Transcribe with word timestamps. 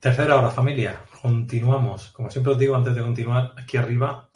Tercera 0.00 0.38
hora, 0.38 0.50
familia. 0.50 1.04
Continuamos. 1.20 2.08
Como 2.12 2.30
siempre 2.30 2.54
os 2.54 2.58
digo, 2.58 2.74
antes 2.74 2.94
de 2.94 3.02
continuar, 3.02 3.52
aquí 3.58 3.76
arriba 3.76 4.30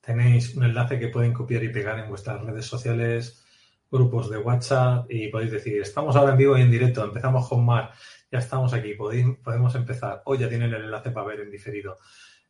tenéis 0.00 0.56
un 0.56 0.64
enlace 0.64 0.98
que 0.98 1.06
pueden 1.06 1.32
copiar 1.32 1.62
y 1.62 1.68
pegar 1.68 2.00
en 2.00 2.08
vuestras 2.08 2.42
redes 2.42 2.66
sociales, 2.66 3.44
grupos 3.92 4.28
de 4.28 4.38
WhatsApp 4.38 5.06
y 5.08 5.28
podéis 5.28 5.52
decir, 5.52 5.80
estamos 5.80 6.16
ahora 6.16 6.32
en 6.32 6.38
vivo 6.38 6.58
y 6.58 6.62
en 6.62 6.70
directo, 6.72 7.04
empezamos 7.04 7.48
con 7.48 7.64
Mar, 7.64 7.92
ya 8.32 8.40
estamos 8.40 8.74
aquí, 8.74 8.94
podemos 8.94 9.72
empezar. 9.76 10.22
Hoy 10.24 10.38
ya 10.38 10.48
tienen 10.48 10.74
el 10.74 10.82
enlace 10.82 11.12
para 11.12 11.28
ver 11.28 11.40
en 11.42 11.50
diferido. 11.52 11.98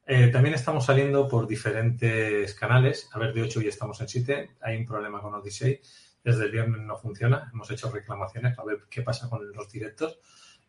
Eh, 0.07 0.29
también 0.29 0.55
estamos 0.55 0.87
saliendo 0.87 1.29
por 1.29 1.47
diferentes 1.47 2.55
canales. 2.55 3.11
A 3.13 3.19
ver, 3.19 3.35
de 3.35 3.43
8 3.43 3.59
hoy 3.59 3.69
estamos 3.69 4.01
en 4.01 4.09
7. 4.09 4.57
Hay 4.63 4.79
un 4.79 4.87
problema 4.87 5.21
con 5.21 5.35
Odyssey. 5.35 5.83
Desde 6.25 6.47
el 6.47 6.51
viernes 6.51 6.81
no 6.81 6.97
funciona. 6.97 7.51
Hemos 7.53 7.71
hecho 7.71 7.91
reclamaciones 7.91 8.57
para 8.57 8.69
ver 8.69 8.79
qué 8.89 9.03
pasa 9.03 9.29
con 9.29 9.53
los 9.53 9.71
directos 9.71 10.19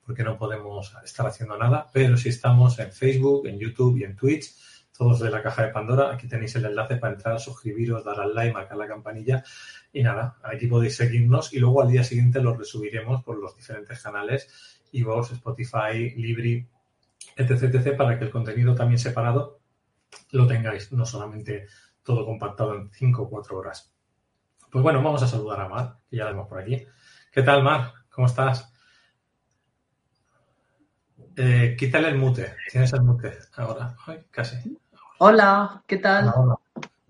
porque 0.10 0.24
no 0.24 0.40
podemos 0.40 0.92
estar 1.04 1.28
haciendo 1.28 1.56
nada, 1.56 1.88
pero 1.94 2.18
si 2.18 2.30
estamos 2.30 2.80
en 2.80 2.92
Facebook, 2.92 3.46
en 3.46 3.60
YouTube 3.60 3.96
y 4.00 4.06
en 4.06 4.16
Twitch, 4.16 4.56
todos 4.98 5.20
de 5.20 5.30
la 5.30 5.44
caja 5.44 5.62
de 5.62 5.68
Pandora. 5.70 6.12
Aquí 6.12 6.28
tenéis 6.28 6.56
el 6.56 6.66
enlace 6.66 6.96
para 6.96 7.14
entrar, 7.14 7.40
suscribiros, 7.40 8.04
dar 8.04 8.20
al 8.20 8.34
like, 8.34 8.52
marcar 8.52 8.76
la 8.76 8.88
campanilla 8.88 9.44
y 9.94 10.02
nada, 10.02 10.38
aquí 10.42 10.66
podéis 10.66 10.96
seguirnos 10.96 11.54
y 11.54 11.60
luego 11.60 11.84
al 11.84 11.90
día 11.90 12.04
siguiente 12.04 12.42
los 12.42 12.58
resubiremos 12.58 13.24
por 13.24 13.38
los 13.38 13.56
diferentes 13.56 14.02
canales, 14.02 14.82
iVoox, 14.94 15.34
Spotify, 15.34 16.10
Libri, 16.16 16.68
etc, 17.38 17.66
etc, 17.66 17.96
para 17.96 18.18
que 18.18 18.26
el 18.26 18.32
contenido 18.32 18.74
también 18.74 18.98
separado 18.98 19.60
lo 20.32 20.48
tengáis, 20.48 20.92
no 20.92 21.06
solamente 21.06 21.68
todo 22.02 22.26
compactado 22.26 22.74
en 22.74 22.90
5 22.90 23.22
o 23.22 23.30
4 23.30 23.56
horas. 23.56 23.94
Pues 24.72 24.82
bueno, 24.82 25.04
vamos 25.04 25.22
a 25.22 25.28
saludar 25.28 25.62
a 25.62 25.70
Mar, 25.70 25.98
que 26.10 26.18
ya 26.18 26.24
la 26.24 26.32
vemos 26.32 26.48
por 26.48 26.58
aquí. 26.58 26.84
¿Qué 27.32 27.44
tal, 27.44 27.62
Mar? 27.62 27.94
¿Cómo 28.10 28.26
estás? 28.26 28.74
Eh, 31.36 31.76
quítale 31.78 32.10
el 32.10 32.18
mute. 32.18 32.56
Tienes 32.72 32.94
el 32.94 33.02
mute 33.02 33.32
ahora. 33.56 33.96
casi. 34.32 34.78
Hola, 35.20 35.84
¿qué 35.86 35.98
tal? 35.98 36.34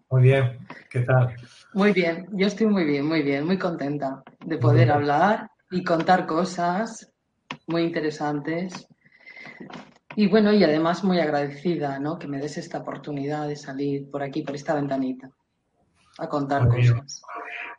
Muy 0.09 0.21
bien, 0.23 0.59
¿qué 0.89 1.01
tal? 1.01 1.35
Muy 1.73 1.93
bien, 1.93 2.27
yo 2.31 2.47
estoy 2.47 2.65
muy 2.65 2.83
bien, 2.83 3.05
muy 3.05 3.21
bien, 3.21 3.45
muy 3.45 3.59
contenta 3.59 4.23
de 4.43 4.57
poder 4.57 4.91
hablar 4.91 5.51
y 5.69 5.83
contar 5.83 6.25
cosas 6.25 7.11
muy 7.67 7.83
interesantes. 7.83 8.87
Y 10.15 10.27
bueno, 10.27 10.51
y 10.51 10.63
además 10.63 11.03
muy 11.03 11.19
agradecida, 11.19 11.99
¿no? 11.99 12.17
Que 12.17 12.27
me 12.27 12.39
des 12.39 12.57
esta 12.57 12.79
oportunidad 12.79 13.47
de 13.47 13.55
salir 13.55 14.09
por 14.09 14.23
aquí, 14.23 14.41
por 14.41 14.55
esta 14.55 14.73
ventanita, 14.73 15.29
a 16.17 16.27
contar 16.27 16.67
cosas. 16.67 17.21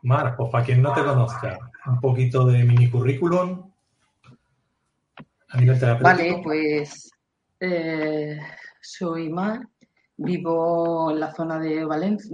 Mar, 0.02 0.36
pues 0.36 0.50
para 0.50 0.64
quien 0.64 0.80
no 0.80 0.92
te 0.94 1.02
conozca, 1.02 1.58
un 1.86 2.00
poquito 2.00 2.47
de 2.47 2.65
mini 2.65 2.88
currículum 2.88 3.69
Vale, 6.00 6.41
pues 6.43 7.11
eh, 7.59 8.38
soy 8.81 9.28
Mar, 9.31 9.66
vivo 10.16 11.11
en 11.11 11.21
la 11.21 11.34
zona 11.34 11.59
de 11.59 11.84
Valencia, 11.84 12.31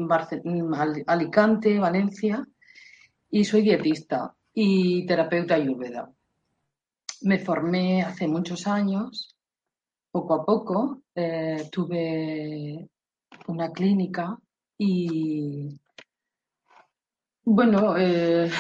Alicante, 1.06 1.78
Valencia, 1.78 2.47
y 3.31 3.44
soy 3.44 3.62
dietista 3.62 4.34
y 4.53 5.06
terapeuta 5.06 5.55
ayurveda. 5.55 6.10
Me 7.22 7.38
formé 7.38 8.03
hace 8.03 8.28
muchos 8.28 8.66
años, 8.66 9.34
poco 10.10 10.34
a 10.34 10.44
poco, 10.44 11.03
eh, 11.15 11.69
tuve 11.72 12.88
una 13.47 13.71
clínica 13.72 14.37
y 14.76 15.81
bueno, 17.44 17.97
eh, 17.97 18.50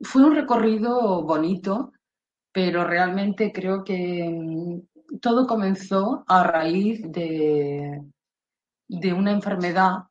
fue 0.00 0.24
un 0.24 0.34
recorrido 0.34 1.22
bonito 1.22 1.92
pero 2.54 2.84
realmente 2.84 3.50
creo 3.52 3.82
que 3.82 4.30
mm, 4.30 5.18
todo 5.18 5.44
comenzó 5.44 6.24
a 6.28 6.44
raíz 6.44 7.02
de, 7.10 8.00
de 8.86 9.12
una 9.12 9.32
enfermedad 9.32 10.04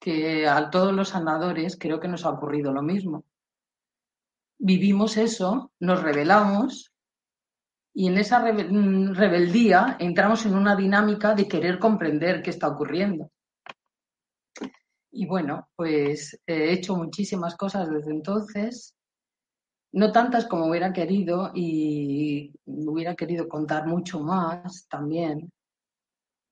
que 0.00 0.48
a 0.48 0.68
todos 0.68 0.92
los 0.92 1.10
sanadores 1.10 1.78
creo 1.78 2.00
que 2.00 2.08
nos 2.08 2.24
ha 2.24 2.30
ocurrido 2.30 2.72
lo 2.72 2.82
mismo. 2.82 3.24
Vivimos 4.58 5.16
eso, 5.16 5.70
nos 5.78 6.02
rebelamos 6.02 6.92
y 7.94 8.08
en 8.08 8.18
esa 8.18 8.40
mm, 8.40 9.14
rebeldía 9.14 9.96
entramos 10.00 10.44
en 10.46 10.56
una 10.56 10.74
dinámica 10.74 11.36
de 11.36 11.46
querer 11.46 11.78
comprender 11.78 12.42
qué 12.42 12.50
está 12.50 12.66
ocurriendo. 12.66 13.30
Y 15.12 15.24
bueno, 15.26 15.68
pues 15.76 16.36
he 16.48 16.72
hecho 16.72 16.96
muchísimas 16.96 17.54
cosas 17.56 17.88
desde 17.88 18.10
entonces 18.10 18.96
no 19.94 20.10
tantas 20.10 20.46
como 20.46 20.66
hubiera 20.66 20.92
querido 20.92 21.52
y 21.54 22.52
hubiera 22.66 23.14
querido 23.14 23.48
contar 23.48 23.86
mucho 23.86 24.18
más 24.18 24.88
también. 24.88 25.52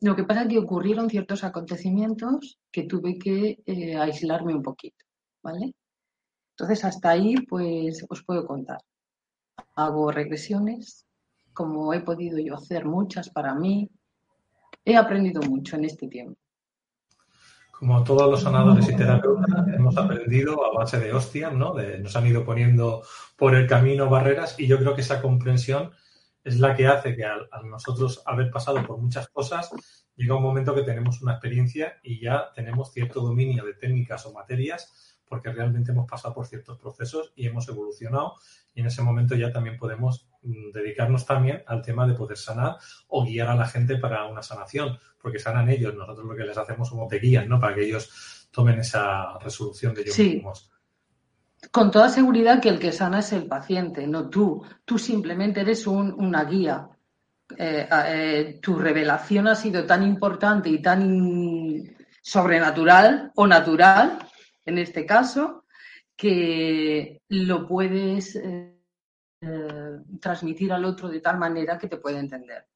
Lo 0.00 0.14
que 0.14 0.22
pasa 0.22 0.42
es 0.42 0.48
que 0.48 0.58
ocurrieron 0.60 1.10
ciertos 1.10 1.42
acontecimientos 1.42 2.60
que 2.70 2.84
tuve 2.84 3.18
que 3.18 3.58
eh, 3.66 3.96
aislarme 3.96 4.54
un 4.54 4.62
poquito, 4.62 5.04
¿vale? 5.42 5.74
Entonces 6.52 6.84
hasta 6.84 7.10
ahí 7.10 7.34
pues 7.48 8.06
os 8.08 8.22
puedo 8.22 8.46
contar. 8.46 8.78
Hago 9.74 10.12
regresiones, 10.12 11.04
como 11.52 11.92
he 11.94 12.00
podido 12.00 12.38
yo 12.38 12.54
hacer 12.54 12.84
muchas 12.84 13.28
para 13.28 13.56
mí. 13.56 13.90
He 14.84 14.96
aprendido 14.96 15.42
mucho 15.42 15.74
en 15.74 15.86
este 15.86 16.06
tiempo 16.06 16.41
como 17.82 18.04
todos 18.04 18.30
los 18.30 18.42
sanadores 18.42 18.88
y 18.88 18.94
terapeutas, 18.94 19.66
hemos 19.74 19.96
aprendido 19.96 20.64
a 20.64 20.72
base 20.72 21.00
de 21.00 21.12
hostias, 21.12 21.52
¿no? 21.52 21.74
nos 21.74 22.14
han 22.14 22.26
ido 22.28 22.44
poniendo 22.44 23.02
por 23.36 23.56
el 23.56 23.66
camino 23.66 24.08
barreras 24.08 24.54
y 24.56 24.68
yo 24.68 24.78
creo 24.78 24.94
que 24.94 25.00
esa 25.00 25.20
comprensión 25.20 25.90
es 26.44 26.60
la 26.60 26.76
que 26.76 26.86
hace 26.86 27.16
que 27.16 27.24
al, 27.24 27.48
nosotros 27.64 28.22
haber 28.24 28.52
pasado 28.52 28.86
por 28.86 28.98
muchas 28.98 29.28
cosas, 29.30 29.68
llega 30.14 30.36
un 30.36 30.44
momento 30.44 30.76
que 30.76 30.84
tenemos 30.84 31.20
una 31.22 31.32
experiencia 31.32 31.98
y 32.04 32.20
ya 32.20 32.52
tenemos 32.54 32.92
cierto 32.92 33.20
dominio 33.20 33.64
de 33.64 33.74
técnicas 33.74 34.26
o 34.26 34.32
materias 34.32 35.18
porque 35.28 35.50
realmente 35.50 35.90
hemos 35.90 36.08
pasado 36.08 36.34
por 36.34 36.46
ciertos 36.46 36.78
procesos 36.78 37.32
y 37.34 37.48
hemos 37.48 37.68
evolucionado 37.68 38.36
y 38.74 38.82
en 38.82 38.86
ese 38.86 39.02
momento 39.02 39.34
ya 39.34 39.50
también 39.50 39.76
podemos 39.76 40.28
dedicarnos 40.42 41.24
también 41.24 41.62
al 41.66 41.82
tema 41.82 42.06
de 42.06 42.14
poder 42.14 42.36
sanar 42.36 42.76
o 43.08 43.24
guiar 43.24 43.48
a 43.48 43.54
la 43.54 43.66
gente 43.66 43.96
para 43.96 44.26
una 44.26 44.42
sanación, 44.42 44.98
porque 45.20 45.38
sanan 45.38 45.68
ellos, 45.68 45.94
nosotros 45.94 46.26
lo 46.26 46.36
que 46.36 46.44
les 46.44 46.58
hacemos 46.58 46.88
somos 46.88 47.08
de 47.08 47.18
guías, 47.18 47.46
¿no? 47.46 47.60
Para 47.60 47.74
que 47.74 47.84
ellos 47.84 48.48
tomen 48.50 48.80
esa 48.80 49.38
resolución 49.38 49.94
de 49.94 50.02
ellos 50.02 50.14
sí. 50.14 50.42
Con 51.70 51.90
toda 51.90 52.08
seguridad 52.08 52.60
que 52.60 52.68
el 52.68 52.80
que 52.80 52.90
sana 52.90 53.20
es 53.20 53.32
el 53.32 53.46
paciente, 53.46 54.06
no 54.06 54.28
tú. 54.28 54.64
Tú 54.84 54.98
simplemente 54.98 55.60
eres 55.60 55.86
una 55.86 56.44
guía. 56.44 56.88
Eh, 57.56 57.88
eh, 57.90 58.58
tu 58.60 58.78
revelación 58.78 59.46
ha 59.46 59.54
sido 59.54 59.86
tan 59.86 60.02
importante 60.02 60.68
y 60.68 60.82
tan 60.82 61.94
sobrenatural 62.20 63.30
o 63.36 63.46
natural, 63.46 64.18
en 64.64 64.78
este 64.78 65.06
caso, 65.06 65.64
que 66.16 67.22
lo 67.28 67.66
puedes 67.66 68.36
eh, 68.36 68.71
transmitir 70.20 70.72
al 70.72 70.84
otro 70.84 71.08
de 71.08 71.20
tal 71.20 71.38
manera 71.38 71.78
que 71.78 71.88
te 71.88 71.96
puede 71.96 72.18
entender. 72.18 72.66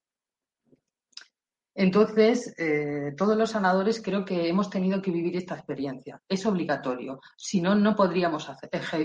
Entonces, 1.79 2.55
eh, 2.57 3.13
todos 3.17 3.37
los 3.37 3.51
sanadores 3.51 4.01
creo 4.03 4.25
que 4.25 4.49
hemos 4.49 4.71
tenido 4.71 5.03
que 5.03 5.11
vivir 5.11 5.37
esta 5.37 5.55
experiencia. 5.55 6.23
Es 6.27 6.47
obligatorio. 6.47 7.21
Si 7.37 7.61
no, 7.61 7.75
no 7.75 7.95
podríamos 7.95 8.51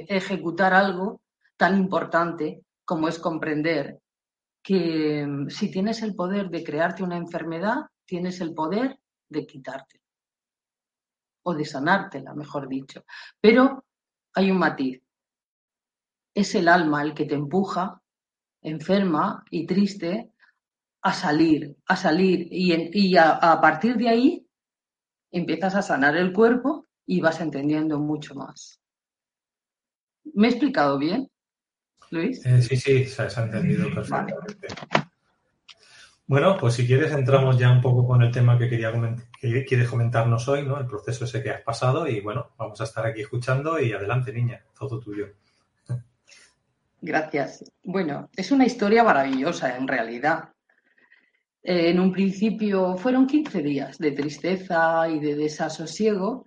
ejecutar 0.07 0.73
algo 0.73 1.21
tan 1.57 1.77
importante 1.77 2.63
como 2.85 3.09
es 3.09 3.19
comprender 3.19 3.99
que 4.63 5.25
mm, 5.27 5.49
si 5.49 5.69
tienes 5.69 6.01
el 6.01 6.15
poder 6.15 6.49
de 6.49 6.63
crearte 6.63 7.03
una 7.03 7.17
enfermedad, 7.17 7.87
tienes 8.05 8.39
el 8.39 8.53
poder 8.53 8.97
de 9.27 9.45
quitarte 9.45 10.01
o 11.43 11.53
de 11.53 11.65
sanártela, 11.65 12.33
mejor 12.33 12.69
dicho. 12.69 13.03
Pero 13.39 13.83
hay 14.33 14.49
un 14.49 14.59
matiz. 14.59 15.01
Es 16.33 16.55
el 16.55 16.67
alma 16.67 17.03
el 17.03 17.13
que 17.13 17.25
te 17.25 17.35
empuja, 17.35 18.01
enferma 18.61 19.43
y 19.49 19.65
triste, 19.65 20.31
a 21.01 21.13
salir, 21.13 21.75
a 21.87 21.95
salir. 21.95 22.47
Y, 22.51 23.17
a, 23.17 23.59
partir 23.61 23.97
de 23.97 24.09
ahí 24.09 24.47
empiezas 25.31 25.75
a 25.75 25.81
sanar 25.81 26.15
el 26.15 26.31
cuerpo 26.33 26.87
y 27.05 27.21
vas 27.21 27.41
entendiendo 27.41 27.99
mucho 27.99 28.35
más. 28.35 28.79
¿Me 30.33 30.47
he 30.47 30.51
explicado 30.51 30.97
bien, 30.97 31.29
Luis? 32.11 32.45
Eh, 32.45 32.61
sí, 32.61 32.77
sí, 32.77 33.05
se, 33.05 33.23
ha 33.23 33.43
entendido 33.43 33.93
perfectamente. 33.93 34.67
Bueno, 36.27 36.55
pues 36.57 36.75
si 36.75 36.87
quieres 36.87 37.11
entramos 37.11 37.57
ya 37.57 37.69
un 37.69 37.81
poco 37.81 38.07
con 38.07 38.21
el 38.21 38.31
tema 38.31 38.57
que 38.57 38.69
quería 38.69 38.93
que 39.37 39.65
quieres 39.65 39.89
comentarnos 39.89 40.47
hoy, 40.47 40.65
¿no? 40.65 40.79
El 40.79 40.85
proceso 40.85 41.25
ese 41.25 41.43
que 41.43 41.49
has 41.49 41.61
pasado 41.61 42.07
y 42.07 42.21
bueno, 42.21 42.51
vamos 42.57 42.79
a 42.79 42.85
estar 42.85 43.05
aquí 43.05 43.19
escuchando 43.19 43.77
y 43.81 43.91
adelante, 43.91 44.31
niña, 44.31 44.63
todo 44.77 44.97
tuyo. 45.01 45.27
Gracias. 47.01 47.65
Bueno, 47.83 48.29
es 48.35 48.51
una 48.51 48.65
historia 48.65 49.03
maravillosa 49.03 49.75
en 49.75 49.87
realidad. 49.87 50.49
Eh, 51.63 51.89
en 51.89 51.99
un 51.99 52.11
principio 52.11 52.95
fueron 52.95 53.25
15 53.25 53.63
días 53.63 53.97
de 53.97 54.11
tristeza 54.11 55.09
y 55.09 55.19
de 55.19 55.35
desasosiego, 55.35 56.45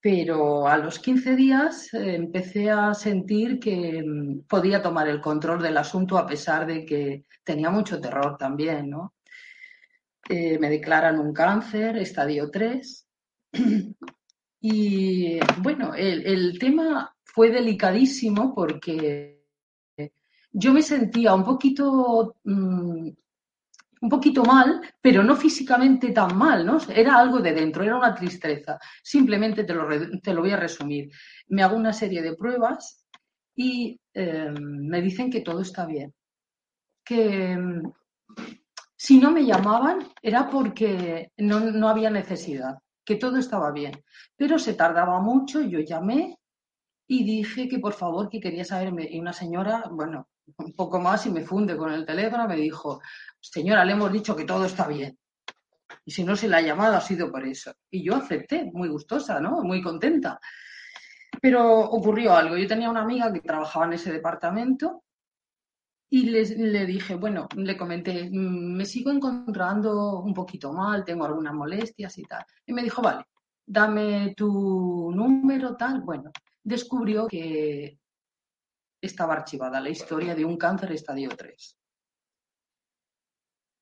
pero 0.00 0.66
a 0.66 0.78
los 0.78 0.98
15 0.98 1.36
días 1.36 1.92
eh, 1.92 2.14
empecé 2.14 2.70
a 2.70 2.94
sentir 2.94 3.60
que 3.60 4.02
mm, 4.02 4.46
podía 4.48 4.80
tomar 4.80 5.08
el 5.08 5.20
control 5.20 5.62
del 5.62 5.76
asunto 5.76 6.16
a 6.16 6.26
pesar 6.26 6.66
de 6.66 6.86
que 6.86 7.24
tenía 7.44 7.68
mucho 7.68 8.00
terror 8.00 8.38
también, 8.38 8.88
¿no? 8.88 9.14
Eh, 10.28 10.58
me 10.58 10.70
declaran 10.70 11.20
un 11.20 11.34
cáncer, 11.34 11.98
estadio 11.98 12.50
3. 12.50 13.06
y 14.60 15.38
bueno, 15.58 15.94
el 15.94 16.58
tema 16.58 17.15
fue 17.36 17.50
delicadísimo 17.50 18.54
porque 18.54 19.44
yo 20.50 20.72
me 20.72 20.80
sentía 20.80 21.34
un 21.34 21.44
poquito, 21.44 22.36
mm, 22.44 23.10
un 24.00 24.08
poquito 24.08 24.42
mal, 24.42 24.80
pero 25.02 25.22
no 25.22 25.36
físicamente 25.36 26.12
tan 26.12 26.34
mal, 26.34 26.64
¿no? 26.64 26.78
Era 26.88 27.18
algo 27.18 27.40
de 27.40 27.52
dentro, 27.52 27.84
era 27.84 27.98
una 27.98 28.14
tristeza. 28.14 28.78
Simplemente 29.02 29.64
te 29.64 29.74
lo, 29.74 29.86
te 30.22 30.32
lo 30.32 30.40
voy 30.40 30.52
a 30.52 30.56
resumir. 30.56 31.10
Me 31.48 31.62
hago 31.62 31.76
una 31.76 31.92
serie 31.92 32.22
de 32.22 32.36
pruebas 32.36 33.04
y 33.54 34.00
em, 34.14 34.54
me 34.88 35.02
dicen 35.02 35.30
que 35.30 35.42
todo 35.42 35.60
está 35.60 35.84
bien. 35.84 36.14
Que 37.04 37.52
em, 37.52 37.82
si 38.96 39.18
no 39.18 39.30
me 39.30 39.44
llamaban 39.44 39.98
era 40.22 40.48
porque 40.48 41.32
no, 41.36 41.60
no 41.60 41.88
había 41.90 42.08
necesidad, 42.08 42.78
que 43.04 43.16
todo 43.16 43.36
estaba 43.36 43.72
bien. 43.72 43.92
Pero 44.36 44.58
se 44.58 44.72
tardaba 44.72 45.20
mucho, 45.20 45.60
yo 45.60 45.80
llamé 45.80 46.38
y 47.06 47.24
dije 47.24 47.68
que 47.68 47.78
por 47.78 47.92
favor 47.92 48.28
que 48.28 48.40
quería 48.40 48.64
saberme. 48.64 49.08
Y 49.10 49.20
una 49.20 49.32
señora, 49.32 49.84
bueno, 49.90 50.28
un 50.58 50.72
poco 50.72 51.00
más 51.00 51.26
y 51.26 51.30
me 51.30 51.42
funde 51.42 51.76
con 51.76 51.92
el 51.92 52.04
teléfono, 52.04 52.48
me 52.48 52.56
dijo, 52.56 53.00
señora, 53.40 53.84
le 53.84 53.92
hemos 53.92 54.12
dicho 54.12 54.34
que 54.34 54.44
todo 54.44 54.64
está 54.64 54.86
bien. 54.88 55.18
Y 56.04 56.10
si 56.10 56.24
no 56.24 56.36
se 56.36 56.48
la 56.48 56.58
ha 56.58 56.62
llamado 56.62 56.96
ha 56.96 57.00
sido 57.00 57.30
por 57.30 57.46
eso. 57.46 57.72
Y 57.90 58.04
yo 58.04 58.16
acepté, 58.16 58.70
muy 58.72 58.88
gustosa, 58.88 59.40
¿no? 59.40 59.62
Muy 59.62 59.82
contenta. 59.82 60.38
Pero 61.40 61.80
ocurrió 61.80 62.34
algo. 62.34 62.56
Yo 62.56 62.66
tenía 62.66 62.90
una 62.90 63.02
amiga 63.02 63.32
que 63.32 63.40
trabajaba 63.40 63.86
en 63.86 63.94
ese 63.94 64.12
departamento 64.12 65.04
y 66.08 66.30
le 66.30 66.86
dije, 66.86 67.16
bueno, 67.16 67.48
le 67.56 67.76
comenté, 67.76 68.30
mm, 68.30 68.76
me 68.76 68.84
sigo 68.84 69.10
encontrando 69.10 70.20
un 70.20 70.32
poquito 70.32 70.72
mal, 70.72 71.04
tengo 71.04 71.24
algunas 71.24 71.52
molestias 71.52 72.16
y 72.18 72.22
tal. 72.22 72.44
Y 72.64 72.72
me 72.72 72.82
dijo, 72.82 73.02
vale, 73.02 73.24
dame 73.66 74.34
tu 74.36 75.10
número, 75.12 75.76
tal. 75.76 76.02
Bueno, 76.02 76.30
descubrió 76.66 77.28
que 77.28 77.96
estaba 79.00 79.34
archivada 79.34 79.80
la 79.80 79.88
historia 79.88 80.34
de 80.34 80.44
un 80.44 80.56
cáncer 80.56 80.90
estadio 80.90 81.28
3. 81.28 81.78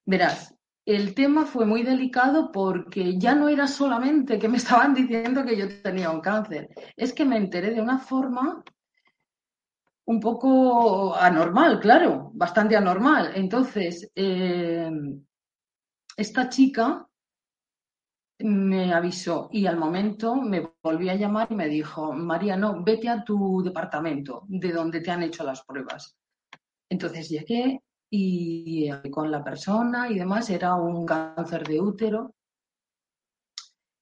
Verás, 0.06 0.54
el 0.84 1.14
tema 1.14 1.46
fue 1.46 1.64
muy 1.64 1.82
delicado 1.82 2.52
porque 2.52 3.18
ya 3.18 3.34
no 3.34 3.48
era 3.48 3.66
solamente 3.66 4.38
que 4.38 4.50
me 4.50 4.58
estaban 4.58 4.92
diciendo 4.92 5.44
que 5.46 5.56
yo 5.56 5.82
tenía 5.82 6.10
un 6.10 6.20
cáncer, 6.20 6.68
es 6.94 7.14
que 7.14 7.24
me 7.24 7.38
enteré 7.38 7.70
de 7.70 7.80
una 7.80 7.98
forma 7.98 8.62
un 10.06 10.20
poco 10.20 11.16
anormal, 11.16 11.80
claro, 11.80 12.30
bastante 12.34 12.76
anormal. 12.76 13.32
Entonces, 13.34 14.10
eh, 14.14 14.90
esta 16.18 16.50
chica 16.50 17.08
me 18.38 18.92
avisó 18.92 19.48
y 19.52 19.66
al 19.66 19.76
momento 19.76 20.34
me 20.34 20.72
volvió 20.82 21.12
a 21.12 21.16
llamar 21.16 21.48
y 21.50 21.54
me 21.54 21.68
dijo, 21.68 22.12
María, 22.12 22.56
no, 22.56 22.82
vete 22.82 23.08
a 23.08 23.24
tu 23.24 23.62
departamento, 23.62 24.44
de 24.48 24.72
donde 24.72 25.00
te 25.00 25.10
han 25.10 25.22
hecho 25.22 25.44
las 25.44 25.64
pruebas. 25.64 26.16
Entonces 26.88 27.28
llegué 27.28 27.82
y 28.10 28.90
con 29.10 29.30
la 29.30 29.42
persona 29.42 30.08
y 30.10 30.18
demás 30.18 30.50
era 30.50 30.74
un 30.74 31.06
cáncer 31.06 31.66
de 31.66 31.80
útero. 31.80 32.34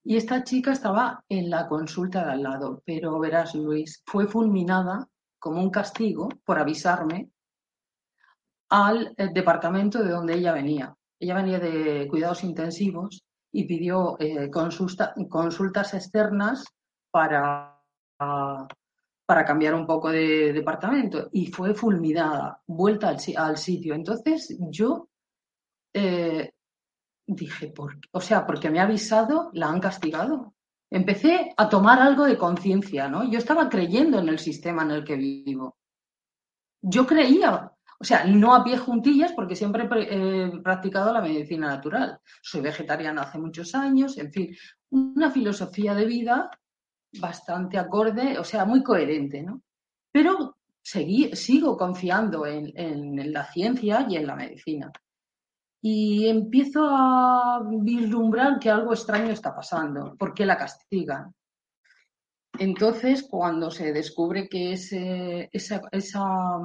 Y 0.04 0.16
esta 0.16 0.42
chica 0.42 0.72
estaba 0.72 1.24
en 1.28 1.48
la 1.48 1.68
consulta 1.68 2.24
de 2.24 2.32
al 2.32 2.42
lado, 2.42 2.82
pero 2.84 3.18
verás, 3.20 3.54
Luis, 3.54 4.02
fue 4.06 4.26
fulminada 4.26 5.08
como 5.38 5.60
un 5.60 5.70
castigo 5.70 6.28
por 6.44 6.58
avisarme 6.58 7.30
al 8.68 9.14
eh, 9.16 9.28
departamento 9.32 10.02
de 10.02 10.10
donde 10.10 10.34
ella 10.34 10.52
venía. 10.52 10.96
Ella 11.20 11.34
venía 11.34 11.60
de 11.60 12.08
cuidados 12.08 12.42
intensivos 12.42 13.24
y 13.52 13.64
pidió 13.64 14.16
eh, 14.18 14.50
consultas 14.50 15.94
externas 15.94 16.64
para, 17.10 17.78
para 19.26 19.44
cambiar 19.44 19.74
un 19.74 19.86
poco 19.86 20.10
de 20.10 20.52
departamento 20.52 21.28
y 21.32 21.46
fue 21.46 21.74
fulminada, 21.74 22.60
vuelta 22.66 23.14
al, 23.36 23.56
sitio. 23.56 23.94
Entonces 23.94 24.56
yo 24.70 25.08
eh, 25.94 26.52
dije, 27.26 27.68
¿por 27.68 27.98
O 28.12 28.20
sea, 28.20 28.46
porque 28.46 28.70
me 28.70 28.80
ha 28.80 28.84
avisado, 28.84 29.50
la 29.52 29.68
han 29.68 29.80
castigado. 29.80 30.54
Empecé 30.90 31.54
a 31.56 31.68
tomar 31.68 32.00
algo 32.00 32.24
de 32.24 32.36
conciencia, 32.36 33.08
¿no? 33.08 33.24
Yo 33.30 33.38
estaba 33.38 33.68
creyendo 33.68 34.18
en 34.18 34.28
el 34.28 34.38
sistema 34.38 34.82
en 34.82 34.90
el 34.90 35.04
que 35.04 35.16
vivo. 35.16 35.76
Yo 36.82 37.06
creía, 37.06 37.71
o 38.02 38.04
sea, 38.04 38.24
no 38.24 38.52
a 38.52 38.64
pie 38.64 38.76
juntillas 38.76 39.32
porque 39.32 39.54
siempre 39.54 39.88
he 40.10 40.60
practicado 40.60 41.12
la 41.12 41.22
medicina 41.22 41.68
natural. 41.68 42.18
Soy 42.42 42.60
vegetariana 42.60 43.22
hace 43.22 43.38
muchos 43.38 43.76
años, 43.76 44.18
en 44.18 44.32
fin, 44.32 44.56
una 44.90 45.30
filosofía 45.30 45.94
de 45.94 46.04
vida 46.04 46.50
bastante 47.20 47.78
acorde, 47.78 48.40
o 48.40 48.44
sea, 48.44 48.64
muy 48.64 48.82
coherente, 48.82 49.44
¿no? 49.44 49.62
Pero 50.10 50.56
sigo 50.82 51.76
confiando 51.76 52.44
en, 52.44 53.32
la 53.32 53.44
ciencia 53.44 54.04
y 54.08 54.16
en 54.16 54.26
la 54.26 54.34
medicina. 54.34 54.90
Y 55.80 56.26
empiezo 56.26 56.84
a 56.84 57.62
vislumbrar 57.64 58.58
que 58.58 58.68
algo 58.68 58.94
extraño 58.94 59.30
está 59.30 59.54
pasando. 59.54 60.16
¿Por 60.18 60.34
qué 60.34 60.44
la 60.44 60.58
castigan? 60.58 61.32
Entonces, 62.58 63.28
cuando 63.30 63.70
se 63.70 63.92
descubre 63.92 64.48
que 64.48 64.72
esa 64.72 66.58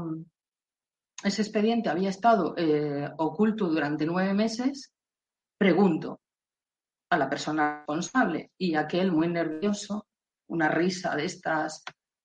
ese 1.24 1.42
expediente 1.42 1.90
había 1.90 2.10
estado 2.10 2.54
eh, 2.58 3.10
oculto 3.18 3.68
durante 3.68 4.06
nueve 4.06 4.34
meses, 4.34 4.94
pregunto 5.58 6.22
a 7.10 7.18
la 7.18 7.30
persona 7.30 7.80
responsable 7.80 8.52
y 8.58 8.76
aquel 8.76 9.12
muy 9.12 9.28
nervioso, 9.28 10.08
una 10.48 10.70
risa 10.70 11.16
de 11.16 11.26
estas, 11.26 11.84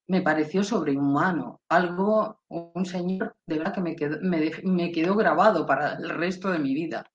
me 0.09 0.21
pareció 0.21 0.63
sobrehumano, 0.63 1.61
algo, 1.69 2.41
un 2.49 2.85
señor 2.85 3.37
de 3.47 3.59
verdad 3.59 3.75
que 3.75 3.81
me 3.81 3.97
quedó, 3.97 4.19
me 4.21 4.93
quedó 4.93 5.17
grabado 5.17 5.65
para 5.65 5.95
el 5.95 6.11
resto 6.11 6.51
de 6.51 6.59
mi 6.59 6.75
vida. 6.75 7.07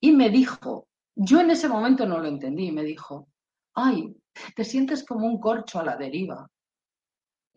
Y 0.00 0.12
me 0.12 0.30
dijo, 0.30 0.88
yo 1.14 1.40
en 1.40 1.50
ese 1.50 1.68
momento 1.68 2.06
no 2.06 2.18
lo 2.18 2.28
entendí, 2.28 2.72
me 2.72 2.82
dijo, 2.82 3.28
ay, 3.74 4.16
te 4.54 4.64
sientes 4.64 5.04
como 5.04 5.26
un 5.26 5.40
corcho 5.40 5.78
a 5.80 5.84
la 5.84 5.96
deriva. 5.96 6.48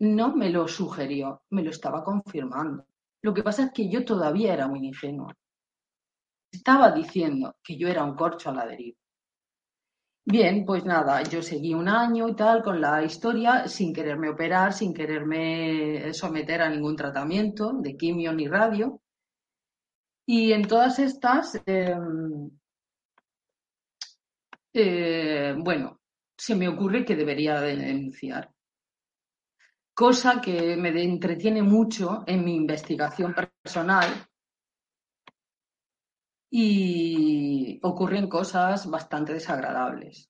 No 0.00 0.36
me 0.36 0.50
lo 0.50 0.66
sugirió, 0.68 1.42
me 1.50 1.62
lo 1.62 1.70
estaba 1.70 2.02
confirmando. 2.02 2.86
Lo 3.22 3.32
que 3.32 3.42
pasa 3.42 3.64
es 3.64 3.72
que 3.72 3.88
yo 3.88 4.04
todavía 4.04 4.52
era 4.52 4.66
muy 4.66 4.84
ingenua. 4.86 5.34
Estaba 6.50 6.90
diciendo 6.90 7.56
que 7.62 7.76
yo 7.76 7.88
era 7.88 8.04
un 8.04 8.14
corcho 8.14 8.50
a 8.50 8.54
la 8.54 8.66
deriva. 8.66 8.98
Bien, 10.24 10.64
pues 10.64 10.84
nada, 10.84 11.22
yo 11.22 11.42
seguí 11.42 11.74
un 11.74 11.88
año 11.88 12.28
y 12.28 12.36
tal 12.36 12.62
con 12.62 12.80
la 12.80 13.02
historia 13.02 13.66
sin 13.66 13.92
quererme 13.92 14.28
operar, 14.28 14.72
sin 14.72 14.94
quererme 14.94 16.12
someter 16.14 16.62
a 16.62 16.68
ningún 16.68 16.94
tratamiento 16.94 17.72
de 17.72 17.96
quimio 17.96 18.32
ni 18.32 18.46
radio. 18.46 19.00
Y 20.26 20.52
en 20.52 20.66
todas 20.68 20.98
estas, 21.00 21.60
em, 21.66 22.50
eh, 24.72 25.54
bueno, 25.58 26.00
se 26.36 26.54
me 26.54 26.68
ocurre 26.68 27.04
que 27.04 27.16
debería 27.16 27.60
denunciar 27.60 28.50
cosa 29.94 30.40
que 30.40 30.76
me 30.76 30.88
entretiene 31.02 31.62
mucho 31.62 32.24
en 32.26 32.44
mi 32.44 32.56
investigación 32.56 33.34
personal 33.34 34.06
y 36.50 37.80
ocurren 37.82 38.28
cosas 38.28 38.86
bastante 38.88 39.32
desagradables. 39.32 40.28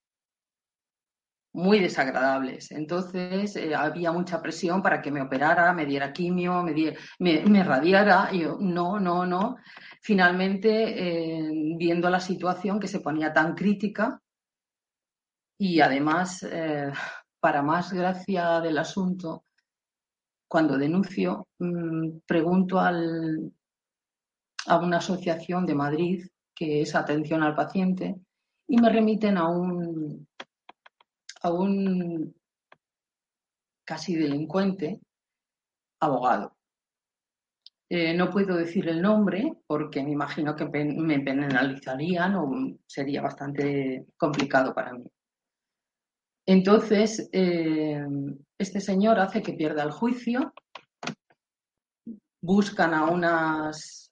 muy 1.54 1.80
desagradables. 1.80 2.70
Entonces 2.72 3.56
eh, 3.56 3.74
había 3.74 4.10
mucha 4.12 4.40
presión 4.40 4.82
para 4.82 5.02
que 5.02 5.10
me 5.10 5.20
operara, 5.20 5.72
me 5.74 5.84
diera 5.86 6.12
quimio, 6.12 6.62
me, 6.62 6.96
me, 7.18 7.64
radiara. 7.64 8.30
Y 8.32 8.40
yo, 8.42 8.56
no, 8.58 8.98
no, 8.98 9.26
no. 9.26 9.56
Finalmente, 10.00 10.70
eh, 10.70 11.50
viendo 11.76 12.08
la 12.10 12.20
situación 12.20 12.80
que 12.80 12.88
se 12.88 13.00
ponía 13.00 13.32
tan 13.32 13.54
crítica 13.54 14.20
y 15.58 15.80
además, 15.80 16.42
eh, 16.50 16.90
para 17.40 17.62
más 17.62 17.92
gracia 17.92 18.60
del 18.60 18.78
asunto, 18.78 19.44
cuando 20.52 20.76
denuncio, 20.76 21.48
mm, 21.60 22.18
pregunto 22.26 22.78
a 22.78 22.90
una 24.78 24.98
asociación 24.98 25.64
de 25.64 25.74
Madrid 25.74 26.26
que 26.54 26.82
es 26.82 26.94
atención 26.94 27.42
al 27.42 27.54
paciente 27.54 28.16
y 28.68 28.76
me 28.76 28.90
remiten 28.90 29.38
a 29.38 29.48
un 29.48 30.28
a 31.40 31.50
un 31.50 32.34
casi 33.82 34.14
delincuente 34.14 35.00
abogado. 36.00 36.54
Eh, 37.88 38.12
no 38.12 38.28
puedo 38.28 38.54
decir 38.54 38.86
el 38.90 39.00
nombre 39.00 39.54
porque 39.66 40.02
me 40.02 40.10
imagino 40.10 40.54
que 40.54 40.66
me 40.66 41.20
penalizarían 41.20 42.34
o 42.34 42.76
sería 42.86 43.22
bastante 43.22 44.04
complicado 44.18 44.74
para 44.74 44.92
mí. 44.92 45.04
Entonces, 46.44 47.30
eh, 47.32 48.04
este 48.62 48.80
señor 48.80 49.18
hace 49.18 49.42
que 49.42 49.52
pierda 49.52 49.82
el 49.82 49.90
juicio, 49.90 50.52
buscan 52.40 52.94
a 52.94 53.04
unas 53.06 54.10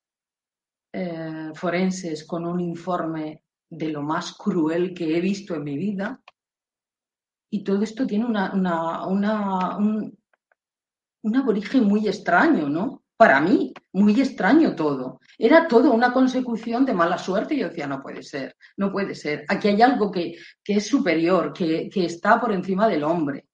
eh, 0.92 1.50
forenses 1.54 2.24
con 2.24 2.46
un 2.46 2.60
informe 2.60 3.44
de 3.68 3.88
lo 3.88 4.02
más 4.02 4.34
cruel 4.34 4.92
que 4.94 5.16
he 5.16 5.20
visto 5.20 5.54
en 5.54 5.64
mi 5.64 5.76
vida, 5.76 6.20
y 7.52 7.64
todo 7.64 7.82
esto 7.82 8.06
tiene 8.06 8.26
una, 8.26 9.06
un, 9.06 10.16
aborigen 11.34 11.84
muy 11.84 12.06
extraño, 12.06 12.68
¿no? 12.68 13.02
Para 13.16 13.40
mí, 13.40 13.74
muy 13.92 14.18
extraño 14.20 14.74
todo. 14.74 15.20
Era 15.36 15.66
todo 15.66 15.92
una 15.92 16.12
consecución 16.12 16.86
de 16.86 16.94
mala 16.94 17.18
suerte 17.18 17.54
y 17.54 17.58
yo 17.58 17.68
decía, 17.68 17.86
no 17.86 18.00
puede 18.00 18.22
ser, 18.22 18.56
no 18.76 18.92
puede 18.92 19.14
ser. 19.14 19.44
Aquí 19.48 19.68
hay 19.68 19.82
algo 19.82 20.10
que, 20.10 20.36
es 20.64 20.86
superior, 20.86 21.52
que, 21.52 21.90
que 21.90 22.04
está 22.06 22.40
por 22.40 22.52
encima 22.52 22.88
del 22.88 23.02
hombre. 23.02 23.49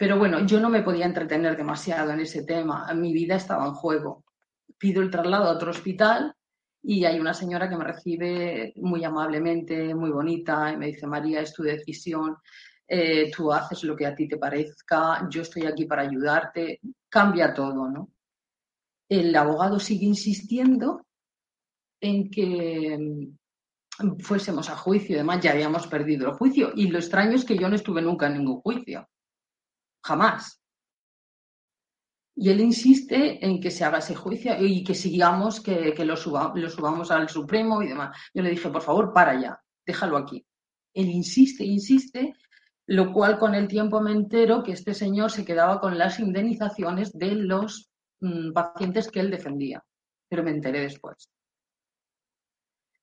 Pero 0.00 0.16
bueno, 0.16 0.46
yo 0.46 0.58
no 0.60 0.70
me 0.70 0.80
podía 0.80 1.04
entretener 1.04 1.58
demasiado 1.58 2.10
en 2.12 2.20
ese 2.20 2.42
tema. 2.44 2.90
Mi 2.94 3.12
vida 3.12 3.36
estaba 3.36 3.66
en 3.66 3.74
juego. 3.74 4.24
Pido 4.78 5.02
el 5.02 5.10
traslado 5.10 5.44
a 5.44 5.52
otro 5.52 5.72
hospital 5.72 6.34
y 6.82 7.04
hay 7.04 7.20
una 7.20 7.34
señora 7.34 7.68
que 7.68 7.76
me 7.76 7.84
recibe 7.84 8.72
muy 8.76 9.04
amablemente, 9.04 9.94
muy 9.94 10.08
bonita, 10.08 10.72
y 10.72 10.78
me 10.78 10.86
dice, 10.86 11.06
María, 11.06 11.42
es 11.42 11.52
tu 11.52 11.64
decisión, 11.64 12.34
eh, 12.88 13.30
tú 13.30 13.52
haces 13.52 13.84
lo 13.84 13.94
que 13.94 14.06
a 14.06 14.14
ti 14.14 14.26
te 14.26 14.38
parezca, 14.38 15.28
yo 15.28 15.42
estoy 15.42 15.66
aquí 15.66 15.84
para 15.84 16.00
ayudarte, 16.00 16.80
cambia 17.10 17.52
todo, 17.52 17.86
¿no? 17.90 18.10
El 19.06 19.36
abogado 19.36 19.78
sigue 19.78 20.06
insistiendo 20.06 21.04
en 22.00 22.30
que 22.30 23.36
mm, 23.98 24.20
fuésemos 24.20 24.70
a 24.70 24.76
juicio, 24.76 25.16
además 25.16 25.40
ya 25.42 25.50
habíamos 25.50 25.86
perdido 25.88 26.30
el 26.30 26.36
juicio, 26.36 26.72
y 26.74 26.86
lo 26.86 26.98
extraño 26.98 27.36
es 27.36 27.44
que 27.44 27.58
yo 27.58 27.68
no 27.68 27.76
estuve 27.76 28.00
nunca 28.00 28.28
en 28.28 28.38
ningún 28.38 28.62
juicio, 28.62 29.06
jamás. 30.02 30.60
Y 32.36 32.48
él 32.48 32.60
insiste 32.60 33.44
en 33.44 33.60
que 33.60 33.70
se 33.70 33.84
haga 33.84 33.98
ese 33.98 34.14
juicio 34.14 34.54
y 34.58 34.82
que 34.82 34.94
sigamos, 34.94 35.60
que, 35.60 35.94
lo, 36.04 36.16
subamos 36.16 37.10
al 37.10 37.28
Supremo 37.28 37.82
y 37.82 37.88
demás. 37.88 38.16
Yo 38.32 38.42
le 38.42 38.50
dije, 38.50 38.70
por 38.70 38.82
favor, 38.82 39.12
para 39.12 39.38
ya, 39.38 39.60
déjalo 39.86 40.16
aquí. 40.16 40.46
Él 40.94 41.08
insiste, 41.10 41.64
insiste, 41.64 42.34
lo 42.86 43.12
cual 43.12 43.38
con 43.38 43.54
el 43.54 43.68
tiempo 43.68 44.00
me 44.00 44.12
entero 44.12 44.62
que 44.62 44.72
este 44.72 44.94
señor 44.94 45.30
se 45.30 45.44
quedaba 45.44 45.80
con 45.80 45.98
las 45.98 46.18
indemnizaciones 46.18 47.12
de 47.12 47.34
los 47.34 47.90
mm, 48.20 48.52
pacientes 48.52 49.10
que 49.10 49.20
él 49.20 49.30
defendía, 49.30 49.84
pero 50.28 50.42
me 50.42 50.50
enteré 50.50 50.80
después. 50.80 51.30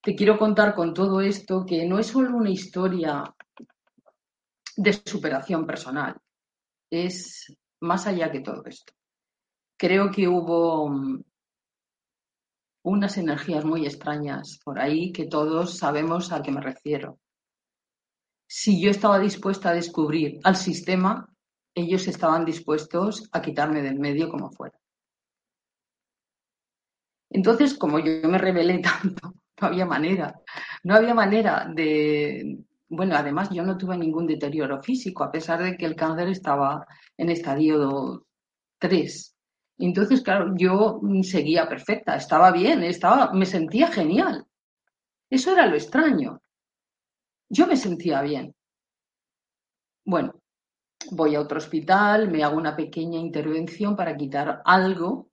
Te 0.02 0.16
quiero 0.16 0.38
contar 0.38 0.74
con 0.74 0.94
todo 0.94 1.22
esto 1.22 1.66
que 1.66 1.86
no 1.86 2.00
es 2.00 2.08
solo 2.08 2.36
una 2.36 2.50
historia 2.50 3.24
de 4.76 4.94
superación 4.94 5.66
personal, 5.66 6.18
es 6.90 7.56
más 7.82 8.08
allá 8.08 8.32
que 8.32 8.42
todo 8.42 8.64
esto 8.66 8.94
creo 9.78 10.12
que 10.12 10.28
hubo 10.28 10.90
mm, 10.90 11.24
unas 12.84 13.18
energías 13.18 13.64
muy 13.64 13.86
extrañas 13.86 14.60
por 14.64 14.80
ahí 14.80 15.12
que 15.12 15.28
todos 15.28 15.78
sabemos 15.78 16.32
a 16.32 16.42
qué 16.42 16.52
me 16.52 16.62
refiero. 16.62 17.20
Si 18.50 18.82
yo 18.82 18.90
estaba 18.90 19.20
dispuesta 19.20 19.70
a 19.70 19.74
descubrir 19.74 20.40
al 20.44 20.56
sistema, 20.56 21.32
ellos 21.76 22.08
estaban 22.08 22.46
dispuestos 22.46 23.30
a 23.32 23.42
quitarme 23.42 23.82
del 23.82 24.00
medio 24.00 24.30
como 24.30 24.50
fuera. 24.52 24.80
Entonces, 27.30 27.78
como 27.78 28.00
yo 28.00 28.28
me 28.28 28.38
rebelé 28.38 28.80
tanto, 29.02 29.34
no 29.62 29.68
había 29.68 29.86
manera, 29.86 30.34
no 30.84 30.96
había 30.96 31.14
manera 31.14 31.68
de... 31.74 32.64
Bueno, 32.90 33.16
además 33.16 33.50
yo 33.50 33.64
no 33.64 33.78
tuve 33.78 33.98
ningún 33.98 34.28
deterioro 34.28 34.82
físico, 34.82 35.24
a 35.24 35.32
pesar 35.32 35.62
de 35.62 35.76
que 35.76 35.86
el 35.86 35.96
cáncer 35.96 36.30
estaba 36.30 36.86
en 37.18 37.30
estadio 37.30 38.26
3. 38.80 39.36
Entonces, 39.80 40.22
claro, 40.22 40.54
yo 40.56 41.02
seguía 41.24 41.68
perfecta, 41.68 42.16
estaba 42.16 42.52
bien, 42.52 42.84
estaba, 42.84 43.34
me 43.34 43.46
sentía 43.46 43.88
genial. 43.88 44.46
Eso 45.30 45.52
era 45.52 45.68
lo 45.68 45.76
extraño. 45.76 46.42
Yo 47.50 47.68
me 47.68 47.76
sentía 47.76 48.22
bien. 48.22 48.56
Bueno, 50.06 50.42
voy 51.12 51.36
a 51.36 51.42
otro 51.42 51.58
hospital, 51.58 52.32
me 52.32 52.44
hago 52.44 52.58
una 52.58 52.76
pequeña 52.76 53.20
intervención 53.20 53.96
para 53.96 54.16
quitar 54.16 54.62
algo, 54.64 55.30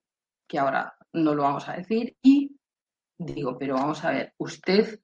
que 0.49 0.59
ahora 0.59 0.95
no 1.13 1.35
lo 1.35 1.43
vamos 1.43 1.69
a 1.69 1.75
decir, 1.75 2.17
y 2.23 2.57
digo, 3.17 3.57
pero 3.57 3.75
vamos 3.75 4.05
a 4.05 4.11
ver, 4.11 4.35
usted 4.39 5.01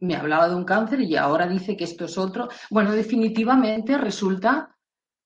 me 0.00 0.16
hablaba 0.16 0.48
de 0.48 0.54
un 0.54 0.64
cáncer 0.64 1.00
y 1.00 1.16
ahora 1.16 1.46
dice 1.46 1.76
que 1.76 1.84
esto 1.84 2.04
es 2.04 2.18
otro. 2.18 2.48
Bueno, 2.70 2.92
definitivamente 2.92 3.96
resulta 3.98 4.74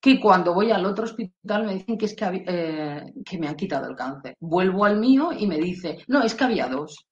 que 0.01 0.21
cuando 0.21 0.55
voy 0.55 0.71
al 0.71 0.87
otro 0.87 1.05
hospital 1.05 1.67
me 1.67 1.75
dicen 1.75 1.99
que 1.99 2.07
es 2.07 2.15
que, 2.15 2.45
eh, 2.47 3.13
que 3.25 3.39
me 3.39 3.49
han 3.49 3.57
quitado 3.57 3.89
el 3.89 3.97
cáncer. 3.97 4.37
Vuelvo 4.41 4.85
al 4.85 4.99
mío 4.99 5.31
y 5.37 5.47
me 5.47 5.59
dice, 5.59 5.99
no, 6.07 6.23
es 6.23 6.35
que 6.35 6.45
había 6.45 6.69
dos. 6.69 7.07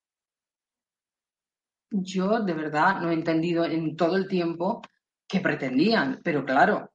Yo 1.91 2.41
de 2.41 2.53
verdad 2.53 3.01
no 3.01 3.11
he 3.11 3.15
entendido 3.15 3.65
en 3.65 3.97
todo 3.97 4.17
el 4.17 4.29
tiempo 4.29 4.83
qué 5.27 5.41
pretendían, 5.41 6.21
pero 6.23 6.45
claro, 6.45 6.93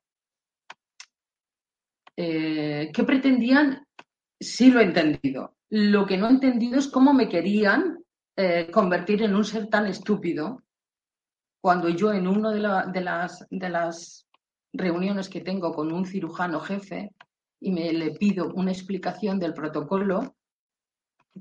eh, 2.16 2.92
¿qué 2.94 3.04
pretendían? 3.04 3.86
Sí 4.40 4.72
lo 4.72 4.80
he 4.80 4.84
entendido. 4.84 5.58
Lo 5.70 6.06
que 6.06 6.18
no 6.18 6.28
he 6.28 6.32
entendido 6.32 6.80
es 6.80 6.88
cómo 6.88 7.14
me 7.14 7.30
querían 7.30 8.01
eh, 8.44 8.72
convertir 8.72 9.22
en 9.22 9.36
un 9.36 9.46
ser 9.46 9.68
tan 9.68 9.86
estúpido 9.86 10.64
cuando 11.62 11.90
yo 11.90 12.12
en 12.12 12.28
uno 12.28 12.50
de, 12.50 12.60
las, 12.60 13.46
de 13.52 13.70
las 13.70 14.28
reuniones 14.74 15.30
que 15.30 15.42
tengo 15.42 15.72
con 15.72 15.92
un 15.92 16.08
cirujano 16.08 16.60
jefe 16.60 17.14
y 17.60 17.72
me 17.72 17.94
le 17.94 18.16
pido 18.16 18.52
una 18.56 18.72
explicación 18.72 19.38
del 19.38 19.54
protocolo 19.54 20.36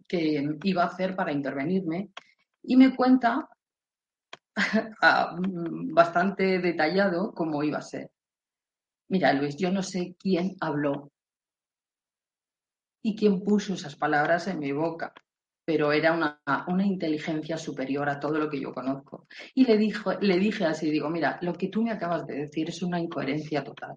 que 0.06 0.46
iba 0.62 0.82
a 0.82 0.88
hacer 0.88 1.16
para 1.16 1.32
intervenirme 1.32 2.10
y 2.64 2.76
me 2.76 2.94
cuenta 2.94 3.48
bastante 5.94 6.58
detallado 6.58 7.32
cómo 7.32 7.62
iba 7.62 7.78
a 7.78 7.82
ser. 7.82 8.10
Mira, 9.08 9.32
Luis, 9.32 9.56
yo 9.56 9.70
no 9.70 9.82
sé 9.82 10.16
quién 10.18 10.54
habló 10.60 11.10
y 13.02 13.16
quién 13.16 13.42
puso 13.42 13.72
esas 13.72 13.96
palabras 13.96 14.48
en 14.48 14.58
mi 14.58 14.72
boca, 14.72 15.14
pero 15.70 15.92
era 15.92 16.12
una, 16.12 16.42
una, 16.66 16.84
inteligencia 16.84 17.56
superior 17.56 18.08
a 18.08 18.18
todo 18.18 18.40
lo 18.40 18.50
que 18.50 18.60
yo 18.60 18.74
conozco. 18.74 19.28
Y 19.54 19.64
le, 19.64 19.78
dijo, 19.78 20.14
le 20.14 20.36
dije 20.36 20.64
así, 20.64 20.90
digo, 20.90 21.08
mira, 21.08 21.38
lo 21.42 21.52
que 21.52 21.68
tú 21.68 21.84
me 21.84 21.92
acabas 21.92 22.26
de 22.26 22.38
decir 22.38 22.68
es 22.70 22.82
una 22.82 22.98
incoherencia 22.98 23.62
total. 23.62 23.94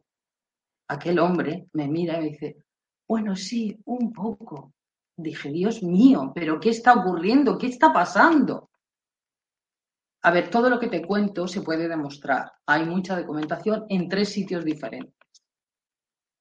Aquel 0.89 1.17
hombre 1.17 1.65
me 1.73 1.87
mira 1.87 2.19
y 2.19 2.21
me 2.21 2.29
dice, 2.29 2.57
bueno, 3.07 3.35
sí, 3.35 3.75
un 3.85 4.13
poco. 4.13 4.75
Dije, 5.17 5.49
Dios 5.49 5.81
mío, 5.81 6.31
pero 6.35 6.59
¿qué 6.59 6.69
está 6.69 6.93
ocurriendo? 6.93 7.57
¿Qué 7.57 7.65
está 7.65 7.91
pasando? 7.91 8.69
A 10.21 10.29
ver, 10.29 10.51
todo 10.51 10.69
lo 10.69 10.79
que 10.79 10.89
te 10.89 11.01
cuento 11.01 11.47
se 11.47 11.61
puede 11.61 11.87
demostrar. 11.87 12.51
Hay 12.67 12.85
mucha 12.85 13.19
documentación 13.19 13.87
en 13.89 14.07
tres 14.07 14.29
sitios 14.29 14.63
diferentes. 14.63 15.22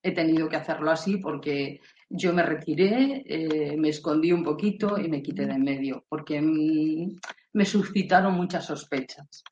He 0.03 0.13
tenido 0.13 0.49
que 0.49 0.57
hacerlo 0.57 0.91
así 0.91 1.19
porque 1.19 1.81
yo 2.09 2.33
me 2.33 2.43
retiré, 2.43 3.23
eh, 3.27 3.77
me 3.77 3.89
escondí 3.89 4.33
un 4.33 4.43
poquito 4.43 4.99
y 4.99 5.09
me 5.09 5.23
quité 5.23 5.47
de 5.47 5.53
en 5.53 5.63
medio, 5.63 6.05
porque 6.09 6.41
me 6.41 7.65
suscitaron 7.65 8.35
muchas 8.35 8.67
sospechas. 8.67 9.45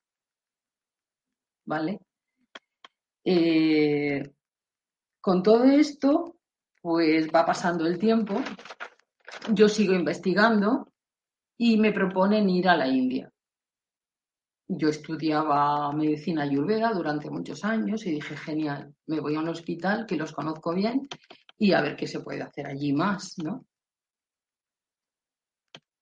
¿Vale? 1.64 2.00
Eh, 3.24 4.22
con 5.20 5.42
todo 5.42 5.64
esto, 5.64 6.36
pues 6.80 7.28
va 7.28 7.44
pasando 7.44 7.86
el 7.86 7.98
tiempo, 7.98 8.40
yo 9.52 9.68
sigo 9.68 9.94
investigando 9.94 10.92
y 11.56 11.76
me 11.76 11.92
proponen 11.92 12.48
ir 12.48 12.68
a 12.68 12.76
la 12.76 12.88
India. 12.88 13.30
Yo 14.72 14.88
estudiaba 14.88 15.90
medicina 15.92 16.44
ayurveda 16.44 16.92
durante 16.92 17.28
muchos 17.28 17.64
años 17.64 18.06
y 18.06 18.12
dije, 18.12 18.36
genial, 18.36 18.94
me 19.06 19.18
voy 19.18 19.34
a 19.34 19.40
un 19.40 19.48
hospital 19.48 20.06
que 20.06 20.14
los 20.14 20.30
conozco 20.30 20.72
bien 20.72 21.08
y 21.58 21.72
a 21.72 21.80
ver 21.80 21.96
qué 21.96 22.06
se 22.06 22.20
puede 22.20 22.42
hacer 22.42 22.68
allí 22.68 22.92
más, 22.92 23.36
¿no? 23.38 23.66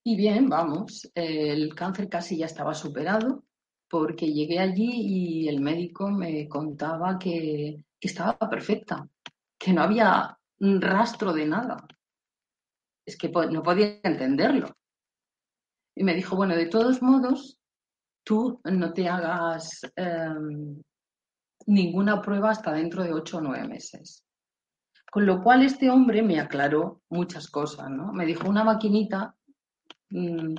Y 0.04 0.16
bien, 0.16 0.50
vamos, 0.50 1.10
el 1.14 1.74
cáncer 1.74 2.10
casi 2.10 2.36
ya 2.36 2.44
estaba 2.44 2.74
superado 2.74 3.44
porque 3.88 4.32
llegué 4.32 4.58
allí 4.58 4.90
y 4.90 5.48
el 5.48 5.60
médico 5.60 6.10
me 6.10 6.46
contaba 6.46 7.18
que, 7.18 7.86
estaba 7.98 8.36
perfecta, 8.50 9.08
que 9.58 9.72
no 9.72 9.82
había 9.82 10.38
rastro 10.60 11.32
de 11.32 11.46
nada. 11.46 11.88
Es 13.06 13.16
que 13.16 13.30
no 13.30 13.62
podía 13.62 13.98
entenderlo. 14.02 14.76
Y 15.94 16.04
me 16.04 16.14
dijo, 16.14 16.36
bueno, 16.36 16.54
de 16.54 16.66
todos 16.66 17.00
modos, 17.00 17.57
tú 18.28 18.60
no 18.62 18.92
te 18.92 19.08
hagas 19.08 19.80
em, 19.96 20.82
ninguna 21.66 22.20
prueba 22.20 22.50
hasta 22.50 22.72
dentro 22.72 23.02
de 23.02 23.14
ocho 23.14 23.38
o 23.38 23.40
nueve 23.40 23.66
meses. 23.66 24.22
Con 25.10 25.24
lo 25.24 25.42
cual 25.42 25.62
este 25.62 25.88
hombre 25.88 26.22
me 26.22 26.38
aclaró 26.38 27.00
muchas 27.08 27.48
cosas, 27.48 27.88
¿no? 27.88 28.12
Me 28.12 28.26
dijo, 28.26 28.46
una 28.46 28.64
maquinita 28.64 29.34
mm, 30.10 30.56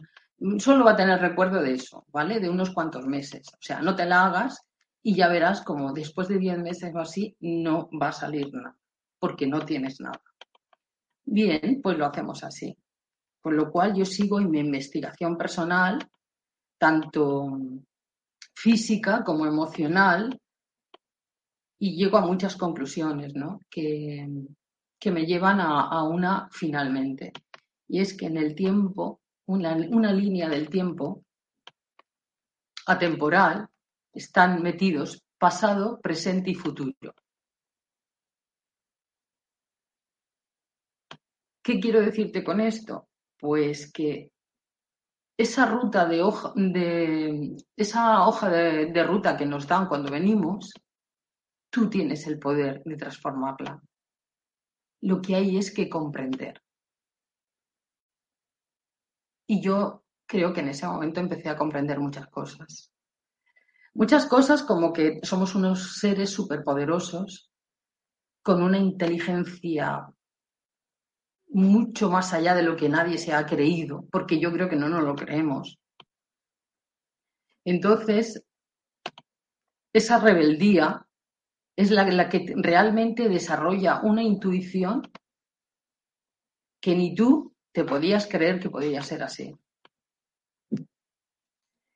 solo 0.58 0.84
va 0.84 0.94
a 0.94 0.96
tener 0.96 1.22
recuerdo 1.22 1.62
de 1.62 1.74
eso, 1.76 2.08
¿vale? 2.08 2.40
De 2.40 2.50
unos 2.50 2.72
cuantos 2.72 3.06
meses. 3.06 3.48
O 3.54 3.62
sea, 3.62 3.84
no 3.84 3.96
te 3.96 4.08
la 4.08 4.26
hagas 4.26 4.66
y 5.04 5.14
ya 5.14 5.28
verás 5.28 5.62
como 5.62 5.94
después 5.94 6.28
de 6.28 6.40
diez 6.40 6.58
meses 6.58 6.92
o 6.96 6.98
así 6.98 7.38
no 7.40 7.88
va 8.02 8.08
a 8.08 8.14
salir 8.14 8.52
nada, 8.52 8.76
porque 9.20 9.46
no 9.46 9.64
tienes 9.64 10.02
nada. 10.02 10.20
Bien, 11.24 11.82
pues 11.84 12.00
lo 12.00 12.08
hacemos 12.08 12.44
así. 12.44 12.76
Con 13.42 13.56
lo 13.56 13.72
cual 13.72 13.94
yo 13.94 14.06
sigo 14.06 14.40
en 14.40 14.50
mi 14.50 14.60
investigación 14.60 15.38
personal 15.38 16.00
tanto 16.79 17.59
física 18.55 19.24
como 19.24 19.45
emocional, 19.45 20.39
y 21.79 21.95
llego 21.95 22.17
a 22.17 22.25
muchas 22.25 22.57
conclusiones 22.57 23.33
¿no? 23.33 23.62
que, 23.69 24.27
me 25.05 25.25
llevan 25.25 25.62
a, 25.62 26.03
una 26.03 26.50
finalmente. 26.51 27.31
Y 27.88 28.01
es 28.01 28.15
que 28.15 28.25
en 28.25 28.38
el 28.38 28.53
tiempo, 28.53 29.21
una, 29.48 29.74
una 29.89 30.12
línea 30.12 30.50
del 30.50 30.69
tiempo 30.69 31.24
atemporal, 32.86 33.69
están 34.13 34.62
metidos 34.62 35.24
pasado, 35.38 36.01
presente 36.01 36.51
y 36.51 36.55
futuro. 36.55 37.15
¿Qué 41.63 41.79
quiero 41.79 42.01
decirte 42.01 42.43
con 42.43 42.59
esto? 42.59 43.07
Pues 43.38 43.91
que 43.91 44.31
esa 45.39 45.65
ruta 45.65 46.05
de 46.05 46.22
hoja, 46.22 46.51
de, 46.53 47.55
esa 47.77 48.27
hoja 48.27 48.50
de, 48.50 49.03
ruta 49.03 49.38
que 49.38 49.46
nos 49.46 49.65
dan 49.65 49.88
cuando 49.88 50.12
venimos, 50.12 50.74
tú 51.69 51.89
tienes 51.89 52.27
el 52.27 52.38
poder 52.38 52.84
de 52.84 52.98
transformarla. 52.98 53.81
Lo 55.01 55.22
que 55.22 55.36
hay 55.36 55.58
es 55.58 55.74
que 55.74 55.88
comprender. 55.88 56.62
Y 59.48 59.62
yo 59.62 60.03
creo 60.25 60.51
que 60.51 60.60
en 60.60 60.67
ese 60.67 60.86
momento 60.86 61.22
empecé 61.22 61.48
a 61.48 61.55
comprender 61.55 62.01
muchas 62.01 62.27
cosas. 62.27 62.91
Muchas 63.93 64.25
cosas 64.25 64.62
como 64.62 64.91
que 64.91 65.22
somos 65.24 65.55
unos 65.55 66.00
seres 66.00 66.31
superpoderosos 66.31 67.50
con 68.43 68.62
una 68.62 68.77
inteligencia 68.77 70.13
mucho 71.50 72.10
más 72.10 72.34
allá 72.34 72.56
de 72.56 72.63
lo 72.63 72.75
que 72.75 72.89
nadie 72.89 73.18
se 73.18 73.34
ha 73.34 73.46
creído, 73.46 74.06
porque 74.12 74.39
yo 74.39 74.51
creo 74.51 74.70
que 74.70 74.75
no 74.75 74.88
nos 74.88 75.03
lo 75.03 75.15
creemos. 75.15 75.79
Entonces, 77.65 78.44
esa 79.94 80.20
rebeldía 80.20 81.06
es 81.75 81.91
la, 81.91 82.29
que 82.29 82.53
realmente 82.58 83.29
desarrolla 83.29 84.01
una 84.03 84.22
intuición 84.22 85.01
que 86.82 86.96
ni 86.96 87.15
tú 87.15 87.53
te 87.72 87.84
podías 87.84 88.27
creer 88.27 88.60
que 88.60 88.70
podía 88.70 89.01
ser 89.01 89.24
así. 89.24 89.56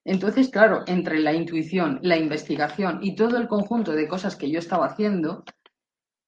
Entonces, 0.06 0.50
claro, 0.50 0.84
entre 0.88 1.20
la 1.20 1.34
intuición, 1.34 2.00
la 2.02 2.18
investigación 2.18 3.00
y 3.02 3.16
todo 3.16 3.38
el 3.38 3.48
conjunto 3.48 3.94
de 3.94 4.08
cosas 4.08 4.36
que 4.36 4.52
yo 4.52 4.60
estaba 4.60 4.88
haciendo, 4.88 5.46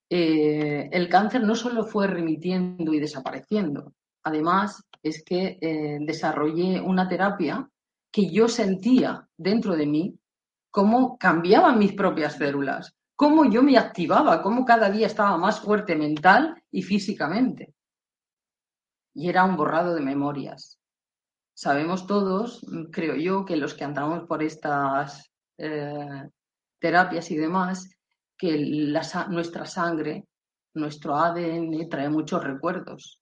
eh, 0.09 0.89
el 0.91 1.09
cáncer 1.09 1.43
no 1.43 1.55
solo 1.55 1.85
fue 1.85 2.07
remitiendo 2.07 2.93
y 2.93 2.99
desapareciendo, 2.99 3.93
además 4.23 4.83
es 5.01 5.23
que 5.23 5.57
eh, 5.61 5.97
desarrollé 6.01 6.81
una 6.81 7.07
terapia 7.07 7.67
que 8.11 8.29
yo 8.29 8.47
sentía 8.47 9.27
dentro 9.37 9.75
de 9.75 9.85
mí 9.85 10.19
cómo 10.71 11.17
cambiaban 11.17 11.79
mis 11.79 11.93
propias 11.93 12.35
células, 12.37 12.93
cómo 13.15 13.45
yo 13.49 13.63
me 13.63 13.77
activaba, 13.77 14.41
cómo 14.41 14.65
cada 14.65 14.89
día 14.89 15.07
estaba 15.07 15.37
más 15.37 15.59
fuerte 15.59 15.95
mental 15.95 16.61
y 16.71 16.81
físicamente. 16.81 17.73
Y 19.13 19.29
era 19.29 19.45
un 19.45 19.55
borrado 19.55 19.95
de 19.95 20.01
memorias. 20.01 20.79
Sabemos 21.53 22.05
todos, 22.07 22.65
creo 22.91 23.15
yo, 23.15 23.45
que 23.45 23.55
los 23.55 23.73
que 23.73 23.85
andamos 23.85 24.23
por 24.27 24.43
estas 24.43 25.31
eh, 25.57 26.29
terapias 26.79 27.31
y 27.31 27.37
demás, 27.37 27.89
que 28.37 28.57
nuestra 29.29 29.65
sangre, 29.65 30.25
nuestro 30.73 31.15
ADN 31.15 31.87
trae 31.89 32.09
muchos 32.09 32.43
recuerdos 32.43 33.21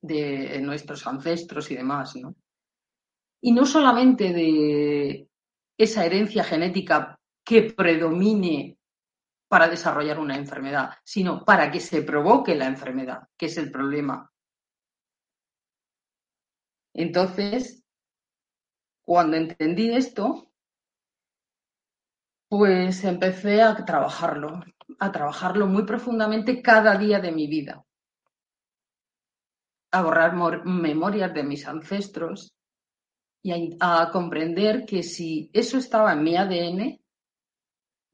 de 0.00 0.60
nuestros 0.60 1.06
ancestros 1.06 1.70
y 1.70 1.76
demás, 1.76 2.14
¿no? 2.16 2.34
Y 3.40 3.52
no 3.52 3.64
solamente 3.64 4.32
de 4.32 5.28
esa 5.76 6.04
herencia 6.04 6.44
genética 6.44 7.18
que 7.44 7.62
predomine 7.62 8.76
para 9.48 9.68
desarrollar 9.68 10.18
una 10.18 10.36
enfermedad, 10.36 10.90
sino 11.04 11.44
para 11.44 11.70
que 11.70 11.80
se 11.80 12.02
provoque 12.02 12.54
la 12.54 12.66
enfermedad, 12.66 13.28
que 13.36 13.46
es 13.46 13.56
el 13.56 13.70
problema. 13.70 14.30
Entonces, 16.94 17.82
cuando 19.02 19.36
entendí 19.36 19.90
esto, 19.90 20.47
pues 22.48 23.04
empecé 23.04 23.62
a 23.62 23.74
trabajarlo, 23.84 24.60
a 24.98 25.12
trabajarlo 25.12 25.66
muy 25.66 25.84
profundamente 25.84 26.62
cada 26.62 26.96
día 26.96 27.20
de 27.20 27.32
mi 27.32 27.46
vida, 27.46 27.84
a 29.90 30.02
borrar 30.02 30.34
memorias 30.64 31.32
de 31.34 31.42
mis 31.42 31.66
ancestros 31.66 32.54
y 33.42 33.76
a, 33.80 34.10
comprender 34.10 34.84
que 34.86 35.02
si 35.02 35.50
eso 35.52 35.78
estaba 35.78 36.12
en 36.12 36.22
mi 36.22 36.36
ADN, 36.36 37.00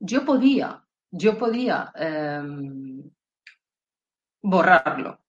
yo 0.01 0.25
podía, 0.25 0.85
yo 1.11 1.39
podía 1.39 1.93
em, 1.95 3.11
borrarlo, 4.43 5.21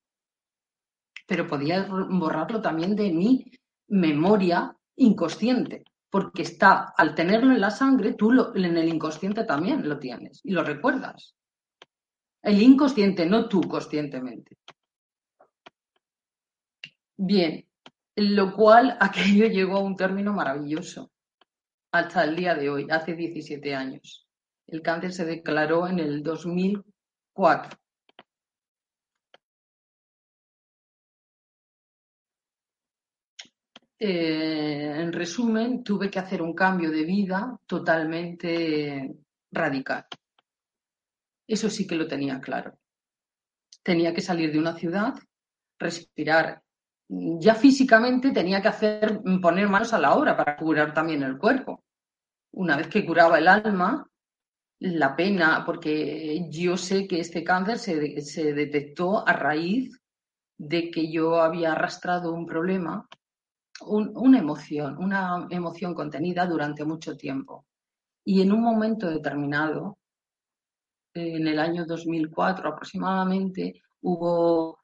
pero 1.27 1.47
podía 1.47 1.85
borrarlo 1.87 2.61
también 2.61 2.95
de 2.95 3.11
mi 3.11 3.51
memoria 3.87 4.75
inconsciente 4.95 5.85
porque 6.15 6.43
está, 6.43 6.93
al 6.95 7.13
tenerlo 7.13 7.51
en 7.51 7.59
la 7.59 7.69
sangre, 7.69 8.13
tú 8.13 8.31
en 8.55 8.77
el 8.77 8.87
inconsciente 8.87 9.43
también 9.43 9.85
lo 9.85 9.99
tienes 9.99 10.39
y 10.45 10.51
lo 10.51 10.63
recuerdas. 10.63 11.35
El 12.41 12.61
inconsciente, 12.61 13.25
no 13.25 13.49
tú 13.49 13.59
conscientemente. 13.63 14.57
Bien, 17.17 17.67
lo 18.15 18.53
cual 18.53 18.95
aquello 19.01 19.47
llegó 19.47 19.75
a 19.75 19.83
un 19.83 19.97
término 19.97 20.31
maravilloso 20.31 21.11
hasta 21.91 22.23
el 22.23 22.37
día 22.37 22.55
de 22.55 22.69
hoy, 22.69 22.87
hace 22.89 23.13
17 23.13 23.75
años. 23.75 24.25
El 24.67 24.81
cáncer 24.81 25.11
se 25.11 25.25
declaró 25.25 25.85
en 25.85 25.99
el 25.99 26.23
2004. 26.23 27.77
Eh, 33.97 34.93
en 34.97 35.13
resumen, 35.13 35.83
tuve 35.83 36.09
que 36.09 36.19
hacer 36.19 36.41
un 36.41 36.53
cambio 36.53 36.91
de 36.91 37.03
vida 37.03 37.57
totalmente 37.65 39.15
radical. 39.51 40.05
Eso 41.47 41.69
sí 41.69 41.87
que 41.87 41.95
lo 41.95 42.07
tenía 42.07 42.41
claro. 42.41 42.77
Tenía 43.83 44.13
que 44.13 44.21
salir 44.21 44.51
de 44.51 44.59
una 44.59 44.75
ciudad, 44.75 45.13
respirar. 45.79 46.61
Ya 47.07 47.55
físicamente 47.55 48.31
tenía 48.31 48.61
que 48.61 48.67
hacer, 48.67 49.21
poner 49.41 49.69
manos 49.69 49.93
a 49.93 49.99
la 49.99 50.15
obra 50.15 50.35
para 50.35 50.57
curar 50.57 50.93
también 50.93 51.23
el 51.23 51.37
cuerpo. 51.37 51.83
Una 52.53 52.75
vez 52.75 52.87
que 52.87 53.05
curaba 53.05 53.37
el 53.37 53.47
alma, 53.47 54.09
la 54.79 55.15
pena, 55.15 55.63
porque 55.65 56.49
yo 56.49 56.77
sé 56.77 57.07
que 57.07 57.19
este 57.19 57.43
cáncer 57.43 57.77
se, 57.77 58.21
se 58.21 58.53
detectó 58.53 59.25
a 59.25 59.33
raíz 59.33 60.01
de 60.57 60.89
que 60.89 61.11
yo 61.11 61.41
había 61.41 61.73
arrastrado 61.73 62.33
un 62.33 62.45
problema 62.45 63.07
una 63.81 64.39
emoción, 64.39 64.97
una 64.97 65.47
emoción 65.49 65.93
contenida 65.93 66.45
durante 66.45 66.85
mucho 66.85 67.15
tiempo. 67.15 67.65
Y 68.23 68.41
en 68.41 68.51
un 68.51 68.61
momento 68.61 69.09
determinado, 69.09 69.97
en 71.13 71.47
el 71.47 71.59
año 71.59 71.85
2004 71.85 72.69
aproximadamente, 72.69 73.81
hubo 74.01 74.79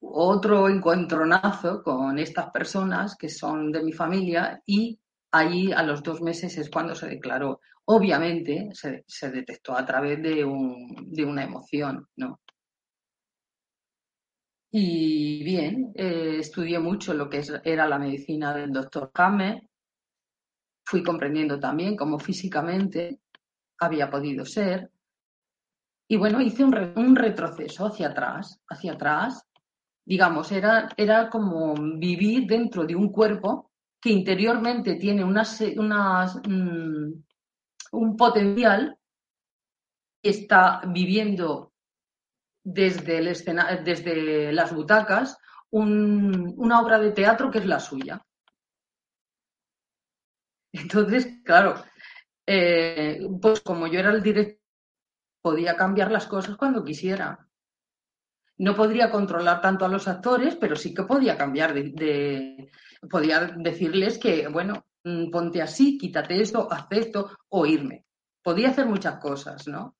otro 0.00 0.68
encuentronazo 0.68 1.82
con 1.82 2.18
estas 2.18 2.50
personas 2.50 3.16
que 3.16 3.28
son 3.28 3.70
de 3.72 3.82
mi 3.82 3.92
familia 3.92 4.62
y 4.66 4.98
Ahí 5.32 5.70
a 5.70 5.82
los 5.82 6.02
dos 6.02 6.22
meses 6.22 6.56
es 6.56 6.70
cuando 6.70 6.94
se 6.94 7.08
declaró. 7.08 7.60
Obviamente 7.84 8.70
se, 8.72 9.04
se 9.06 9.30
detectó 9.30 9.76
a 9.76 9.84
través 9.84 10.22
de, 10.22 10.42
un, 10.42 11.10
de 11.10 11.26
una 11.26 11.44
emoción, 11.44 12.08
¿no? 12.16 12.40
Y 14.78 15.42
bien, 15.42 15.92
eh, 15.94 16.36
estudié 16.40 16.78
mucho 16.78 17.14
lo 17.14 17.30
que 17.30 17.42
era 17.64 17.88
la 17.88 17.98
medicina 17.98 18.54
del 18.54 18.70
doctor 18.70 19.10
Kame. 19.10 19.70
Fui 20.84 21.02
comprendiendo 21.02 21.58
también 21.58 21.96
cómo 21.96 22.18
físicamente 22.18 23.20
había 23.78 24.10
podido 24.10 24.44
ser. 24.44 24.90
Y 26.06 26.18
bueno, 26.18 26.42
hice 26.42 26.62
un, 26.62 26.74
un 26.94 27.16
retroceso 27.16 27.86
hacia 27.86 28.08
atrás, 28.08 28.60
hacia 28.68 28.92
atrás. 28.92 29.46
Digamos, 30.04 30.52
era, 30.52 30.90
era 30.94 31.30
como 31.30 31.74
vivir 31.96 32.46
dentro 32.46 32.84
de 32.84 32.96
un 32.96 33.10
cuerpo 33.10 33.70
que 33.98 34.10
interiormente 34.10 34.96
tiene 34.96 35.24
unas, 35.24 35.58
unas, 35.74 36.36
mm, 36.46 37.12
un 37.92 38.14
potencial, 38.14 38.94
está 40.22 40.82
viviendo 40.86 41.72
desde, 42.68 43.18
el 43.18 43.84
desde 43.84 44.52
las 44.52 44.74
butacas 44.74 45.38
una 45.70 46.80
obra 46.80 46.98
de 46.98 47.12
teatro 47.12 47.50
que 47.50 47.58
es 47.58 47.66
la 47.66 47.78
suya. 47.78 48.20
Entonces, 50.72 51.28
claro, 51.44 51.84
eh, 52.44 53.20
pues 53.40 53.60
como 53.60 53.86
yo 53.86 54.00
era 54.00 54.10
el 54.10 54.22
director, 54.22 54.60
podía 55.40 55.76
cambiar 55.76 56.10
las 56.10 56.26
cosas 56.26 56.56
cuando 56.56 56.82
quisiera. 56.82 57.48
No 58.58 58.74
podría 58.74 59.10
controlar 59.10 59.60
tanto 59.60 59.84
a 59.84 59.88
los 59.88 60.08
actores, 60.08 60.56
pero 60.56 60.74
sí 60.74 60.92
que 60.92 61.04
podía 61.04 61.36
cambiar 61.36 61.72
de, 61.72 62.68
podía 63.08 63.54
decirles 63.56 64.18
que, 64.18 64.48
bueno, 64.48 64.86
mm, 65.04 65.30
ponte 65.30 65.62
así, 65.62 65.96
quítate 65.98 66.40
esto, 66.40 66.66
haz 66.70 66.86
esto 66.90 67.30
o 67.50 67.64
irme. 67.64 68.06
Podía 68.42 68.70
hacer 68.70 68.86
muchas 68.86 69.20
cosas, 69.20 69.68
¿no? 69.68 69.96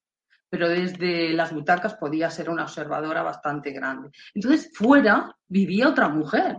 Pero 0.49 0.69
desde 0.69 1.33
las 1.33 1.53
butacas 1.53 1.95
podía 1.95 2.31
ser 2.31 2.51
una 2.51 2.65
observadora 2.65 3.23
bastante 3.23 3.73
grande. 3.73 4.11
Entonces, 4.35 4.71
fuera 4.75 5.35
vivía 5.49 5.89
otra 5.89 6.09
mujer, 6.09 6.57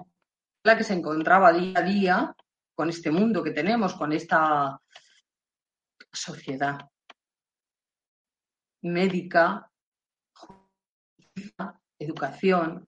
la 0.63 0.77
que 0.77 0.83
se 0.83 0.93
encontraba 0.93 1.53
día 1.53 1.79
a 1.79 1.81
día 1.81 2.35
con 2.75 2.89
este 2.89 3.11
mundo 3.11 3.43
que 3.43 3.51
tenemos, 3.51 3.95
con 3.95 4.11
esta 4.11 4.79
sociedad 6.11 6.77
médica, 8.81 9.71
educación. 11.99 12.87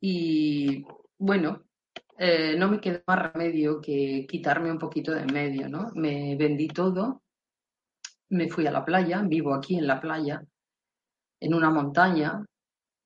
Y 0.00 0.84
bueno, 1.18 1.64
eh, 2.16 2.56
no 2.56 2.68
me 2.68 2.80
queda 2.80 3.02
más 3.06 3.32
remedio 3.32 3.80
que 3.80 4.26
quitarme 4.28 4.70
un 4.70 4.78
poquito 4.78 5.12
de 5.12 5.24
medio, 5.26 5.68
¿no? 5.68 5.90
Me 5.94 6.36
vendí 6.36 6.68
todo 6.68 7.22
me 8.30 8.48
fui 8.48 8.66
a 8.66 8.70
la 8.70 8.84
playa, 8.84 9.22
vivo 9.22 9.54
aquí 9.54 9.78
en 9.78 9.86
la 9.86 10.00
playa, 10.00 10.42
en 11.40 11.54
una 11.54 11.70
montaña. 11.70 12.44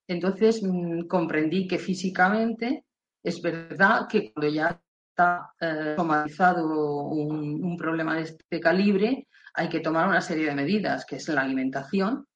Entonces 0.07 0.63
mm, 0.63 1.07
comprendí 1.07 1.67
que 1.67 1.79
físicamente 1.79 2.85
es 3.23 3.41
verdad 3.41 4.09
que 4.09 4.33
cuando 4.33 4.53
ya 4.53 4.81
está 5.11 5.55
eh, 5.61 5.95
somatizado 5.97 7.05
un, 7.07 7.77
problema 7.77 8.17
de 8.17 8.23
este 8.23 8.61
calibre, 8.61 9.29
hay 9.55 9.69
que 9.69 9.81
tomar 9.81 10.09
una 10.09 10.21
serie 10.21 10.47
de 10.47 10.55
medidas, 10.55 11.05
que 11.05 11.17
es 11.17 11.29
la 11.29 11.43
alimentación, 11.43 12.27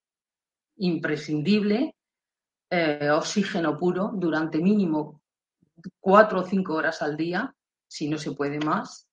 imprescindible, 0.77 1.95
eh, 2.71 3.11
oxígeno 3.11 3.77
puro 3.79 4.11
durante 4.15 4.59
mínimo 4.59 5.23
cuatro 6.01 6.41
o 6.41 6.45
cinco 6.45 6.75
horas 6.75 7.03
al 7.03 7.17
día, 7.17 7.55
si 7.87 8.09
no 8.09 8.19
se 8.19 8.33
puede 8.33 8.59
más, 8.59 9.06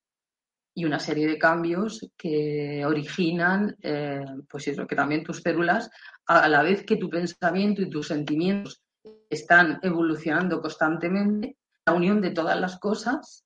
y 0.75 0.85
una 0.85 0.99
serie 0.99 1.27
de 1.27 1.37
cambios 1.37 2.09
que 2.17 2.83
originan, 2.85 3.75
eh, 3.81 4.25
pues 4.49 4.67
eso, 4.67 4.87
que 4.87 4.95
también 4.95 5.23
tus 5.23 5.41
células, 5.41 5.89
a 6.25 6.47
la 6.47 6.63
vez 6.63 6.83
que 6.83 6.97
tu 6.97 7.09
pensamiento 7.09 7.81
y 7.81 7.89
tus 7.89 8.07
sentimientos 8.07 8.81
están 9.29 9.79
evolucionando 9.83 10.61
constantemente, 10.61 11.57
la 11.85 11.93
unión 11.93 12.21
de 12.21 12.31
todas 12.31 12.59
las 12.59 12.79
cosas 12.79 13.45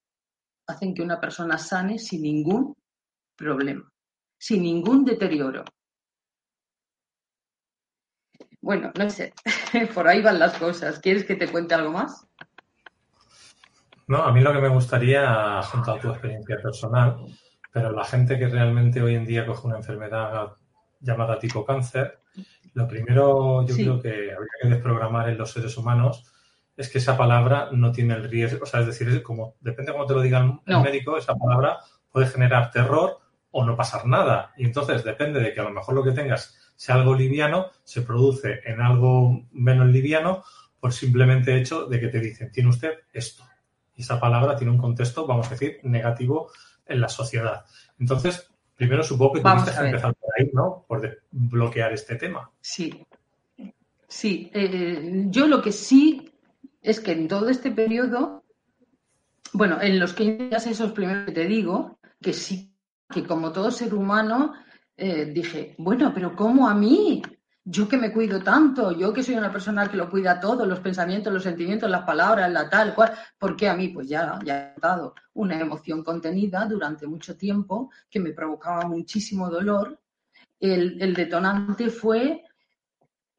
hacen 0.68 0.94
que 0.94 1.02
una 1.02 1.20
persona 1.20 1.58
sane 1.58 1.98
sin 1.98 2.22
ningún 2.22 2.76
problema, 3.36 3.90
sin 4.38 4.64
ningún 4.64 5.06
deterioro. 5.06 5.64
Bueno, 8.62 8.92
no 8.98 9.10
sé, 9.10 9.34
por 9.94 10.08
ahí 10.08 10.22
van 10.22 10.40
las 10.40 10.58
cosas. 10.58 11.00
¿Quieres 11.00 11.26
que 11.26 11.36
te 11.36 11.50
cuente 11.50 11.74
algo 11.74 11.92
más? 11.92 12.28
No, 14.08 14.24
a 14.24 14.32
mí 14.32 14.40
lo 14.40 14.54
que 14.54 14.62
me 14.62 14.70
gustaría, 14.70 15.62
junto 15.64 15.92
a 15.92 16.00
tu 16.00 16.10
experiencia 16.10 16.58
personal, 16.62 17.18
pero 17.74 17.92
la 17.92 18.06
gente 18.06 18.40
que 18.40 18.48
realmente 18.48 19.02
hoy 19.02 19.16
en 19.16 19.26
día 19.26 19.46
coge 19.46 19.68
una 19.68 19.78
enfermedad 19.78 20.54
llamada 21.02 21.38
tipo 21.38 21.66
cáncer, 21.66 22.20
lo 22.74 22.88
primero 22.88 23.66
yo 23.66 23.76
creo 23.76 24.02
que 24.02 24.32
habría 24.32 24.52
que 24.62 24.70
desprogramar 24.70 25.30
en 25.30 25.38
los 25.38 25.52
seres 25.52 25.78
humanos 25.78 26.24
es 26.78 26.90
que 26.90 27.00
esa 27.00 27.18
palabra 27.18 27.70
no 27.74 27.92
tiene 27.92 28.14
el 28.14 28.30
riesgo, 28.30 28.64
o 28.64 28.66
sea, 28.66 28.80
es 28.82 28.86
decir, 28.86 29.22
como 29.24 29.56
depende 29.60 29.92
de 29.92 29.98
cómo 29.98 30.08
te 30.08 30.14
lo 30.14 30.22
diga 30.22 30.60
el 30.66 30.82
médico, 30.82 31.18
esa 31.18 31.36
palabra 31.36 31.80
puede 32.10 32.28
generar 32.28 32.72
terror 32.72 33.18
o 33.52 33.66
no 33.66 33.76
pasar 33.76 34.06
nada. 34.06 34.54
Y 34.58 34.66
entonces 34.66 35.04
depende 35.04 35.40
de 35.40 35.54
que 35.54 35.60
a 35.60 35.64
lo 35.64 35.72
mejor 35.72 35.96
lo 35.96 36.04
que 36.04 36.12
tengas 36.12 36.56
sea 36.76 36.96
algo 36.96 37.16
liviano, 37.16 37.72
se 37.84 38.04
produce 38.04 38.62
en 38.64 38.80
algo 38.80 39.42
menos 39.52 39.88
liviano 39.88 40.44
por 40.80 40.94
simplemente 40.94 41.58
hecho 41.58 41.88
de 41.88 42.00
que 42.00 42.08
te 42.08 42.20
dicen, 42.20 42.52
tiene 42.52 42.70
usted 42.70 42.94
esto 43.12 43.44
y 43.98 44.02
esa 44.02 44.20
palabra 44.20 44.56
tiene 44.56 44.72
un 44.72 44.78
contexto, 44.78 45.26
vamos 45.26 45.48
a 45.48 45.50
decir, 45.50 45.80
negativo 45.84 46.52
en 46.86 47.02
la 47.02 47.10
sociedad. 47.10 47.66
Entonces, 48.00 48.50
primero 48.76 49.04
supongo 49.04 49.34
que 49.34 49.42
tuviste 49.42 49.72
que 49.72 49.86
empezar 49.88 50.16
por 50.16 50.30
ahí, 50.38 50.50
¿no? 50.54 50.86
Por 50.88 51.20
bloquear 51.32 51.92
este 51.92 52.16
tema. 52.16 52.50
Sí. 52.62 53.06
Sí. 54.08 54.50
Eh, 54.54 55.26
yo 55.30 55.48
lo 55.48 55.62
que 55.62 55.72
sí 55.72 56.32
es 56.82 57.00
que 57.00 57.12
en 57.12 57.28
todo 57.28 57.50
este 57.50 57.72
periodo, 57.72 58.44
bueno, 59.52 59.82
en 59.82 60.00
los 60.00 60.14
15 60.14 60.50
días 60.50 60.68
esos 60.68 60.92
primeros 60.92 61.26
que 61.26 61.32
te 61.32 61.46
digo, 61.46 61.98
que 62.22 62.34
sí, 62.34 62.72
que 63.10 63.26
como 63.26 63.52
todo 63.52 63.72
ser 63.72 63.96
humano, 63.96 64.54
eh, 64.96 65.26
dije, 65.26 65.76
bueno, 65.80 66.12
pero 66.14 66.36
¿cómo 66.36 66.70
a 66.70 66.76
mí? 66.76 67.22
Yo 67.70 67.90
que 67.90 67.98
me 67.98 68.14
cuido 68.14 68.42
tanto, 68.42 68.94
yo 68.94 69.12
que 69.12 69.22
soy 69.22 69.36
una 69.36 69.52
persona 69.52 69.90
que 69.90 69.98
lo 69.98 70.10
cuida 70.10 70.40
todo, 70.40 70.66
los 70.66 70.80
pensamientos, 70.80 71.34
los 71.34 71.44
sentimientos, 71.44 71.90
las 71.90 72.04
palabras, 72.04 72.50
la 72.50 72.70
tal 72.70 72.96
cual, 72.96 73.14
¿por 73.38 73.58
qué 73.58 73.68
a 73.68 73.76
mí? 73.76 73.90
Pues 73.90 74.08
ya, 74.08 74.40
ya 74.46 74.74
he 74.74 74.80
dado 74.80 75.14
una 75.34 75.60
emoción 75.60 76.02
contenida 76.02 76.66
durante 76.66 77.06
mucho 77.08 77.36
tiempo 77.36 77.92
que 78.10 78.22
me 78.22 78.32
provocaba 78.32 78.88
muchísimo 78.88 79.50
dolor. 79.50 80.00
El, 80.58 81.14
detonante 81.14 81.90
fue 81.90 82.46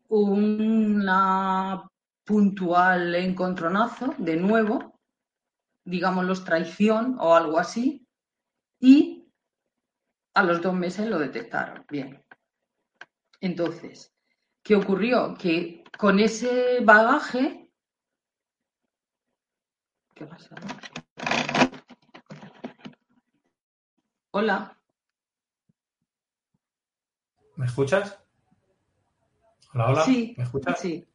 una 0.08 1.88
puntual 2.22 3.14
encontronazo, 3.14 4.14
de 4.18 4.36
nuevo, 4.36 5.00
digámoslo, 5.84 6.34
traición 6.44 7.16
o 7.18 7.34
algo 7.34 7.58
así, 7.58 8.06
y 8.78 9.26
a 10.34 10.42
los 10.42 10.60
dos 10.60 10.74
meses 10.74 11.08
lo 11.08 11.18
detectaron. 11.18 11.86
Bien. 11.88 12.22
Entonces, 13.40 14.12
¿Qué 14.68 14.76
ocurrió? 14.76 15.35
Que 15.35 15.83
con 15.96 16.20
ese 16.20 16.81
bagaje. 16.83 17.70
¿Qué 20.14 20.26
pasa? 20.26 20.54
Hola. 24.33 24.76
¿Me 27.57 27.64
escuchas? 27.64 28.18
Hola, 29.72 29.87
hola. 29.87 30.04
Sí, 30.04 30.35
¿Me 30.37 30.44
escuchas? 30.44 30.78
Sí. 30.78 31.09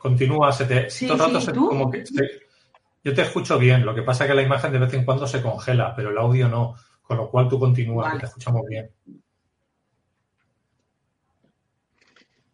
continúa, 0.00 0.52
se 0.52 0.66
te. 0.66 0.88
Sí, 0.90 1.08
como 1.08 1.90
que. 1.90 2.04
yo 3.02 3.14
te 3.14 3.22
escucho 3.22 3.58
bien, 3.58 3.84
lo 3.84 3.96
que 3.96 4.02
pasa 4.02 4.22
es 4.22 4.30
que 4.30 4.36
la 4.36 4.42
imagen 4.42 4.70
de 4.70 4.78
vez 4.78 4.94
en 4.94 5.04
cuando 5.04 5.26
se 5.26 5.42
congela, 5.42 5.92
pero 5.92 6.10
el 6.10 6.18
audio 6.18 6.48
no. 6.48 6.76
Con 7.02 7.16
lo 7.16 7.28
cual 7.28 7.48
tú 7.48 7.58
continúas, 7.58 8.12
que 8.12 8.20
te 8.20 8.26
escuchamos 8.26 8.62
bien. 8.68 8.92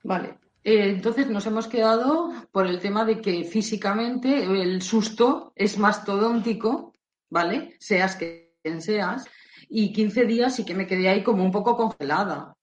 Vale. 0.05 0.39
Eh, 0.63 0.91
entonces 0.91 1.29
nos 1.29 1.47
hemos 1.47 1.67
quedado 1.67 2.33
por 2.53 2.67
el 2.67 2.79
tema 2.79 3.05
de 3.05 3.21
que 3.21 3.45
físicamente 3.45 4.45
el 4.45 4.83
susto 4.83 5.53
es 5.57 5.79
mastodóntico, 5.79 6.93
¿vale? 7.31 7.77
Seas 7.81 8.17
quien 8.17 8.83
seas. 8.83 9.25
Y 9.69 9.93
15 9.93 10.27
días 10.27 10.55
sí 10.55 10.65
que 10.65 10.75
me 10.75 10.87
quedé 10.87 11.09
ahí 11.09 11.23
como 11.23 11.43
un 11.43 11.51
poco 11.51 11.75
congelada. 11.75 12.55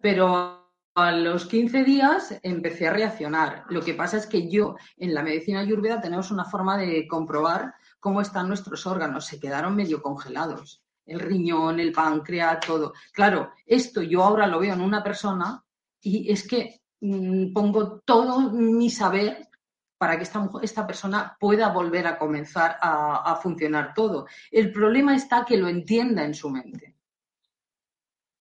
Pero 0.00 0.72
a 0.94 1.12
los 1.12 1.44
15 1.44 1.84
días 1.84 2.38
empecé 2.42 2.88
a 2.88 2.92
reaccionar. 2.92 3.64
Lo 3.68 3.82
que 3.82 3.94
pasa 3.94 4.16
es 4.16 4.26
que 4.26 4.48
yo, 4.48 4.76
en 4.96 5.14
la 5.14 5.22
medicina 5.22 5.60
ayurveda, 5.60 6.00
tenemos 6.00 6.30
una 6.30 6.46
forma 6.46 6.78
de 6.78 7.06
comprobar 7.06 7.74
cómo 7.98 8.22
están 8.22 8.48
nuestros 8.48 8.86
órganos. 8.86 9.26
Se 9.26 9.38
quedaron 9.38 9.76
medio 9.76 10.00
congelados. 10.00 10.82
El 11.04 11.20
riñón, 11.20 11.80
el 11.80 11.92
páncreas, 11.92 12.60
todo. 12.60 12.94
Claro, 13.12 13.50
esto 13.66 14.00
yo 14.00 14.24
ahora 14.24 14.46
lo 14.46 14.58
veo 14.58 14.72
en 14.72 14.80
una 14.80 15.02
persona 15.02 15.62
y 16.02 16.30
es 16.30 16.46
que 16.46 16.80
mm, 17.00 17.52
pongo 17.52 18.00
todo 18.00 18.50
mi 18.50 18.90
saber 18.90 19.50
para 20.00 20.16
que 20.16 20.22
esta, 20.22 20.50
esta 20.62 20.86
persona 20.86 21.36
pueda 21.38 21.70
volver 21.72 22.06
a 22.06 22.18
comenzar 22.18 22.78
a, 22.80 23.36
funcionar 23.36 23.92
todo. 23.92 24.26
El 24.50 24.72
problema 24.72 25.14
está 25.14 25.44
que 25.44 25.58
lo 25.58 25.68
entienda 25.68 26.24
en 26.24 26.32
su 26.32 26.48
mente, 26.48 26.96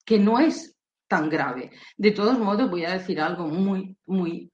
que 0.06 0.18
no 0.18 0.40
es 0.40 0.78
tan 1.06 1.30
grave. 1.30 1.72
De 1.98 2.12
todos 2.12 2.40
modos, 2.40 2.70
voy 2.70 2.86
a 2.86 2.94
decir 2.94 3.20
algo 3.20 3.46
muy, 3.46 3.94
muy, 4.06 4.50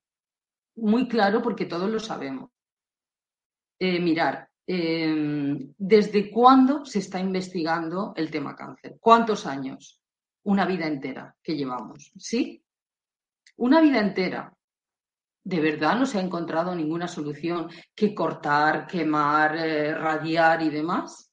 muy 0.77 1.07
claro 1.07 1.43
porque 1.43 1.67
todos 1.67 1.91
lo 1.91 1.99
sabemos. 1.99 2.49
Eh, 3.77 3.99
mirar, 3.99 4.49
eh, 4.65 5.69
¿desde 5.77 6.31
cuándo 6.31 6.85
se 6.85 6.97
está 6.97 7.19
investigando 7.19 8.13
el 8.15 8.31
tema 8.31 8.55
cáncer? 8.55 8.97
¿Cuántos 8.99 9.45
años? 9.45 10.01
Una 10.45 10.65
vida 10.65 10.87
entera 10.87 11.35
que 11.43 11.55
llevamos, 11.55 12.11
¿sí? 12.17 12.64
Una 13.57 13.81
vida 13.81 13.99
entera. 13.99 14.51
¿De 15.43 15.59
verdad 15.59 15.97
no 15.97 16.05
se 16.05 16.17
ha 16.17 16.21
encontrado 16.21 16.75
ninguna 16.75 17.07
solución 17.07 17.69
que 17.95 18.15
cortar, 18.15 18.87
quemar, 18.87 19.55
eh, 19.57 19.93
radiar 19.93 20.61
y 20.63 20.69
demás? 20.69 21.31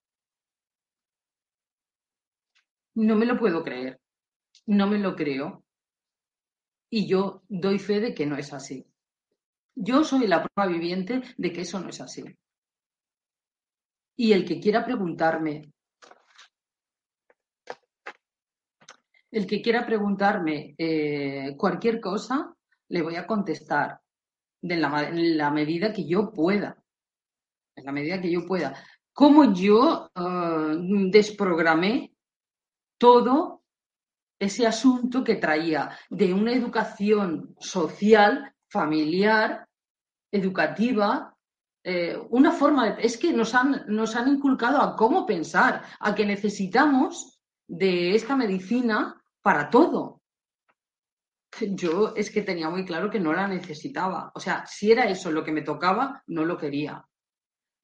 No 2.94 3.16
me 3.16 3.24
lo 3.24 3.38
puedo 3.38 3.64
creer. 3.64 3.98
No 4.66 4.87
me 4.87 4.98
lo 4.98 5.16
creo. 5.16 5.64
Y 6.90 7.06
yo 7.06 7.42
doy 7.48 7.78
fe 7.78 8.00
de 8.00 8.14
que 8.14 8.26
no 8.26 8.37
es 8.37 8.52
así. 8.52 8.87
Yo 9.74 10.04
soy 10.04 10.26
la 10.26 10.42
prueba 10.42 10.70
viviente 10.70 11.22
de 11.38 11.52
que 11.52 11.62
eso 11.62 11.80
no 11.80 11.88
es 11.88 12.00
así. 12.02 12.22
Y 14.16 14.32
el 14.32 14.44
que 14.44 14.61
quiera 14.61 14.85
preguntarme, 14.85 15.72
el 19.33 19.47
que 19.47 19.62
quiera 19.62 19.87
preguntarme 19.87 20.75
eh, 20.77 21.57
cualquier 21.57 22.01
cosa, 22.01 22.55
le 22.88 23.03
voy 23.03 23.16
a 23.16 23.27
contestar 23.27 23.99
la, 24.61 25.09
en 25.09 25.38
la 25.38 25.51
medida 25.51 25.92
que 25.92 26.07
yo 26.07 26.31
pueda. 26.31 26.77
En 27.75 27.87
la 27.87 27.92
medida 27.92 28.21
que 28.21 28.31
yo 28.31 28.47
pueda. 28.47 28.75
Cómo 29.14 29.53
yo 29.53 30.11
uh, 30.14 31.11
desprogramé 31.11 32.14
todo 32.99 33.62
ese 34.38 34.66
asunto 34.66 35.25
que 35.25 35.37
traía 35.37 35.97
de 36.11 36.35
una 36.35 36.53
educación 36.53 37.55
social, 37.59 38.55
familiar, 38.68 39.66
educativa, 40.31 41.35
eh, 41.85 42.18
una 42.31 42.53
forma 42.53 42.90
de... 42.90 43.03
Es 43.03 43.16
que 43.16 43.33
nos 43.33 43.55
han, 43.55 43.85
nos 43.88 44.14
han 44.14 44.29
inculcado 44.29 44.81
a 44.83 44.95
cómo 44.95 45.25
pensar, 45.25 45.83
a 46.01 46.14
que 46.14 46.27
necesitamos 46.27 47.40
de 47.66 48.14
esta 48.14 48.37
medicina 48.37 49.21
para 49.42 49.68
todo. 49.68 50.22
Yo 51.61 52.14
es 52.16 52.31
que 52.31 52.42
tenía 52.42 52.70
muy 52.70 52.85
claro 52.85 53.11
que 53.11 53.20
no 53.20 53.33
la 53.33 53.46
necesitaba. 53.46 54.33
O 54.35 54.40
sea, 54.40 54.64
si 54.66 54.90
era 54.90 55.09
eso 55.11 55.31
lo 55.31 55.44
que 55.44 55.52
me 55.52 55.62
tocaba, 55.62 56.22
no 56.28 56.44
lo 56.44 56.57
quería. 56.57 57.07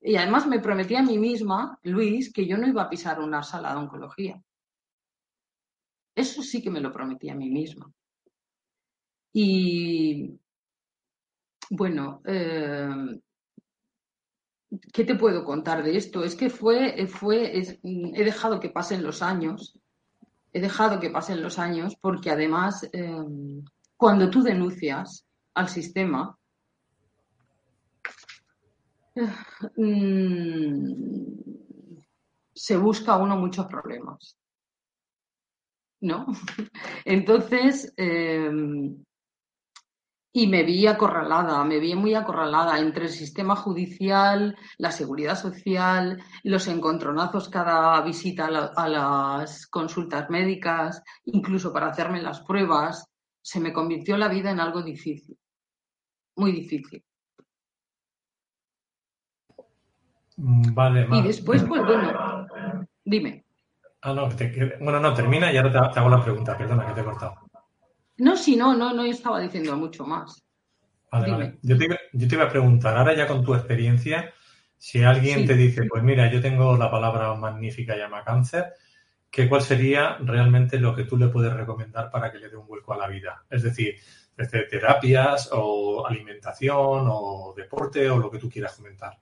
Y 0.01 0.17
además 0.17 0.47
me 0.47 0.61
prometí 0.61 0.95
a 0.95 1.03
mí 1.03 1.19
misma, 1.19 1.79
Luis, 1.83 2.33
que 2.33 2.47
yo 2.47 2.57
no 2.57 2.67
iba 2.67 2.83
a 2.83 2.89
pisar 2.89 3.21
una 3.21 3.43
sala 3.43 3.73
de 3.73 3.79
oncología. 3.79 4.43
Eso 6.15 6.43
sí 6.43 6.63
que 6.63 6.71
me 6.71 6.81
lo 6.81 6.93
prometí 6.93 7.29
a 7.29 7.35
mí 7.35 7.51
misma. 7.51 7.93
Y 9.33 10.41
bueno, 11.71 12.23
eh, 12.25 13.21
¿qué 14.93 15.05
te 15.05 15.15
puedo 15.15 15.45
contar 15.45 15.83
de 15.83 15.97
esto? 15.97 16.25
Es 16.25 16.35
que 16.35 16.49
fue, 16.49 17.07
fue, 17.07 17.53
he 17.59 18.25
dejado 18.25 18.59
que 18.61 18.71
pasen 18.71 19.03
los 19.03 19.21
años 19.21 19.79
he 20.53 20.61
dejado 20.61 21.01
que 21.01 21.11
pasen 21.11 21.43
los 21.43 21.59
años 21.59 21.97
porque 22.01 22.31
además 22.31 22.89
em, 22.93 23.65
cuando 23.97 24.31
tú 24.31 24.43
denuncias 24.43 25.27
al 25.55 25.69
sistema, 25.69 26.37
mm, 29.77 30.93
se 32.55 32.77
busca 32.77 33.17
uno 33.17 33.37
muchos 33.37 33.67
problemas. 33.67 34.37
¿No? 36.01 36.27
Entonces, 37.05 37.93
em, 37.97 39.05
y 40.33 40.47
me 40.47 40.63
vi 40.63 40.87
acorralada, 40.87 41.65
me 41.65 41.79
vi 41.79 41.95
muy 41.95 42.15
acorralada 42.15 42.79
entre 42.79 43.05
el 43.05 43.11
sistema 43.11 43.57
judicial, 43.57 44.57
la 44.77 44.91
seguridad 44.91 45.37
social, 45.37 46.23
los 46.45 46.69
encontronazos 46.69 47.49
cada 47.49 48.01
visita 48.03 48.47
a, 48.47 48.89
las 48.89 49.67
consultas 49.67 50.29
médicas, 50.29 51.03
incluso 51.25 51.73
para 51.73 51.89
hacerme 51.89 52.21
las 52.21 52.41
pruebas. 52.41 53.09
Se 53.41 53.61
me 53.61 53.73
convirtió 53.73 54.17
la 54.19 54.29
vida 54.29 54.51
en 54.51 54.61
algo 54.61 54.83
difícil, 54.83 55.37
muy 56.37 56.53
difícil. 56.53 57.03
Mm, 60.37 60.75
vale, 60.75 61.09
Y 61.11 61.23
después, 61.23 61.65
pues 61.65 61.83
bueno, 61.87 62.47
dime. 63.05 63.45
Ah, 64.03 64.13
no, 64.13 64.29
bueno, 64.81 65.01
no, 65.01 65.15
termina 65.15 65.53
y 65.53 65.57
ahora 65.57 65.91
te 65.91 65.99
hago 65.99 66.09
la 66.09 66.23
pregunta, 66.23 66.57
perdona 66.57 66.87
que 66.87 66.93
te 66.93 67.01
he 67.01 67.05
cortado. 67.05 67.48
No, 68.19 68.37
sí, 68.37 68.57
no, 68.57 68.75
no, 68.75 68.93
no 68.93 69.05
estaba 69.05 69.41
diciendo 69.41 69.77
mucho 69.77 70.05
más. 70.05 70.45
Vale, 71.11 71.31
vale. 71.31 71.59
Yo, 71.63 71.79
te, 71.79 71.87
iba 72.35 72.45
a 72.45 72.51
preguntar, 72.51 72.97
ahora 72.97 73.15
ya 73.15 73.27
con 73.27 73.43
tu 73.45 73.55
experiencia, 73.55 74.33
si 74.77 75.03
alguien 75.03 75.47
te 75.47 75.55
dice, 75.55 75.85
pues 75.85 76.03
mira, 76.03 76.31
yo 76.31 76.41
tengo 76.41 76.77
la 76.77 76.91
palabra 76.91 77.35
magnífica 77.35 77.97
llama 77.97 78.25
cáncer, 78.25 78.75
¿qué, 79.31 79.49
¿cuál 79.49 79.63
sería 79.63 80.19
realmente 80.19 80.79
lo 80.79 80.95
que 80.95 81.05
tú 81.05 81.17
le 81.17 81.29
puedes 81.29 81.53
recomendar 81.53 82.11
para 82.11 82.31
que 82.31 82.39
le 82.39 82.51
dé 82.51 82.57
un 82.57 82.67
vuelco 82.67 82.93
a 82.93 82.99
la 82.99 83.09
vida? 83.09 83.45
Es 83.49 83.63
decir, 83.63 83.97
desde 84.37 84.65
terapias 84.65 85.49
o 85.53 86.07
alimentación 86.07 87.07
o 87.11 87.55
deporte 87.57 88.11
o 88.11 88.19
lo 88.19 88.31
que 88.31 88.39
tú 88.39 88.51
quieras 88.51 88.77
comentar. 88.77 89.19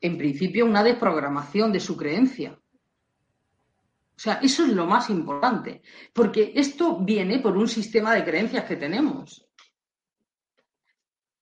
En 0.00 0.18
principio, 0.18 0.66
una 0.66 0.84
desprogramación 0.84 1.72
de 1.72 1.80
su 1.80 1.96
creencia. 1.96 2.58
O 4.16 4.20
sea, 4.20 4.34
eso 4.34 4.64
es 4.64 4.72
lo 4.72 4.86
más 4.86 5.10
importante, 5.10 5.82
porque 6.12 6.52
esto 6.54 6.98
viene 7.00 7.40
por 7.40 7.56
un 7.56 7.66
sistema 7.66 8.14
de 8.14 8.24
creencias 8.24 8.64
que 8.64 8.76
tenemos. 8.76 9.44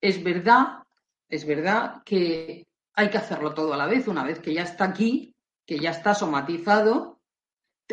Es 0.00 0.22
verdad, 0.24 0.78
es 1.28 1.46
verdad 1.46 2.02
que 2.04 2.66
hay 2.94 3.10
que 3.10 3.18
hacerlo 3.18 3.52
todo 3.54 3.74
a 3.74 3.76
la 3.76 3.86
vez, 3.86 4.08
una 4.08 4.24
vez 4.24 4.40
que 4.40 4.54
ya 4.54 4.62
está 4.62 4.84
aquí, 4.84 5.34
que 5.66 5.78
ya 5.78 5.90
está 5.90 6.14
somatizado, 6.14 7.20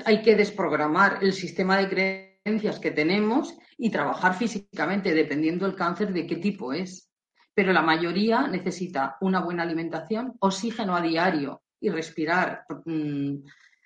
hay 0.06 0.22
que 0.22 0.36
desprogramar 0.36 1.20
el 1.22 1.34
sistema 1.34 1.78
de 1.78 1.89
creencias 1.89 2.80
que 2.80 2.92
tenemos 2.92 3.58
y 3.78 3.89
trabajar 3.89 4.36
físicamente, 4.36 5.13
dependiendo 5.13 5.65
del 5.65 5.76
cáncer 5.76 6.13
de 6.13 6.26
qué 6.26 6.38
tipo 6.38 6.74
es. 6.74 7.10
Pero 7.54 7.74
la 7.74 7.82
mayoría 7.82 8.48
necesita 8.48 9.18
una 9.22 9.42
buena 9.42 9.63
alimentación, 9.63 10.36
oxígeno 10.39 10.96
a 10.96 11.02
diario 11.02 11.62
y 11.80 11.89
respirar 11.89 12.65
mm, 12.86 13.36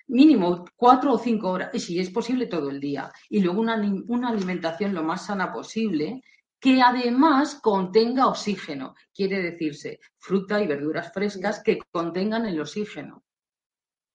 mínimo 0.08 0.64
cuatro 0.76 1.14
o 1.14 1.18
cinco 1.18 1.50
horas, 1.50 1.70
y 1.72 1.80
si 1.80 1.98
es 1.98 2.10
posible 2.10 2.46
todo 2.46 2.70
el 2.70 2.80
día. 2.80 3.10
Y 3.28 3.40
luego 3.40 3.60
una, 3.60 3.76
una 4.08 4.28
alimentación 4.28 4.94
lo 4.94 5.02
más 5.02 5.26
sana 5.26 5.52
posible 5.52 6.22
que 6.60 6.80
además 6.80 7.60
contenga 7.62 8.26
oxígeno. 8.26 8.94
Quiere 9.12 9.42
decirse 9.42 10.00
fruta 10.18 10.62
y 10.62 10.66
verduras 10.66 11.12
frescas 11.12 11.62
que 11.62 11.78
contengan 11.90 12.46
el 12.46 12.60
oxígeno, 12.60 13.24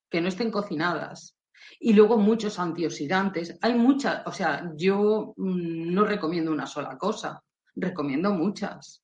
que 0.09 0.21
no 0.21 0.29
estén 0.29 0.51
cocinadas. 0.51 1.35
Y 1.79 1.93
luego 1.93 2.17
muchos 2.17 2.57
antioxidantes. 2.57 3.57
Hay 3.61 3.75
muchas, 3.75 4.25
o 4.25 4.31
sea, 4.31 4.71
yo 4.75 5.33
mm, 5.37 5.93
no 5.93 6.05
recomiendo 6.05 6.51
una 6.51 6.65
sola 6.65 6.97
cosa, 6.97 7.43
recomiendo 7.75 8.31
muchas. 8.31 9.03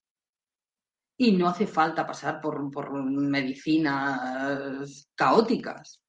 Y 1.17 1.33
no 1.33 1.47
hace 1.47 1.67
falta 1.67 2.05
pasar 2.05 2.41
por, 2.41 2.69
por 2.71 2.91
medicinas 2.93 5.07
caóticas 5.15 6.01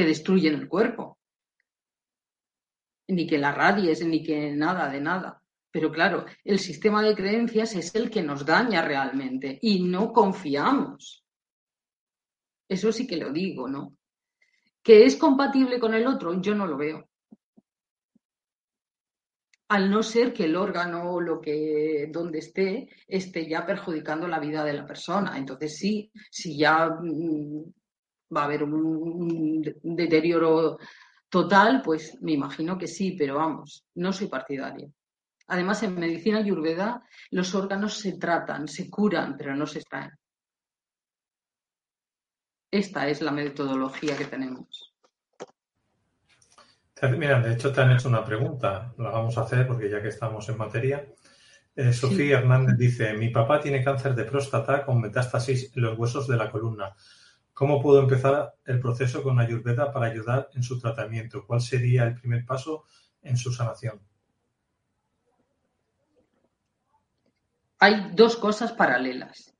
que 0.00 0.06
destruyen 0.06 0.54
el 0.54 0.66
cuerpo. 0.66 1.18
Ni 3.08 3.26
que 3.26 3.36
la 3.36 3.52
radies, 3.52 4.02
ni 4.02 4.22
que 4.22 4.50
nada 4.52 4.88
de 4.88 4.98
nada. 4.98 5.42
Pero 5.70 5.92
claro, 5.92 6.24
el 6.42 6.58
sistema 6.58 7.02
de 7.02 7.14
creencias 7.14 7.74
es 7.74 7.94
el 7.94 8.08
que 8.10 8.22
nos 8.22 8.46
daña 8.46 8.80
realmente 8.80 9.58
y 9.60 9.82
no 9.82 10.10
confiamos. 10.14 11.22
Eso 12.66 12.90
sí 12.92 13.06
que 13.06 13.18
lo 13.18 13.30
digo, 13.30 13.68
¿no? 13.68 13.94
¿Que 14.82 15.04
es 15.04 15.16
compatible 15.16 15.78
con 15.78 15.92
el 15.92 16.06
otro? 16.06 16.40
Yo 16.40 16.54
no 16.54 16.66
lo 16.66 16.78
veo. 16.78 17.06
Al 19.68 19.90
no 19.90 20.02
ser 20.02 20.32
que 20.32 20.44
el 20.44 20.56
órgano 20.56 21.12
o 21.12 21.20
lo 21.20 21.42
que 21.42 22.08
donde 22.10 22.38
esté 22.38 22.88
esté 23.06 23.46
ya 23.46 23.66
perjudicando 23.66 24.26
la 24.26 24.40
vida 24.40 24.64
de 24.64 24.72
la 24.72 24.86
persona. 24.86 25.36
Entonces 25.36 25.76
sí, 25.76 26.10
si 26.30 26.56
ya 26.56 26.88
mm, 26.88 27.79
va 28.34 28.42
a 28.42 28.44
haber 28.44 28.62
un, 28.62 29.62
deterioro 29.82 30.78
total, 31.28 31.82
pues 31.82 32.18
me 32.22 32.32
imagino 32.32 32.76
que 32.76 32.86
sí, 32.86 33.12
pero 33.12 33.36
vamos, 33.36 33.84
no 33.94 34.12
soy 34.12 34.28
partidario. 34.28 34.92
Además, 35.48 35.82
en 35.82 35.98
medicina 35.98 36.38
ayurveda 36.38 37.04
los 37.30 37.54
órganos 37.54 37.98
se 37.98 38.18
tratan, 38.18 38.68
se 38.68 38.88
curan, 38.88 39.36
pero 39.36 39.54
no 39.54 39.66
se 39.66 39.80
extraen. 39.80 40.12
Esta 42.70 43.08
es 43.08 43.20
la 43.20 43.32
metodología 43.32 44.16
que 44.16 44.26
tenemos. 44.26 44.94
Mira, 47.02 47.40
de 47.40 47.54
hecho 47.54 47.72
te 47.72 47.80
han 47.80 47.92
hecho 47.92 48.08
una 48.08 48.24
pregunta, 48.24 48.92
la 48.98 49.10
vamos 49.10 49.36
a 49.38 49.42
hacer 49.42 49.66
porque 49.66 49.88
ya 49.88 50.02
que 50.02 50.08
estamos 50.08 50.48
en 50.48 50.58
materia. 50.58 51.04
Eh, 51.74 51.92
Sofía 51.92 52.38
Hernández 52.38 52.76
dice, 52.76 53.14
mi 53.14 53.30
papá 53.30 53.60
tiene 53.60 53.82
cáncer 53.82 54.14
de 54.14 54.24
próstata 54.24 54.84
con 54.84 55.00
metástasis 55.00 55.72
en 55.74 55.82
los 55.82 55.98
huesos 55.98 56.28
de 56.28 56.36
la 56.36 56.50
columna. 56.50 56.94
¿Cómo 57.60 57.82
puedo 57.82 58.00
empezar 58.00 58.54
el 58.64 58.80
proceso 58.80 59.22
con 59.22 59.38
Ayurveda 59.38 59.92
para 59.92 60.06
ayudar 60.06 60.48
en 60.54 60.62
su 60.62 60.80
tratamiento? 60.80 61.46
¿Cuál 61.46 61.60
sería 61.60 62.04
el 62.04 62.14
primer 62.14 62.46
paso 62.46 62.84
en 63.20 63.36
su 63.36 63.52
sanación? 63.52 64.00
Hay 67.80 68.12
dos 68.14 68.36
cosas 68.36 68.72
paralelas. 68.72 69.54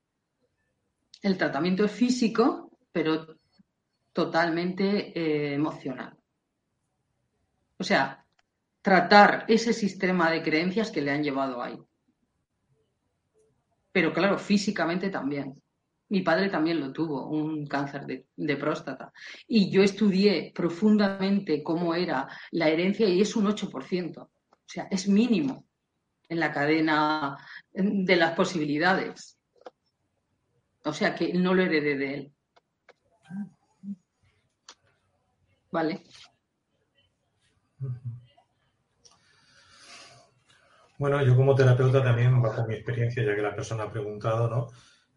El 1.21 1.37
tratamiento 1.37 1.85
es 1.85 1.91
físico, 1.91 2.71
pero 2.91 3.37
totalmente 4.11 5.15
eh, 5.15 5.53
emocional. 5.53 6.17
O 7.77 7.83
sea, 7.83 8.25
tratar 8.81 9.45
ese 9.47 9.73
sistema 9.73 10.31
de 10.31 10.41
creencias 10.41 10.89
que 10.89 11.03
le 11.03 11.11
han 11.11 11.23
llevado 11.23 11.61
ahí. 11.61 11.77
Pero 13.91 14.11
claro, 14.11 14.39
físicamente 14.39 15.11
también. 15.11 15.61
Mi 16.11 16.23
padre 16.23 16.49
también 16.49 16.81
lo 16.81 16.91
tuvo, 16.91 17.29
un 17.29 17.65
cáncer 17.65 18.05
de, 18.35 18.57
próstata. 18.57 19.13
Y 19.47 19.71
yo 19.71 19.81
estudié 19.81 20.51
profundamente 20.53 21.63
cómo 21.63 21.95
era 21.95 22.27
la 22.51 22.67
herencia 22.67 23.07
y 23.07 23.21
es 23.21 23.33
un 23.37 23.45
8%. 23.45 24.17
O 24.17 24.29
sea, 24.65 24.89
es 24.91 25.07
mínimo 25.07 25.65
en 26.27 26.41
la 26.41 26.51
cadena 26.51 27.37
de 27.71 28.15
las 28.17 28.33
posibilidades. 28.33 29.39
O 30.83 30.91
sea, 30.91 31.15
que 31.15 31.31
no 31.33 31.53
lo 31.53 31.63
heredé 31.63 31.95
de 31.95 32.13
él. 32.13 32.33
¿Vale? 35.71 36.03
Bueno, 40.97 41.23
yo 41.23 41.37
como 41.37 41.55
terapeuta 41.55 42.03
también, 42.03 42.41
bajo 42.41 42.67
mi 42.67 42.75
experiencia, 42.75 43.23
ya 43.23 43.33
que 43.33 43.41
la 43.41 43.55
persona 43.55 43.83
ha 43.83 43.91
preguntado, 43.91 44.49
¿no? 44.49 44.67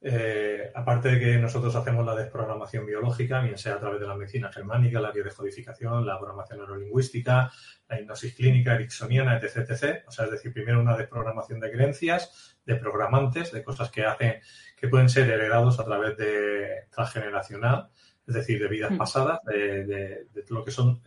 Eh, 0.06 0.70
aparte 0.74 1.12
de 1.12 1.18
que 1.18 1.38
nosotros 1.38 1.74
hacemos 1.74 2.04
la 2.04 2.14
desprogramación 2.14 2.84
biológica, 2.84 3.40
bien 3.40 3.56
sea 3.56 3.76
a 3.76 3.80
través 3.80 3.98
de 3.98 4.06
la 4.06 4.14
medicina 4.14 4.52
germánica, 4.52 5.00
la 5.00 5.10
biodescodificación, 5.10 6.04
la 6.04 6.18
programación 6.18 6.58
neurolingüística, 6.58 7.50
la 7.88 8.00
hipnosis 8.00 8.34
clínica 8.34 8.74
ericksoniana, 8.74 9.38
etc, 9.38 9.70
etc. 9.70 10.04
O 10.06 10.10
sea, 10.10 10.26
es 10.26 10.32
decir, 10.32 10.52
primero 10.52 10.82
una 10.82 10.94
desprogramación 10.94 11.58
de 11.58 11.72
creencias, 11.72 12.58
de 12.66 12.76
programantes, 12.76 13.50
de 13.50 13.64
cosas 13.64 13.90
que 13.90 14.04
hacen, 14.04 14.34
que 14.76 14.88
pueden 14.88 15.08
ser 15.08 15.30
heredados 15.30 15.80
a 15.80 15.86
través 15.86 16.18
de 16.18 16.86
transgeneracional, 16.90 17.88
es 18.26 18.34
decir, 18.34 18.60
de 18.60 18.68
vidas 18.68 18.92
hmm. 18.92 18.98
pasadas, 18.98 19.40
de, 19.46 20.26
lo 20.50 20.62
que 20.66 20.70
son. 20.70 21.00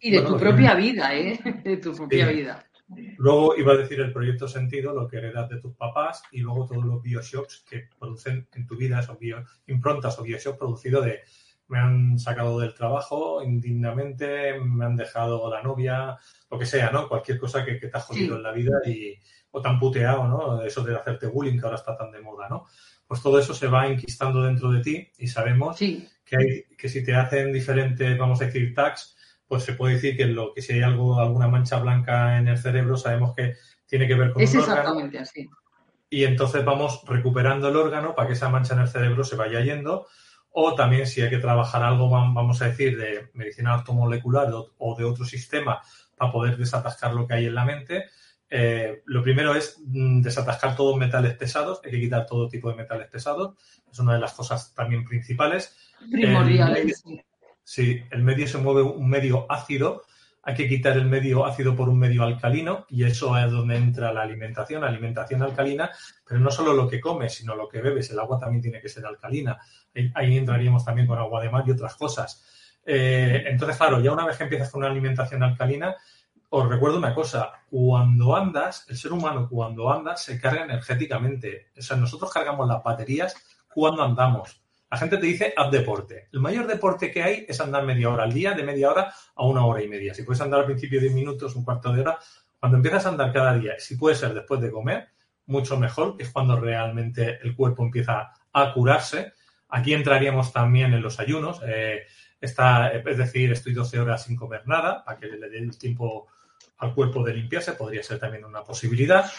y 0.00 0.10
de 0.16 0.22
tu 0.22 0.38
propia 0.38 0.74
vida, 0.74 1.14
¿eh? 1.14 1.38
De 1.62 1.76
tu 1.76 1.94
propia 1.94 2.28
vida. 2.28 2.69
Luego 3.18 3.56
iba 3.56 3.72
a 3.72 3.76
decir 3.76 4.00
el 4.00 4.12
proyecto 4.12 4.48
sentido, 4.48 4.94
lo 4.94 5.06
que 5.06 5.18
heredas 5.18 5.48
de 5.48 5.60
tus 5.60 5.74
papás, 5.74 6.22
y 6.32 6.40
luego 6.40 6.66
todos 6.66 6.84
los 6.84 7.02
bioshocks 7.02 7.64
que 7.68 7.88
producen 7.98 8.48
en 8.52 8.66
tu 8.66 8.76
vida, 8.76 9.00
esos 9.00 9.18
bio, 9.18 9.44
improntas 9.66 10.18
o 10.18 10.22
bioshocks 10.22 10.58
producidos 10.58 11.04
de 11.04 11.20
me 11.70 11.78
han 11.78 12.18
sacado 12.18 12.58
del 12.58 12.74
trabajo 12.74 13.42
indignamente, 13.44 14.58
me 14.58 14.84
han 14.84 14.96
dejado 14.96 15.48
la 15.48 15.62
novia, 15.62 16.18
lo 16.50 16.58
que 16.58 16.66
sea, 16.66 16.90
¿no? 16.90 17.08
Cualquier 17.08 17.38
cosa 17.38 17.64
que, 17.64 17.74
te 17.74 17.90
ha 17.92 18.00
jodido 18.00 18.36
en 18.36 18.42
la 18.42 18.50
vida 18.50 18.72
y, 18.84 19.14
o 19.52 19.62
te 19.62 19.68
han 19.68 19.78
puteado, 19.78 20.26
¿no? 20.26 20.62
Eso 20.62 20.82
de 20.82 20.96
hacerte 20.96 21.28
bullying 21.28 21.58
que 21.58 21.64
ahora 21.64 21.76
está 21.76 21.96
tan 21.96 22.10
de 22.10 22.20
moda, 22.20 22.48
¿no? 22.48 22.66
Pues 23.06 23.22
todo 23.22 23.38
eso 23.38 23.54
se 23.54 23.68
va 23.68 23.86
enquistando 23.86 24.42
dentro 24.42 24.70
de 24.72 24.80
ti 24.80 25.08
y 25.18 25.28
sabemos 25.28 25.78
que, 25.78 26.36
hay, 26.36 26.64
que 26.76 26.88
si 26.88 27.04
te 27.04 27.14
hacen 27.14 27.52
diferentes, 27.52 28.18
vamos 28.18 28.42
a 28.42 28.46
decir, 28.46 28.74
tags, 28.74 29.16
pues 29.50 29.64
se 29.64 29.72
puede 29.72 29.94
decir 29.94 30.16
que 30.16 30.26
lo 30.26 30.54
que 30.54 30.62
si 30.62 30.74
hay 30.74 30.82
algo, 30.82 31.18
alguna 31.18 31.48
mancha 31.48 31.80
blanca 31.80 32.38
en 32.38 32.46
el 32.46 32.56
cerebro, 32.56 32.96
sabemos 32.96 33.34
que 33.34 33.54
tiene 33.84 34.06
que 34.06 34.14
ver 34.14 34.32
con 34.32 34.40
es 34.40 34.54
exactamente 34.54 35.18
así. 35.18 35.50
Y 36.08 36.22
entonces 36.22 36.64
vamos 36.64 37.02
recuperando 37.04 37.68
el 37.68 37.74
órgano 37.74 38.14
para 38.14 38.28
que 38.28 38.34
esa 38.34 38.48
mancha 38.48 38.74
en 38.74 38.80
el 38.82 38.88
cerebro 38.88 39.24
se 39.24 39.34
vaya 39.34 39.60
yendo. 39.60 40.06
O 40.52 40.76
también 40.76 41.04
si 41.04 41.20
hay 41.20 41.30
que 41.30 41.38
trabajar 41.38 41.82
algo, 41.82 42.08
vamos 42.08 42.62
a 42.62 42.66
decir, 42.66 42.96
de 42.96 43.28
medicina 43.34 43.74
ortomolecular 43.74 44.52
o 44.78 44.96
de 44.96 45.04
otro 45.04 45.24
sistema 45.24 45.82
para 46.16 46.30
poder 46.30 46.56
desatascar 46.56 47.12
lo 47.12 47.26
que 47.26 47.34
hay 47.34 47.46
en 47.46 47.54
la 47.56 47.64
mente, 47.64 48.04
eh, 48.48 49.02
lo 49.06 49.20
primero 49.20 49.52
es 49.56 49.80
mm, 49.84 50.22
desatascar 50.22 50.76
todos 50.76 50.96
metales 50.96 51.34
pesados, 51.34 51.80
hay 51.84 51.90
que 51.90 52.00
quitar 52.00 52.24
todo 52.24 52.48
tipo 52.48 52.70
de 52.70 52.76
metales 52.76 53.08
pesados, 53.08 53.56
es 53.90 53.98
una 53.98 54.14
de 54.14 54.20
las 54.20 54.32
cosas 54.32 54.72
también 54.74 55.04
principales. 55.04 55.76
Primordiales. 56.08 57.02
Si 57.70 58.02
el 58.10 58.24
medio 58.24 58.48
se 58.48 58.58
mueve 58.58 58.82
un 58.82 59.08
medio 59.08 59.46
ácido, 59.48 60.02
hay 60.42 60.56
que 60.56 60.68
quitar 60.68 60.96
el 60.96 61.04
medio 61.04 61.46
ácido 61.46 61.76
por 61.76 61.88
un 61.88 62.00
medio 62.00 62.24
alcalino 62.24 62.84
y 62.88 63.04
eso 63.04 63.38
es 63.38 63.48
donde 63.48 63.76
entra 63.76 64.12
la 64.12 64.22
alimentación, 64.22 64.82
alimentación 64.82 65.40
alcalina, 65.40 65.88
pero 66.26 66.40
no 66.40 66.50
solo 66.50 66.72
lo 66.72 66.88
que 66.88 67.00
comes, 67.00 67.32
sino 67.32 67.54
lo 67.54 67.68
que 67.68 67.80
bebes. 67.80 68.10
El 68.10 68.18
agua 68.18 68.40
también 68.40 68.60
tiene 68.60 68.80
que 68.80 68.88
ser 68.88 69.06
alcalina. 69.06 69.56
Ahí, 70.14 70.36
entraríamos 70.36 70.84
también 70.84 71.06
con 71.06 71.16
agua 71.16 71.40
de 71.40 71.48
mar 71.48 71.62
y 71.64 71.70
otras 71.70 71.94
cosas. 71.94 72.44
Eh, 72.84 73.44
entonces, 73.46 73.76
claro, 73.76 74.00
ya 74.00 74.10
una 74.10 74.26
vez 74.26 74.36
que 74.36 74.42
empiezas 74.42 74.68
con 74.68 74.80
una 74.80 74.90
alimentación 74.90 75.40
alcalina, 75.44 75.94
os 76.48 76.68
recuerdo 76.68 76.98
una 76.98 77.14
cosa, 77.14 77.52
cuando 77.70 78.34
andas, 78.34 78.84
el 78.88 78.96
ser 78.96 79.12
humano 79.12 79.46
cuando 79.48 79.92
anda 79.92 80.16
se 80.16 80.40
carga 80.40 80.64
energéticamente. 80.64 81.68
O 81.78 81.82
sea, 81.82 81.96
nosotros 81.96 82.32
cargamos 82.32 82.66
las 82.66 82.82
baterías 82.82 83.36
cuando 83.72 84.02
andamos. 84.02 84.59
La 84.90 84.96
gente 84.96 85.18
te 85.18 85.26
dice, 85.26 85.54
haz 85.56 85.70
deporte. 85.70 86.28
El 86.32 86.40
mayor 86.40 86.66
deporte 86.66 87.12
que 87.12 87.22
hay 87.22 87.46
es 87.48 87.60
andar 87.60 87.84
media 87.84 88.10
hora 88.10 88.24
al 88.24 88.32
día, 88.32 88.54
de 88.54 88.64
media 88.64 88.90
hora 88.90 89.14
a 89.36 89.46
una 89.46 89.64
hora 89.64 89.82
y 89.82 89.88
media. 89.88 90.14
Si 90.14 90.24
puedes 90.24 90.40
andar 90.40 90.60
al 90.60 90.66
principio 90.66 91.00
10 91.00 91.12
minutos, 91.14 91.54
un 91.54 91.64
cuarto 91.64 91.92
de 91.92 92.00
hora, 92.00 92.18
cuando 92.58 92.76
empiezas 92.76 93.06
a 93.06 93.10
andar 93.10 93.32
cada 93.32 93.54
día, 93.54 93.74
si 93.78 93.96
puede 93.96 94.16
ser 94.16 94.34
después 94.34 94.60
de 94.60 94.70
comer, 94.70 95.08
mucho 95.46 95.78
mejor, 95.78 96.16
que 96.16 96.24
es 96.24 96.30
cuando 96.30 96.58
realmente 96.58 97.38
el 97.42 97.54
cuerpo 97.54 97.84
empieza 97.84 98.32
a 98.52 98.72
curarse. 98.72 99.32
Aquí 99.68 99.94
entraríamos 99.94 100.52
también 100.52 100.92
en 100.92 101.02
los 101.02 101.20
ayunos. 101.20 101.60
Eh, 101.64 102.02
está, 102.40 102.88
es 102.88 103.16
decir, 103.16 103.52
estoy 103.52 103.72
12 103.72 104.00
horas 104.00 104.24
sin 104.24 104.36
comer 104.36 104.66
nada, 104.66 105.04
para 105.04 105.18
que 105.18 105.26
le 105.26 105.48
dé 105.48 105.58
el 105.58 105.78
tiempo 105.78 106.26
al 106.78 106.94
cuerpo 106.94 107.22
de 107.22 107.34
limpiarse, 107.34 107.72
podría 107.74 108.02
ser 108.02 108.18
también 108.18 108.44
una 108.44 108.64
posibilidad. 108.64 109.30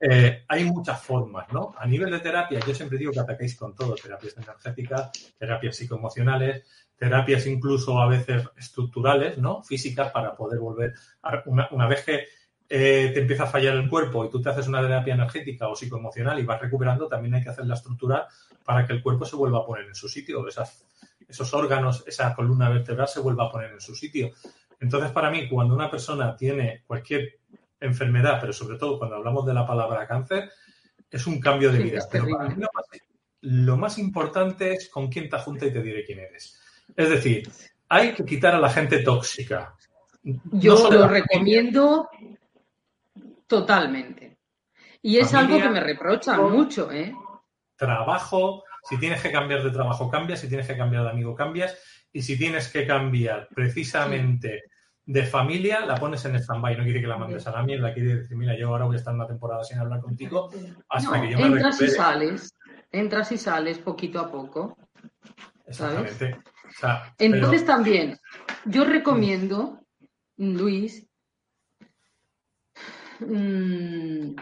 Eh, 0.00 0.44
hay 0.46 0.64
muchas 0.64 1.02
formas, 1.02 1.52
¿no? 1.52 1.74
A 1.76 1.86
nivel 1.86 2.10
de 2.10 2.20
terapia, 2.20 2.60
yo 2.64 2.72
siempre 2.72 2.98
digo 2.98 3.10
que 3.10 3.18
ataquéis 3.18 3.56
con 3.56 3.74
todo, 3.74 3.96
terapias 3.96 4.36
energéticas, 4.36 5.10
terapias 5.36 5.76
psicoemocionales, 5.76 6.64
terapias 6.96 7.46
incluso 7.46 8.00
a 8.00 8.06
veces 8.06 8.44
estructurales, 8.56 9.38
¿no? 9.38 9.62
Físicas 9.62 10.12
para 10.12 10.36
poder 10.36 10.60
volver, 10.60 10.94
una, 11.46 11.88
vez 11.88 12.04
que 12.04 12.26
eh, 12.68 13.10
te 13.12 13.20
empieza 13.20 13.44
a 13.44 13.48
fallar 13.48 13.74
el 13.74 13.88
cuerpo 13.88 14.24
y 14.24 14.30
tú 14.30 14.40
te 14.40 14.50
haces 14.50 14.68
una 14.68 14.82
terapia 14.82 15.14
energética 15.14 15.68
o 15.68 15.74
psicoemocional 15.74 16.38
y 16.38 16.44
vas 16.44 16.60
recuperando, 16.60 17.08
también 17.08 17.34
hay 17.34 17.42
que 17.42 17.50
hacer 17.50 17.66
la 17.66 17.74
estructura 17.74 18.28
para 18.64 18.86
que 18.86 18.92
el 18.92 19.02
cuerpo 19.02 19.24
se 19.24 19.34
vuelva 19.34 19.60
a 19.60 19.66
poner 19.66 19.86
en 19.86 19.96
su 19.96 20.08
sitio, 20.08 20.44
esos 20.46 21.54
órganos, 21.54 22.04
esa 22.06 22.34
columna 22.36 22.68
vertebral 22.68 23.08
se 23.08 23.20
vuelva 23.20 23.46
a 23.46 23.50
poner 23.50 23.72
en 23.72 23.80
su 23.80 23.96
sitio. 23.96 24.30
Entonces, 24.80 25.10
para 25.10 25.30
mí, 25.30 25.48
cuando 25.48 25.74
una 25.74 25.90
persona 25.90 26.36
tiene 26.36 26.84
cualquier 26.86 27.37
enfermedad, 27.80 28.38
pero 28.40 28.52
sobre 28.52 28.78
todo 28.78 28.98
cuando 28.98 29.16
hablamos 29.16 29.46
de 29.46 29.54
la 29.54 29.66
palabra 29.66 30.06
cáncer, 30.06 30.50
es 31.10 31.26
un 31.26 31.40
cambio 31.40 31.72
de 31.72 31.78
vida. 31.78 32.00
Pero 32.10 32.26
para 32.28 32.48
mí 32.48 32.62
lo 33.40 33.76
más, 33.76 33.98
importante 33.98 34.72
es 34.72 34.88
con 34.88 35.08
quién 35.08 35.28
te 35.28 35.38
junta 35.38 35.66
y 35.66 35.72
te 35.72 35.82
diré 35.82 36.04
quién 36.04 36.18
eres. 36.18 36.60
Es 36.96 37.08
decir, 37.08 37.48
hay 37.88 38.12
que 38.12 38.24
quitar 38.24 38.54
a 38.54 38.58
la 38.58 38.70
gente 38.70 38.98
tóxica. 38.98 39.74
Yo 40.22 40.90
lo 40.90 41.06
recomiendo 41.06 42.08
totalmente. 43.46 44.38
Y 45.02 45.18
es 45.18 45.32
algo 45.34 45.58
que 45.58 45.68
me 45.68 45.80
reprochan 45.80 46.50
mucho, 46.50 46.90
¿eh? 46.90 47.14
Trabajo, 47.76 48.64
si 48.82 48.98
tienes 48.98 49.22
que 49.22 49.30
cambiar 49.30 49.62
de 49.62 49.70
trabajo, 49.70 50.10
cambias, 50.10 50.40
si 50.40 50.48
tienes 50.48 50.66
que 50.66 50.76
cambiar 50.76 51.04
de 51.04 51.10
amigo, 51.10 51.34
cambias, 51.34 51.78
y 52.12 52.22
si 52.22 52.36
tienes 52.36 52.68
que 52.68 52.86
cambiar 52.86 53.48
precisamente 53.54 54.64
de 55.08 55.24
familia, 55.24 55.80
la 55.86 55.94
pones 55.94 56.22
en 56.26 56.36
stand-by. 56.36 56.76
No 56.76 56.84
quiere 56.84 57.00
que 57.00 57.06
la 57.06 57.16
mandes 57.16 57.46
a 57.46 57.50
la 57.50 57.62
mierda, 57.62 57.94
quiere 57.94 58.16
decir, 58.16 58.36
mira, 58.36 58.54
yo 58.58 58.68
ahora 58.68 58.84
voy 58.84 58.96
a 58.96 58.98
estar 58.98 59.14
una 59.14 59.26
temporada 59.26 59.64
sin 59.64 59.78
hablar 59.78 60.02
contigo 60.02 60.50
hasta 60.90 61.22
que 61.22 61.30
yo 61.30 61.38
me 61.38 61.46
entras 61.46 61.80
y 61.80 61.88
sales, 61.88 62.54
entras 62.92 63.32
y 63.32 63.38
sales 63.38 63.78
poquito 63.78 64.20
a 64.20 64.30
poco. 64.30 64.76
Exactamente. 65.66 66.38
Entonces 67.16 67.64
también, 67.64 68.18
yo 68.66 68.84
recomiendo, 68.84 69.80
Luis, 70.36 71.08
mm, 73.20 74.34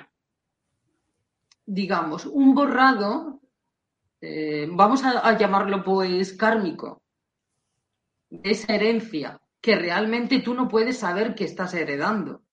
digamos, 1.64 2.26
un 2.26 2.54
borrado, 2.56 3.40
eh, 4.20 4.66
vamos 4.68 5.04
a 5.04 5.38
llamarlo 5.38 5.84
pues 5.84 6.32
kármico, 6.32 7.02
de 8.30 8.50
esa 8.50 8.74
herencia 8.74 9.40
que 9.66 9.74
realmente 9.74 10.38
tú 10.42 10.54
no 10.54 10.68
puedes 10.68 11.00
saber 11.00 11.34
que 11.34 11.42
estás 11.42 11.74
heredando. 11.74 12.44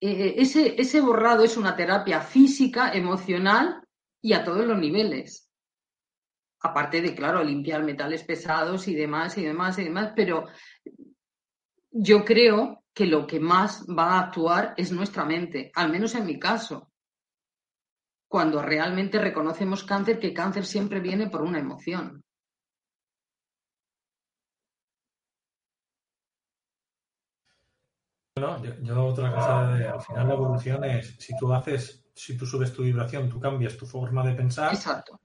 Eh, 0.00 0.36
ese, 0.38 0.80
ese 0.80 1.02
borrado 1.02 1.44
es 1.44 1.58
una 1.58 1.76
terapia 1.76 2.22
física, 2.22 2.92
emocional 2.92 3.86
y 4.22 4.32
a 4.32 4.42
todos 4.42 4.64
los 4.64 4.78
niveles. 4.78 5.50
Aparte 6.60 7.02
de, 7.02 7.14
claro, 7.14 7.44
limpiar 7.44 7.84
metales 7.84 8.24
pesados 8.24 8.88
y 8.88 8.94
demás 8.94 9.36
y 9.36 9.44
demás 9.44 9.78
y 9.78 9.84
demás, 9.84 10.14
pero 10.16 10.46
yo 11.90 12.24
creo 12.24 12.84
que 12.94 13.04
lo 13.04 13.26
que 13.26 13.40
más 13.40 13.84
va 13.86 14.12
a 14.12 14.20
actuar 14.20 14.72
es 14.78 14.92
nuestra 14.92 15.26
mente, 15.26 15.70
al 15.74 15.90
menos 15.90 16.14
en 16.14 16.24
mi 16.24 16.38
caso. 16.38 16.90
Cuando 18.26 18.62
realmente 18.62 19.18
reconocemos 19.18 19.84
cáncer, 19.84 20.18
que 20.18 20.32
cáncer 20.32 20.64
siempre 20.64 21.00
viene 21.00 21.28
por 21.28 21.42
una 21.42 21.58
emoción. 21.58 22.24
No, 28.38 28.62
yo, 28.62 29.04
otra 29.04 29.32
cosa, 29.32 29.74
de, 29.74 29.86
al 29.86 30.00
final 30.00 30.28
la 30.28 30.34
evolución 30.34 30.84
es, 30.84 31.16
si 31.18 31.36
tú 31.36 31.52
haces, 31.52 32.06
si 32.14 32.36
tú 32.36 32.46
subes 32.46 32.72
tu 32.72 32.82
vibración, 32.82 33.28
tú 33.28 33.40
cambias 33.40 33.76
tu 33.76 33.86
forma 33.86 34.26
de 34.26 34.34
pensar, 34.34 34.72
Exacto. 34.72 35.20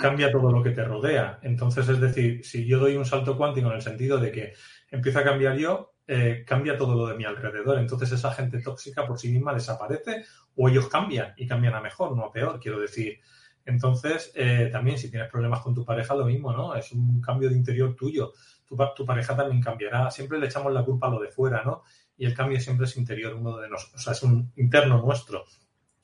cambia 0.00 0.30
todo 0.30 0.50
lo 0.50 0.62
que 0.62 0.70
te 0.70 0.84
rodea. 0.84 1.38
Entonces, 1.42 1.88
es 1.88 2.00
decir, 2.00 2.44
si 2.44 2.66
yo 2.66 2.78
doy 2.78 2.96
un 2.96 3.04
salto 3.04 3.36
cuántico 3.36 3.68
en 3.68 3.76
el 3.76 3.82
sentido 3.82 4.18
de 4.18 4.32
que 4.32 4.54
empiezo 4.90 5.18
a 5.18 5.24
cambiar 5.24 5.56
yo, 5.56 5.94
eh, 6.08 6.44
cambia 6.46 6.78
todo 6.78 6.94
lo 6.94 7.06
de 7.06 7.16
mi 7.16 7.24
alrededor. 7.24 7.78
Entonces, 7.78 8.12
esa 8.12 8.32
gente 8.32 8.60
tóxica 8.60 9.06
por 9.06 9.18
sí 9.18 9.30
misma 9.32 9.52
desaparece 9.52 10.24
o 10.54 10.68
ellos 10.68 10.88
cambian 10.88 11.34
y 11.36 11.46
cambian 11.46 11.74
a 11.74 11.80
mejor, 11.80 12.16
no 12.16 12.24
a 12.24 12.32
peor, 12.32 12.60
quiero 12.60 12.78
decir. 12.78 13.20
Entonces, 13.64 14.30
eh, 14.36 14.68
también 14.70 14.96
si 14.96 15.10
tienes 15.10 15.28
problemas 15.28 15.60
con 15.60 15.74
tu 15.74 15.84
pareja, 15.84 16.14
lo 16.14 16.24
mismo, 16.24 16.52
¿no? 16.52 16.76
Es 16.76 16.92
un 16.92 17.20
cambio 17.20 17.48
de 17.48 17.56
interior 17.56 17.96
tuyo. 17.96 18.32
Tu, 18.66 19.04
pareja 19.06 19.36
también 19.36 19.62
cambiará. 19.62 20.10
Siempre 20.10 20.38
le 20.38 20.46
echamos 20.46 20.72
la 20.72 20.84
culpa 20.84 21.06
a 21.06 21.10
lo 21.10 21.20
de 21.20 21.28
fuera, 21.28 21.62
¿no? 21.64 21.82
y 22.18 22.24
el 22.24 22.34
cambio 22.34 22.60
siempre 22.60 22.86
es 22.86 22.96
interior, 22.96 23.34
uno 23.34 23.58
de 23.58 23.68
nosotros, 23.68 24.00
o 24.00 24.04
sea, 24.04 24.12
es 24.12 24.22
un 24.22 24.52
interno 24.56 25.02
nuestro. 25.02 25.44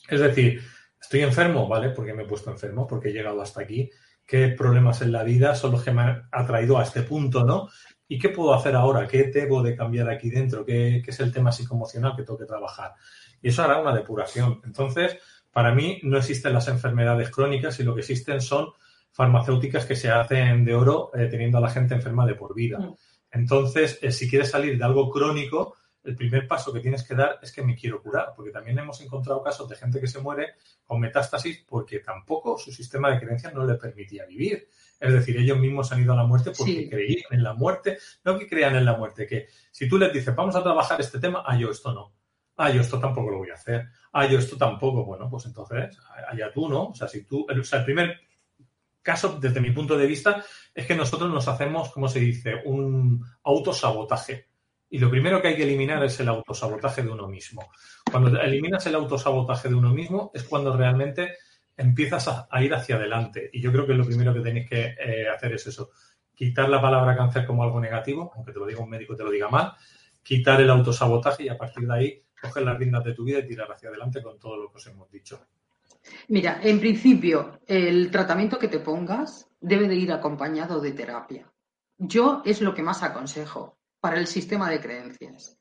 Es 0.08 0.20
decir, 0.20 0.62
estoy 1.00 1.20
enfermo, 1.20 1.68
¿vale? 1.68 1.90
Porque 1.90 2.12
me 2.12 2.24
he 2.24 2.26
puesto 2.26 2.50
enfermo, 2.50 2.86
porque 2.86 3.08
he 3.08 3.12
llegado 3.12 3.40
hasta 3.40 3.62
aquí. 3.62 3.90
¿Qué 4.26 4.48
problemas 4.48 5.02
en 5.02 5.12
la 5.12 5.22
vida 5.22 5.54
son 5.54 5.72
los 5.72 5.82
que 5.82 5.90
me 5.90 6.02
han 6.02 6.28
atraído 6.30 6.78
a 6.78 6.82
este 6.82 7.02
punto, 7.02 7.44
¿no? 7.44 7.68
¿Y 8.06 8.18
qué 8.18 8.28
puedo 8.28 8.54
hacer 8.54 8.76
ahora? 8.76 9.08
¿Qué 9.08 9.24
debo 9.24 9.62
de 9.62 9.74
cambiar 9.74 10.10
aquí 10.10 10.30
dentro? 10.30 10.64
¿Qué, 10.64 11.02
es 11.06 11.20
el 11.20 11.32
tema 11.32 11.50
psicoemocional 11.50 12.14
que 12.14 12.24
tengo 12.24 12.38
que 12.38 12.44
trabajar? 12.44 12.94
Y 13.40 13.48
eso 13.48 13.62
hará 13.62 13.80
una 13.80 13.94
depuración. 13.94 14.60
Entonces, 14.64 15.16
para 15.50 15.74
mí 15.74 15.98
no 16.02 16.18
existen 16.18 16.52
las 16.52 16.68
enfermedades 16.68 17.30
crónicas 17.30 17.80
y 17.80 17.84
lo 17.84 17.94
que 17.94 18.00
existen 18.00 18.40
son 18.40 18.68
farmacéuticas 19.12 19.86
que 19.86 19.96
se 19.96 20.10
hacen 20.10 20.64
de 20.64 20.74
oro 20.74 21.10
eh, 21.14 21.28
teniendo 21.30 21.58
a 21.58 21.60
la 21.60 21.70
gente 21.70 21.94
enferma 21.94 22.26
de 22.26 22.34
por 22.34 22.54
vida. 22.54 22.78
Mm. 22.78 22.94
Entonces, 23.32 23.98
eh, 24.02 24.10
si 24.10 24.28
quieres 24.28 24.50
salir 24.50 24.76
de 24.76 24.84
algo 24.84 25.10
crónico, 25.10 25.76
el 26.04 26.16
primer 26.16 26.48
paso 26.48 26.72
que 26.72 26.80
tienes 26.80 27.04
que 27.04 27.14
dar 27.14 27.38
es 27.40 27.52
que 27.52 27.62
me 27.62 27.76
quiero 27.76 28.02
curar, 28.02 28.32
porque 28.34 28.50
también 28.50 28.78
hemos 28.78 29.00
encontrado 29.00 29.42
casos 29.42 29.68
de 29.68 29.76
gente 29.76 30.00
que 30.00 30.08
se 30.08 30.20
muere 30.20 30.54
con 30.84 31.00
metástasis 31.00 31.64
porque 31.68 32.00
tampoco 32.00 32.58
su 32.58 32.72
sistema 32.72 33.10
de 33.10 33.20
creencias 33.20 33.54
no 33.54 33.64
le 33.64 33.74
permitía 33.74 34.26
vivir. 34.26 34.68
Es 34.98 35.12
decir, 35.12 35.36
ellos 35.36 35.58
mismos 35.58 35.90
han 35.92 36.02
ido 36.02 36.12
a 36.12 36.16
la 36.16 36.24
muerte 36.24 36.52
porque 36.56 36.88
creían 36.88 37.26
en 37.30 37.42
la 37.42 37.54
muerte, 37.54 37.98
no 38.24 38.38
que 38.38 38.48
crean 38.48 38.76
en 38.76 38.84
la 38.84 38.96
muerte, 38.96 39.26
que 39.26 39.46
si 39.70 39.88
tú 39.88 39.98
les 39.98 40.12
dices, 40.12 40.34
vamos 40.34 40.56
a 40.56 40.62
trabajar 40.62 41.00
este 41.00 41.18
tema, 41.18 41.42
ah, 41.46 41.56
yo 41.56 41.70
esto 41.70 41.92
no, 41.92 42.14
ah, 42.56 42.70
yo 42.70 42.80
esto 42.80 43.00
tampoco 43.00 43.30
lo 43.30 43.38
voy 43.38 43.50
a 43.50 43.54
hacer, 43.54 43.88
ah, 44.12 44.26
yo 44.26 44.38
esto 44.38 44.56
tampoco, 44.56 45.04
bueno, 45.04 45.28
pues 45.28 45.46
entonces, 45.46 45.98
allá 46.28 46.52
tú, 46.52 46.68
¿no? 46.68 46.88
O 46.88 46.94
sea, 46.94 47.08
si 47.08 47.24
tú, 47.24 47.46
o 47.48 47.64
sea, 47.64 47.80
el 47.80 47.84
primer 47.84 48.20
caso, 49.02 49.38
desde 49.40 49.60
mi 49.60 49.70
punto 49.70 49.96
de 49.96 50.06
vista, 50.06 50.44
es 50.74 50.86
que 50.86 50.94
nosotros 50.94 51.30
nos 51.30 51.48
hacemos, 51.48 51.90
¿cómo 51.92 52.08
se 52.08 52.20
dice?, 52.20 52.62
un 52.64 53.24
autosabotaje. 53.42 54.48
Y 54.88 54.98
lo 54.98 55.10
primero 55.10 55.40
que 55.40 55.48
hay 55.48 55.56
que 55.56 55.62
eliminar 55.62 56.04
es 56.04 56.20
el 56.20 56.28
autosabotaje 56.28 57.02
de 57.02 57.10
uno 57.10 57.26
mismo. 57.26 57.70
Cuando 58.10 58.38
eliminas 58.40 58.86
el 58.86 58.94
autosabotaje 58.94 59.68
de 59.68 59.74
uno 59.74 59.92
mismo 59.92 60.30
es 60.34 60.44
cuando 60.44 60.76
realmente 60.76 61.36
empiezas 61.76 62.28
a, 62.28 62.62
ir 62.62 62.74
hacia 62.74 62.96
adelante. 62.96 63.48
Y 63.52 63.60
yo 63.62 63.72
creo 63.72 63.86
que 63.86 63.94
lo 63.94 64.04
primero 64.04 64.34
que 64.34 64.40
tenéis 64.40 64.68
que 64.68 64.94
eh, 64.98 65.28
hacer 65.28 65.54
es 65.54 65.66
eso. 65.66 65.90
Quitar 66.34 66.68
la 66.68 66.80
palabra 66.80 67.16
cáncer 67.16 67.46
como 67.46 67.62
algo 67.62 67.80
negativo, 67.80 68.32
aunque 68.34 68.52
te 68.52 68.58
lo 68.58 68.66
diga 68.66 68.82
un 68.82 68.90
médico 68.90 69.16
te 69.16 69.24
lo 69.24 69.30
diga 69.30 69.48
mal. 69.48 69.72
Quitar 70.22 70.60
el 70.60 70.70
autosabotaje 70.70 71.44
y 71.44 71.48
a 71.48 71.56
partir 71.56 71.86
de 71.86 71.94
ahí 71.94 72.22
coger 72.40 72.62
las 72.64 72.78
riendas 72.78 73.04
de 73.04 73.14
tu 73.14 73.24
vida 73.24 73.38
y 73.38 73.46
tirar 73.46 73.70
hacia 73.72 73.88
adelante 73.88 74.22
con 74.22 74.38
todo 74.38 74.56
lo 74.56 74.70
que 74.70 74.76
os 74.76 74.86
hemos 74.88 75.10
dicho. 75.10 75.46
Mira, 76.28 76.60
en 76.62 76.80
principio, 76.80 77.60
el 77.66 78.10
tratamiento 78.10 78.58
que 78.58 78.68
te 78.68 78.80
pongas 78.80 79.48
debe 79.60 79.88
de 79.88 79.94
ir 79.94 80.12
acompañado 80.12 80.80
de 80.80 80.92
terapia. 80.92 81.52
Yo 81.98 82.42
es 82.44 82.60
lo 82.60 82.74
que 82.74 82.82
más 82.82 83.02
aconsejo 83.02 83.78
para 84.00 84.18
el 84.18 84.26
sistema 84.26 84.68
de 84.68 84.80
creencias. 84.80 85.56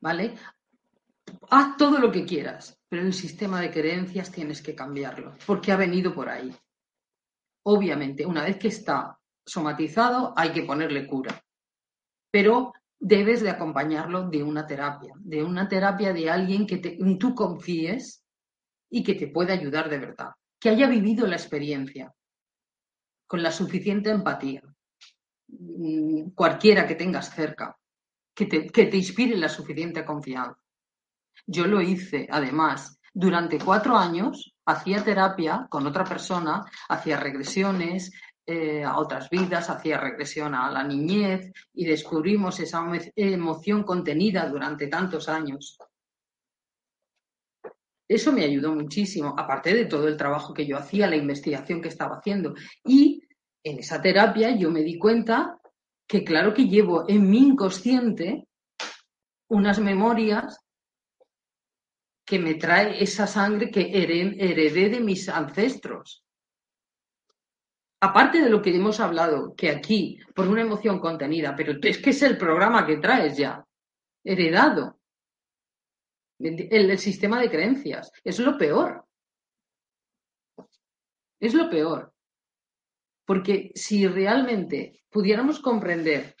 ¿Vale? 0.00 0.34
Haz 1.50 1.76
todo 1.76 1.98
lo 1.98 2.10
que 2.10 2.24
quieras, 2.24 2.78
pero 2.88 3.02
el 3.02 3.12
sistema 3.12 3.60
de 3.60 3.70
creencias 3.70 4.30
tienes 4.30 4.62
que 4.62 4.74
cambiarlo, 4.74 5.36
porque 5.46 5.72
ha 5.72 5.76
venido 5.76 6.14
por 6.14 6.28
ahí. 6.28 6.54
Obviamente, 7.64 8.24
una 8.24 8.44
vez 8.44 8.56
que 8.56 8.68
está 8.68 9.18
somatizado, 9.44 10.32
hay 10.36 10.52
que 10.52 10.62
ponerle 10.62 11.06
cura, 11.06 11.42
pero 12.30 12.72
debes 12.98 13.42
de 13.42 13.50
acompañarlo 13.50 14.28
de 14.28 14.42
una 14.42 14.66
terapia, 14.66 15.14
de 15.18 15.42
una 15.42 15.68
terapia 15.68 16.12
de 16.12 16.30
alguien 16.30 16.66
que 16.66 16.78
tú 17.18 17.34
confíes 17.34 18.19
y 18.90 19.02
que 19.02 19.14
te 19.14 19.28
pueda 19.28 19.54
ayudar 19.54 19.88
de 19.88 19.98
verdad, 19.98 20.30
que 20.58 20.68
haya 20.68 20.88
vivido 20.88 21.26
la 21.26 21.36
experiencia 21.36 22.12
con 23.26 23.42
la 23.42 23.52
suficiente 23.52 24.10
empatía. 24.10 24.62
Mm, 25.48 26.30
cualquiera 26.30 26.86
que 26.86 26.96
tengas 26.96 27.30
cerca, 27.34 27.76
que 28.34 28.46
te, 28.46 28.66
que 28.68 28.86
te 28.86 28.96
inspire 28.96 29.36
la 29.36 29.48
suficiente 29.48 30.04
confianza. 30.04 30.60
Yo 31.46 31.66
lo 31.66 31.80
hice, 31.80 32.26
además, 32.30 33.00
durante 33.12 33.58
cuatro 33.58 33.96
años, 33.96 34.54
hacía 34.66 35.02
terapia 35.02 35.66
con 35.68 35.86
otra 35.86 36.04
persona, 36.04 36.64
hacía 36.88 37.18
regresiones 37.18 38.12
eh, 38.46 38.84
a 38.84 38.98
otras 38.98 39.28
vidas, 39.30 39.70
hacía 39.70 39.98
regresión 39.98 40.54
a 40.54 40.70
la 40.70 40.82
niñez 40.82 41.52
y 41.74 41.84
descubrimos 41.84 42.58
esa 42.60 42.84
emoción 43.16 43.82
contenida 43.82 44.48
durante 44.48 44.86
tantos 44.86 45.28
años. 45.28 45.78
Eso 48.10 48.32
me 48.32 48.42
ayudó 48.42 48.74
muchísimo, 48.74 49.36
aparte 49.38 49.72
de 49.72 49.84
todo 49.84 50.08
el 50.08 50.16
trabajo 50.16 50.52
que 50.52 50.66
yo 50.66 50.76
hacía, 50.76 51.06
la 51.06 51.14
investigación 51.14 51.80
que 51.80 51.86
estaba 51.86 52.16
haciendo. 52.16 52.54
Y 52.84 53.22
en 53.62 53.78
esa 53.78 54.02
terapia 54.02 54.50
yo 54.56 54.68
me 54.68 54.80
di 54.80 54.98
cuenta 54.98 55.60
que 56.08 56.24
claro 56.24 56.52
que 56.52 56.66
llevo 56.66 57.08
en 57.08 57.30
mi 57.30 57.38
inconsciente 57.38 58.48
unas 59.48 59.78
memorias 59.78 60.58
que 62.26 62.40
me 62.40 62.54
trae 62.54 63.00
esa 63.00 63.28
sangre 63.28 63.70
que 63.70 63.82
heredé 63.82 64.88
de 64.88 64.98
mis 64.98 65.28
ancestros. 65.28 66.24
Aparte 68.00 68.42
de 68.42 68.50
lo 68.50 68.60
que 68.60 68.74
hemos 68.74 68.98
hablado, 68.98 69.54
que 69.54 69.70
aquí, 69.70 70.18
por 70.34 70.48
una 70.48 70.62
emoción 70.62 70.98
contenida, 70.98 71.54
pero 71.54 71.78
es 71.80 71.98
que 71.98 72.10
es 72.10 72.22
el 72.22 72.36
programa 72.36 72.84
que 72.84 72.96
traes 72.96 73.36
ya, 73.36 73.64
heredado. 74.24 74.99
El 76.40 76.98
sistema 76.98 77.40
de 77.40 77.50
creencias. 77.50 78.10
Es 78.24 78.38
lo 78.38 78.56
peor. 78.56 79.04
Es 81.38 81.54
lo 81.54 81.68
peor. 81.68 82.12
Porque 83.24 83.70
si 83.74 84.06
realmente 84.06 85.04
pudiéramos 85.10 85.60
comprender 85.60 86.34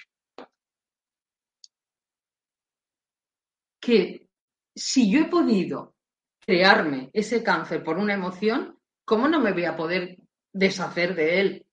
que 3.80 4.28
si 4.74 5.10
yo 5.10 5.20
he 5.20 5.28
podido 5.28 5.94
crearme 6.40 7.10
ese 7.12 7.42
cáncer 7.42 7.82
por 7.82 7.98
una 7.98 8.14
emoción, 8.14 8.78
¿cómo 9.04 9.28
no 9.28 9.40
me 9.40 9.52
voy 9.52 9.64
a 9.64 9.76
poder 9.76 10.18
deshacer 10.52 11.14
de 11.14 11.40
él 11.40 11.66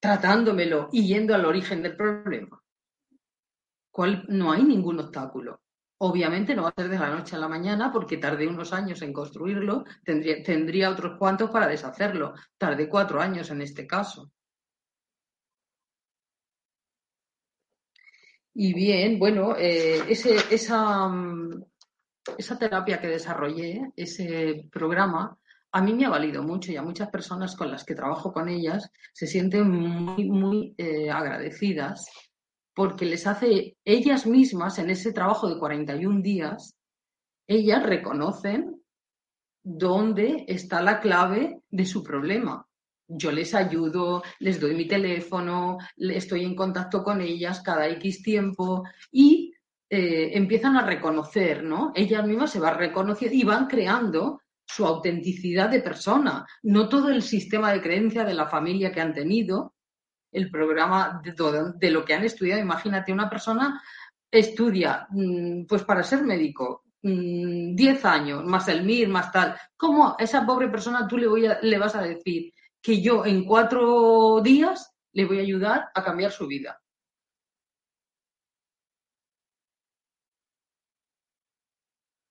tratándomelo 0.00 0.88
y 0.92 1.06
yendo 1.06 1.34
al 1.34 1.44
origen 1.44 1.82
del 1.82 1.96
problema? 1.96 2.62
No 4.28 4.52
hay 4.52 4.64
ningún 4.64 5.00
obstáculo. 5.00 5.63
Obviamente 5.98 6.54
no 6.54 6.64
va 6.64 6.70
a 6.70 6.80
ser 6.80 6.90
de 6.90 6.98
la 6.98 7.10
noche 7.10 7.36
a 7.36 7.38
la 7.38 7.48
mañana 7.48 7.92
porque 7.92 8.16
tardé 8.16 8.46
unos 8.46 8.72
años 8.72 9.00
en 9.02 9.12
construirlo, 9.12 9.84
tendría, 10.04 10.42
tendría 10.42 10.90
otros 10.90 11.16
cuantos 11.18 11.50
para 11.50 11.68
deshacerlo. 11.68 12.34
Tardé 12.58 12.88
cuatro 12.88 13.20
años 13.20 13.50
en 13.50 13.62
este 13.62 13.86
caso. 13.86 14.32
Y 18.54 18.72
bien, 18.72 19.18
bueno, 19.18 19.56
eh, 19.56 20.02
ese, 20.08 20.36
esa, 20.50 21.08
mm, 21.08 21.64
esa 22.38 22.58
terapia 22.58 23.00
que 23.00 23.08
desarrollé, 23.08 23.92
ese 23.96 24.68
programa, 24.70 25.36
a 25.72 25.82
mí 25.82 25.92
me 25.92 26.06
ha 26.06 26.08
valido 26.08 26.42
mucho 26.42 26.70
y 26.70 26.76
a 26.76 26.82
muchas 26.82 27.08
personas 27.10 27.56
con 27.56 27.70
las 27.70 27.84
que 27.84 27.96
trabajo 27.96 28.32
con 28.32 28.48
ellas 28.48 28.90
se 29.12 29.26
sienten 29.26 29.68
muy, 29.70 30.28
muy 30.30 30.74
eh, 30.78 31.10
agradecidas 31.10 32.06
porque 32.74 33.06
les 33.06 33.26
hace 33.26 33.76
ellas 33.84 34.26
mismas 34.26 34.78
en 34.78 34.90
ese 34.90 35.12
trabajo 35.12 35.48
de 35.48 35.58
41 35.58 36.22
días, 36.22 36.76
ellas 37.46 37.82
reconocen 37.82 38.82
dónde 39.62 40.44
está 40.48 40.82
la 40.82 41.00
clave 41.00 41.60
de 41.70 41.84
su 41.86 42.02
problema 42.02 42.66
yo 43.08 43.30
les 43.30 43.54
ayudo, 43.54 44.22
les 44.38 44.60
doy 44.60 44.74
mi 44.74 44.86
teléfono, 44.86 45.78
estoy 45.96 46.44
en 46.44 46.54
contacto 46.54 47.02
con 47.02 47.20
ellas 47.20 47.60
cada 47.60 47.88
X 47.88 48.22
tiempo 48.22 48.84
y 49.10 49.52
eh, 49.90 50.30
empiezan 50.34 50.76
a 50.76 50.86
reconocer, 50.86 51.62
¿no? 51.62 51.92
Ellas 51.94 52.26
mismas 52.26 52.50
se 52.50 52.60
van 52.60 52.78
reconociendo 52.78 53.36
y 53.36 53.44
van 53.44 53.66
creando 53.66 54.40
su 54.66 54.86
autenticidad 54.86 55.68
de 55.68 55.80
persona, 55.80 56.46
no 56.62 56.88
todo 56.88 57.10
el 57.10 57.22
sistema 57.22 57.72
de 57.72 57.82
creencia 57.82 58.24
de 58.24 58.34
la 58.34 58.48
familia 58.48 58.92
que 58.92 59.02
han 59.02 59.12
tenido, 59.12 59.73
el 60.34 60.50
programa 60.50 61.22
de, 61.24 61.32
de 61.76 61.90
lo 61.90 62.04
que 62.04 62.14
han 62.14 62.24
estudiado. 62.24 62.60
Imagínate 62.60 63.12
una 63.12 63.30
persona 63.30 63.80
estudia, 64.30 65.06
mm, 65.10 65.64
pues 65.66 65.84
para 65.84 66.02
ser 66.02 66.22
médico, 66.22 66.84
10 67.00 68.02
mm, 68.02 68.06
años, 68.06 68.44
más 68.44 68.66
el 68.68 68.82
MIR, 68.82 69.08
más 69.08 69.30
tal, 69.30 69.56
¿cómo 69.76 70.08
a 70.08 70.16
esa 70.18 70.44
pobre 70.44 70.68
persona 70.68 71.06
tú 71.06 71.18
le, 71.18 71.26
voy 71.26 71.46
le 71.62 71.78
vas 71.78 71.94
a 71.94 72.02
decir 72.02 72.52
que 72.82 73.00
yo 73.00 73.24
en 73.24 73.44
cuatro 73.44 74.40
días 74.42 74.92
le 75.12 75.24
voy 75.26 75.38
a 75.38 75.42
ayudar 75.42 75.90
a 75.94 76.02
cambiar 76.02 76.32
su 76.32 76.46
vida? 76.46 76.80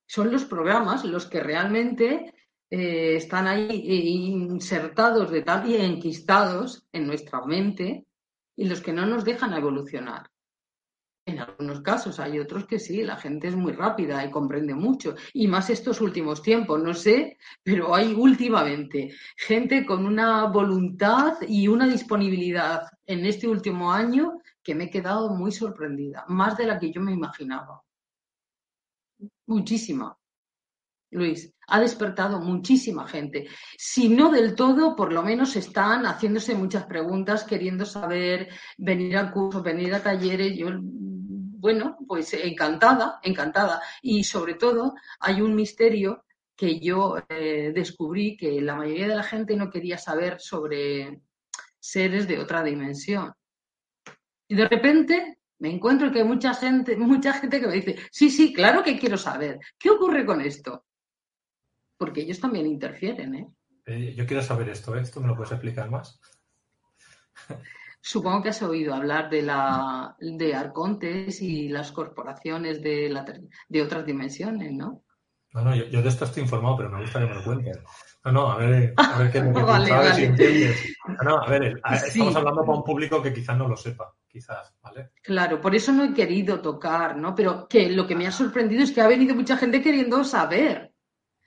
Son 0.07 0.31
los 0.31 0.45
programas 0.45 1.05
los 1.05 1.25
que 1.27 1.39
realmente 1.39 2.33
eh, 2.75 3.17
están 3.17 3.45
ahí 3.45 3.69
eh, 3.69 4.09
insertados 4.09 5.29
de 5.29 5.43
tal 5.43 5.69
y 5.69 5.75
enquistados 5.75 6.83
en 6.91 7.05
nuestra 7.05 7.45
mente 7.45 8.07
y 8.55 8.65
los 8.65 8.81
que 8.81 8.91
no 8.91 9.05
nos 9.05 9.23
dejan 9.23 9.53
evolucionar. 9.53 10.27
En 11.23 11.37
algunos 11.37 11.81
casos 11.81 12.19
hay 12.19 12.39
otros 12.39 12.65
que 12.65 12.79
sí, 12.79 13.03
la 13.03 13.17
gente 13.17 13.49
es 13.49 13.55
muy 13.55 13.73
rápida 13.73 14.25
y 14.25 14.31
comprende 14.31 14.73
mucho, 14.73 15.13
y 15.33 15.47
más 15.47 15.69
estos 15.69 16.01
últimos 16.01 16.41
tiempos, 16.41 16.81
no 16.81 16.95
sé, 16.95 17.37
pero 17.61 17.93
hay 17.93 18.11
últimamente 18.11 19.13
gente 19.37 19.85
con 19.85 20.07
una 20.07 20.45
voluntad 20.47 21.35
y 21.47 21.67
una 21.67 21.87
disponibilidad 21.87 22.87
en 23.05 23.23
este 23.27 23.47
último 23.47 23.91
año 23.91 24.39
que 24.63 24.73
me 24.73 24.85
he 24.85 24.89
quedado 24.89 25.29
muy 25.29 25.51
sorprendida, 25.51 26.25
más 26.27 26.57
de 26.57 26.65
la 26.65 26.79
que 26.79 26.91
yo 26.91 27.01
me 27.01 27.13
imaginaba. 27.13 27.83
Muchísima. 29.45 30.17
Luis, 31.13 31.53
ha 31.67 31.79
despertado 31.79 32.39
muchísima 32.39 33.07
gente. 33.07 33.47
Si 33.77 34.09
no 34.09 34.31
del 34.31 34.55
todo, 34.55 34.95
por 34.95 35.13
lo 35.13 35.23
menos 35.23 35.55
están 35.55 36.05
haciéndose 36.05 36.55
muchas 36.55 36.85
preguntas, 36.85 37.43
queriendo 37.43 37.85
saber, 37.85 38.49
venir 38.77 39.17
a 39.17 39.31
cursos, 39.31 39.63
venir 39.63 39.93
a 39.93 40.03
talleres. 40.03 40.57
Yo 40.57 40.69
bueno, 41.63 41.97
pues 42.05 42.33
encantada, 42.33 43.19
encantada. 43.23 43.81
Y 44.01 44.25
sobre 44.25 44.55
todo 44.55 44.95
hay 45.19 45.41
un 45.41 45.55
misterio 45.55 46.25
que 46.55 46.79
yo 46.79 47.15
eh, 47.29 47.71
descubrí 47.73 48.35
que 48.35 48.61
la 48.61 48.75
mayoría 48.75 49.07
de 49.07 49.15
la 49.15 49.23
gente 49.23 49.55
no 49.55 49.69
quería 49.69 49.97
saber 49.97 50.41
sobre 50.41 51.21
seres 51.79 52.27
de 52.27 52.39
otra 52.39 52.63
dimensión. 52.63 53.33
Y 54.47 54.55
de 54.55 54.67
repente 54.67 55.37
me 55.59 55.71
encuentro 55.71 56.11
que 56.11 56.19
hay 56.19 56.25
mucha 56.25 56.53
gente, 56.53 56.97
mucha 56.97 57.31
gente 57.31 57.61
que 57.61 57.67
me 57.67 57.75
dice, 57.75 57.95
sí, 58.11 58.29
sí, 58.29 58.53
claro 58.53 58.83
que 58.83 58.99
quiero 58.99 59.17
saber. 59.17 59.59
¿Qué 59.79 59.89
ocurre 59.89 60.25
con 60.25 60.41
esto? 60.41 60.85
Porque 61.97 62.21
ellos 62.21 62.39
también 62.39 62.65
interfieren, 62.65 63.35
¿eh? 63.35 63.47
eh 63.85 64.13
yo 64.15 64.25
quiero 64.25 64.41
saber 64.41 64.69
esto, 64.69 64.95
¿eh? 64.95 65.01
¿esto 65.01 65.21
me 65.21 65.27
lo 65.27 65.35
puedes 65.35 65.51
explicar 65.51 65.89
más? 65.89 66.19
Supongo 68.01 68.43
que 68.43 68.49
has 68.49 68.61
oído 68.61 68.93
hablar 68.93 69.29
de 69.29 69.41
la 69.43 70.15
de 70.19 70.53
Arcontes 70.53 71.41
y 71.41 71.69
las 71.69 71.93
corporaciones 71.93 72.81
de, 72.81 73.09
la, 73.09 73.25
de 73.69 73.81
otras 73.81 74.05
dimensiones, 74.05 74.73
¿no? 74.73 75.03
No, 75.53 75.61
no, 75.61 75.75
yo, 75.75 76.01
de 76.01 76.09
esto 76.09 76.25
estoy 76.25 76.43
informado, 76.43 76.77
pero 76.77 76.89
me 76.89 77.01
gusta 77.01 77.19
que 77.19 77.27
me 77.27 77.35
lo 77.35 77.43
cuentes. 77.43 77.79
No, 78.25 78.31
no, 78.31 78.51
a 78.51 78.57
ver, 78.57 78.93
a 78.97 79.17
ver 79.19 79.31
qué 79.31 79.37
es 79.37 79.43
lo 79.45 79.53
que 79.53 79.61
sabes 79.87 80.19
y 80.19 80.23
entiendes. 80.23 80.95
No, 81.07 81.23
no, 81.23 81.43
a 81.43 81.47
ver, 81.47 81.79
estamos 81.91 82.35
hablando 82.35 82.65
para 82.65 82.77
un 82.79 82.83
público 82.83 83.21
que 83.21 83.31
quizás 83.31 83.57
no 83.57 83.67
lo 83.67 83.77
sepa, 83.77 84.13
quizás, 84.27 84.73
¿vale? 84.81 85.11
Claro, 85.21 85.61
por 85.61 85.75
eso 85.75 85.91
no 85.91 86.03
he 86.03 86.13
querido 86.13 86.59
tocar, 86.59 87.15
¿no? 87.15 87.35
Pero 87.35 87.67
que 87.67 87.89
lo 87.89 88.07
que 88.07 88.15
me 88.15 88.25
ha 88.25 88.31
sorprendido 88.31 88.83
es 88.83 88.91
que 88.91 89.01
ha 89.01 89.07
venido 89.07 89.35
mucha 89.35 89.55
gente 89.55 89.81
queriendo 89.81 90.23
saber 90.23 90.92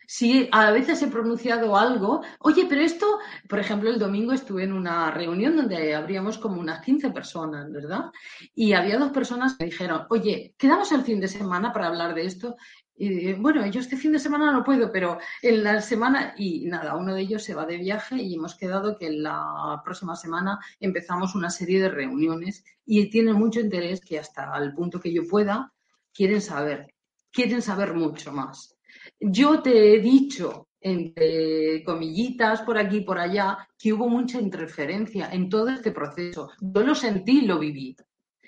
si 0.07 0.49
a 0.53 0.71
veces 0.71 1.03
he 1.03 1.09
pronunciado 1.09 1.77
algo, 1.77 2.23
oye, 2.41 2.67
pero 2.69 2.81
esto, 2.81 3.19
por 3.49 3.59
ejemplo, 3.59 3.91
el 3.91 3.99
domingo 3.99 4.33
estuve 4.33 4.65
en 4.65 4.73
una 4.73 5.11
reunión 5.11 5.57
donde 5.57 5.95
habríamos 5.95 6.39
como 6.39 6.61
unas 6.61 6.85
15 6.85 7.11
personas, 7.11 7.71
¿verdad? 7.71 8.07
Y 8.55 8.73
había 8.73 8.99
dos 8.99 9.11
personas 9.11 9.57
que 9.57 9.67
dijeron, 9.67 10.07
oye, 10.11 10.55
quedamos 10.57 10.93
el 10.93 11.03
fin 11.03 11.21
de 11.21 11.29
semana 11.29 11.73
para 11.73 11.89
hablar 11.89 12.15
de 12.15 12.27
esto. 12.27 12.57
Y 12.99 13.35
bueno, 13.35 13.67
yo 13.67 13.81
este 13.81 13.97
fin 13.97 14.13
de 14.13 14.19
semana 14.19 14.53
no 14.53 14.65
puedo, 14.65 14.91
pero 14.91 15.19
en 15.43 15.63
la 15.63 15.83
semana, 15.83 16.35
y 16.39 16.65
nada, 16.67 16.97
uno 16.97 17.15
de 17.15 17.21
ellos 17.21 17.43
se 17.43 17.55
va 17.55 17.67
de 17.67 17.77
viaje 17.77 18.17
y 18.17 18.37
hemos 18.37 18.55
quedado 18.55 18.97
que 18.97 19.09
en 19.09 19.23
la 19.23 19.83
próxima 19.85 20.17
semana 20.17 20.59
empezamos 20.81 21.35
una 21.35 21.51
serie 21.51 21.83
de 21.83 21.91
reuniones 21.91 22.65
y 22.87 23.11
tienen 23.11 23.35
mucho 23.35 23.61
interés 23.61 24.01
que 24.01 24.19
hasta 24.19 24.57
el 24.57 24.73
punto 24.73 24.99
que 24.99 25.13
yo 25.13 25.27
pueda, 25.29 25.73
quieren 26.15 26.41
saber, 26.41 26.95
quieren 27.31 27.61
saber 27.61 27.93
mucho 27.93 28.33
más. 28.33 28.76
Yo 29.21 29.63
te 29.63 29.95
he 29.95 30.01
dicho, 30.01 30.69
entre 30.81 31.83
comillitas, 31.85 32.63
por 32.63 32.79
aquí 32.79 32.99
y 32.99 33.05
por 33.05 33.19
allá, 33.19 33.69
que 33.79 33.93
hubo 33.93 34.09
mucha 34.09 34.41
interferencia 34.41 35.29
en 35.33 35.49
todo 35.49 35.69
este 35.69 35.91
proceso. 35.91 36.51
Yo 36.61 36.83
lo 36.83 36.95
sentí, 36.95 37.43
lo 37.43 37.59
viví. 37.59 37.97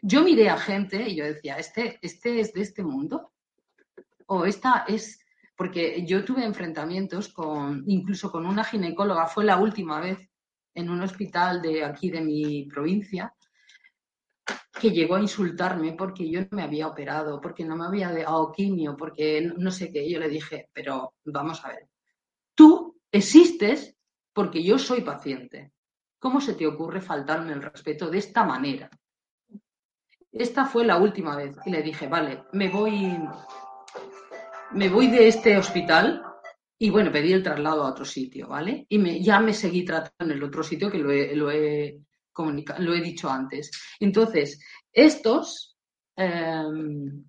Yo 0.03 0.23
miré 0.23 0.49
a 0.49 0.57
gente 0.57 1.09
y 1.09 1.17
yo 1.17 1.25
decía, 1.25 1.57
¿este, 1.57 1.99
este 2.03 2.41
es 2.41 2.53
de 2.53 2.63
este 2.63 2.85
mundo? 2.85 3.33
O 4.27 4.45
esta 4.45 4.85
es, 4.87 5.21
porque 5.57 6.05
yo 6.07 6.25
tuve 6.25 6.45
enfrentamientos 6.45 7.29
con, 7.29 7.83
incluso 7.87 8.31
con 8.31 8.47
una 8.47 8.63
ginecóloga, 8.63 9.27
fue 9.27 9.45
la 9.45 9.57
última 9.57 10.01
vez 10.01 10.29
en 10.75 10.91
un 10.91 11.03
hospital 11.03 11.61
de 11.61 11.85
aquí 11.85 12.11
de 12.11 12.21
mi 12.21 12.65
provincia, 12.67 13.35
que 14.81 14.91
llegó 14.91 15.17
a 15.17 15.21
insultarme 15.21 15.93
porque 15.93 16.31
yo 16.31 16.41
no 16.41 16.49
me 16.53 16.63
había 16.63 16.87
operado, 16.87 17.41
porque 17.41 17.65
no 17.65 17.77
me 17.77 17.87
había 17.87 18.13
dado 18.13 18.53
quimio, 18.53 18.97
porque 18.97 19.53
no 19.57 19.71
sé 19.71 19.91
qué. 19.93 20.09
Yo 20.09 20.19
le 20.19 20.29
dije, 20.29 20.69
pero 20.73 21.15
vamos 21.25 21.65
a 21.65 21.69
ver, 21.69 21.89
tú 22.55 22.99
existes 23.11 23.97
porque 24.33 24.63
yo 24.63 24.79
soy 24.79 25.03
paciente. 25.03 25.73
¿Cómo 26.19 26.41
se 26.41 26.55
te 26.55 26.67
ocurre 26.67 27.01
faltarme 27.01 27.53
el 27.53 27.63
respeto 27.63 28.11
de 28.11 28.19
esta 28.19 28.45
manera? 28.45 28.91
Esta 30.33 30.67
fue 30.67 30.85
la 30.85 30.99
última 30.99 31.37
vez 31.37 31.57
y 31.65 31.71
le 31.71 31.83
dije, 31.83 32.07
vale, 32.07 32.45
me 32.53 32.69
voy, 32.69 33.19
me 34.73 34.89
voy 34.89 35.09
de 35.09 35.29
este 35.29 35.57
hospital 35.57 36.23
y 36.79 36.91
bueno, 36.91 37.11
pedí 37.11 37.33
el 37.33 37.43
traslado 37.43 37.83
a 37.83 37.91
otro 37.91 38.05
sitio, 38.05 38.49
¿vale? 38.49 38.87
Y 38.89 38.99
me, 38.99 39.21
ya 39.21 39.41
me 39.41 39.53
seguí 39.53 39.85
tratando 39.85 40.33
en 40.33 40.39
el 40.39 40.45
otro 40.45 40.63
sitio 40.63 40.91
que 40.91 40.99
lo 40.99 41.11
lo 41.37 41.51
he 41.51 42.01
lo 42.79 42.95
he 42.95 43.01
dicho 43.01 43.29
antes. 43.29 43.71
Entonces, 44.01 44.61
estos 44.93 45.77
em, 46.17 47.25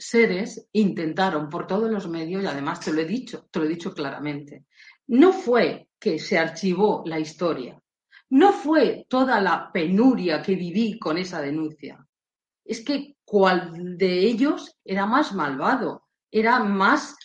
seres 0.00 0.66
intentaron 0.72 1.48
por 1.48 1.66
todos 1.66 1.90
los 1.90 2.08
medios, 2.08 2.42
y 2.42 2.46
además 2.46 2.80
te 2.80 2.92
lo 2.92 3.00
he 3.00 3.04
dicho, 3.04 3.46
te 3.50 3.58
lo 3.58 3.66
he 3.66 3.68
dicho 3.68 3.92
claramente, 3.92 4.64
no 5.08 5.32
fue 5.32 5.88
que 5.98 6.18
se 6.18 6.38
archivó 6.38 7.02
la 7.04 7.18
historia, 7.18 7.80
no 8.30 8.52
fue 8.52 9.06
toda 9.08 9.40
la 9.40 9.70
penuria 9.72 10.40
que 10.40 10.54
viví 10.54 10.98
con 10.98 11.18
esa 11.18 11.42
denuncia, 11.42 12.06
es 12.64 12.82
que 12.82 13.16
cuál 13.24 13.98
de 13.98 14.20
ellos 14.20 14.78
era 14.84 15.04
más 15.04 15.34
malvado, 15.34 16.06
era 16.30 16.60
más, 16.60 17.16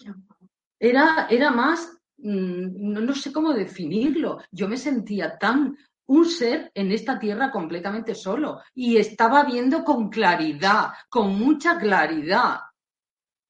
era, 0.79 1.27
era 1.29 1.51
más, 1.51 1.97
mm, 2.17 2.91
no, 2.91 3.01
no 3.01 3.15
sé 3.15 3.31
cómo 3.31 3.53
definirlo, 3.53 4.39
yo 4.51 4.67
me 4.67 4.77
sentía 4.77 5.37
tan 5.37 5.77
un 6.07 6.25
ser 6.25 6.71
en 6.73 6.91
esta 6.91 7.17
tierra 7.17 7.51
completamente 7.51 8.13
solo 8.13 8.61
y 8.73 8.97
estaba 8.97 9.43
viendo 9.43 9.83
con 9.83 10.09
claridad, 10.09 10.89
con 11.09 11.37
mucha 11.37 11.77
claridad, 11.77 12.59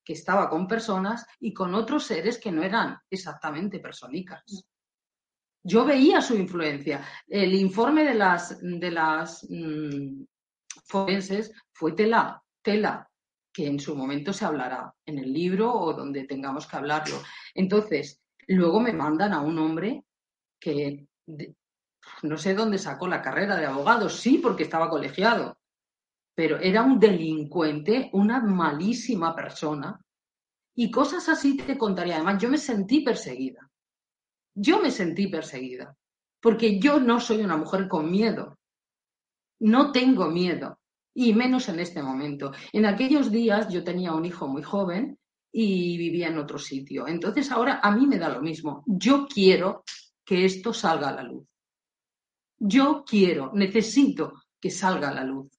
que 0.04 0.14
estaba 0.14 0.50
con 0.50 0.68
personas 0.68 1.26
y 1.40 1.54
con 1.54 1.74
otros 1.74 2.06
seres 2.06 2.40
que 2.40 2.52
no 2.52 2.64
eran 2.64 2.98
exactamente 3.10 3.80
personicas. 3.80 4.44
Yo 5.64 5.84
veía 5.84 6.22
su 6.22 6.36
influencia. 6.36 7.04
El 7.28 7.56
informe 7.56 8.04
de 8.04 8.14
las, 8.14 8.60
de 8.62 8.92
las 8.92 9.46
mm, 9.50 10.24
forenses 10.86 11.52
fue 11.74 11.94
tela, 11.94 12.40
tela, 12.62 13.10
que 13.52 13.66
en 13.66 13.80
su 13.80 13.96
momento 13.96 14.32
se 14.32 14.46
hablará 14.46 14.94
en 15.06 15.18
el 15.18 15.34
libro 15.34 15.74
o 15.74 15.94
donde 15.94 16.26
tengamos 16.26 16.68
que 16.68 16.76
hablarlo. 16.76 17.16
Entonces, 17.56 18.22
luego 18.48 18.80
me 18.80 18.94
mandan 18.94 19.34
a 19.34 19.42
un 19.42 19.58
hombre 19.58 20.04
que 20.60 21.08
no 22.24 22.38
sé 22.38 22.54
dónde 22.54 22.78
sacó 22.78 23.08
la 23.08 23.22
carrera 23.22 23.56
de 23.58 23.66
abogado, 23.66 24.10
sí, 24.10 24.40
porque 24.40 24.64
estaba 24.64 24.90
colegiado, 24.90 25.58
pero 26.36 26.60
era 26.60 26.84
un 26.84 27.00
delincuente, 27.00 28.10
una 28.14 28.42
malísima 28.42 29.36
persona. 29.36 30.00
Y 30.78 30.92
cosas 30.92 31.30
así 31.30 31.56
te 31.56 31.78
contaría. 31.78 32.16
Además, 32.16 32.42
yo 32.42 32.50
me 32.50 32.58
sentí 32.58 33.00
perseguida. 33.00 33.70
Yo 34.54 34.82
me 34.82 34.92
sentí 34.92 35.28
perseguida, 35.28 35.96
porque 36.42 36.80
yo 36.80 37.00
no 37.00 37.20
soy 37.20 37.42
una 37.42 37.58
mujer 37.58 37.88
con 37.88 38.12
miedo. 38.12 38.58
No 39.60 39.92
tengo 39.92 40.30
miedo, 40.30 40.80
y 41.14 41.34
menos 41.34 41.70
en 41.70 41.80
este 41.80 42.04
momento. 42.04 42.52
En 42.74 42.86
aquellos 42.86 43.32
días 43.32 43.70
yo 43.70 43.84
tenía 43.84 44.14
un 44.14 44.26
hijo 44.26 44.48
muy 44.48 44.62
joven 44.62 45.18
y 45.52 45.98
vivía 45.98 46.28
en 46.28 46.38
otro 46.38 46.60
sitio. 46.60 47.08
Entonces 47.08 47.50
ahora 47.52 47.80
a 47.82 47.92
mí 47.92 48.06
me 48.06 48.20
da 48.20 48.30
lo 48.30 48.42
mismo. 48.42 48.84
Yo 48.86 49.26
quiero 49.28 49.84
que 50.26 50.44
esto 50.44 50.74
salga 50.74 51.10
a 51.10 51.16
la 51.16 51.24
luz. 51.24 51.46
Yo 52.58 53.04
quiero, 53.06 53.52
necesito 53.54 54.34
que 54.60 54.72
salga 54.72 55.14
la 55.14 55.24
luz. 55.24 55.52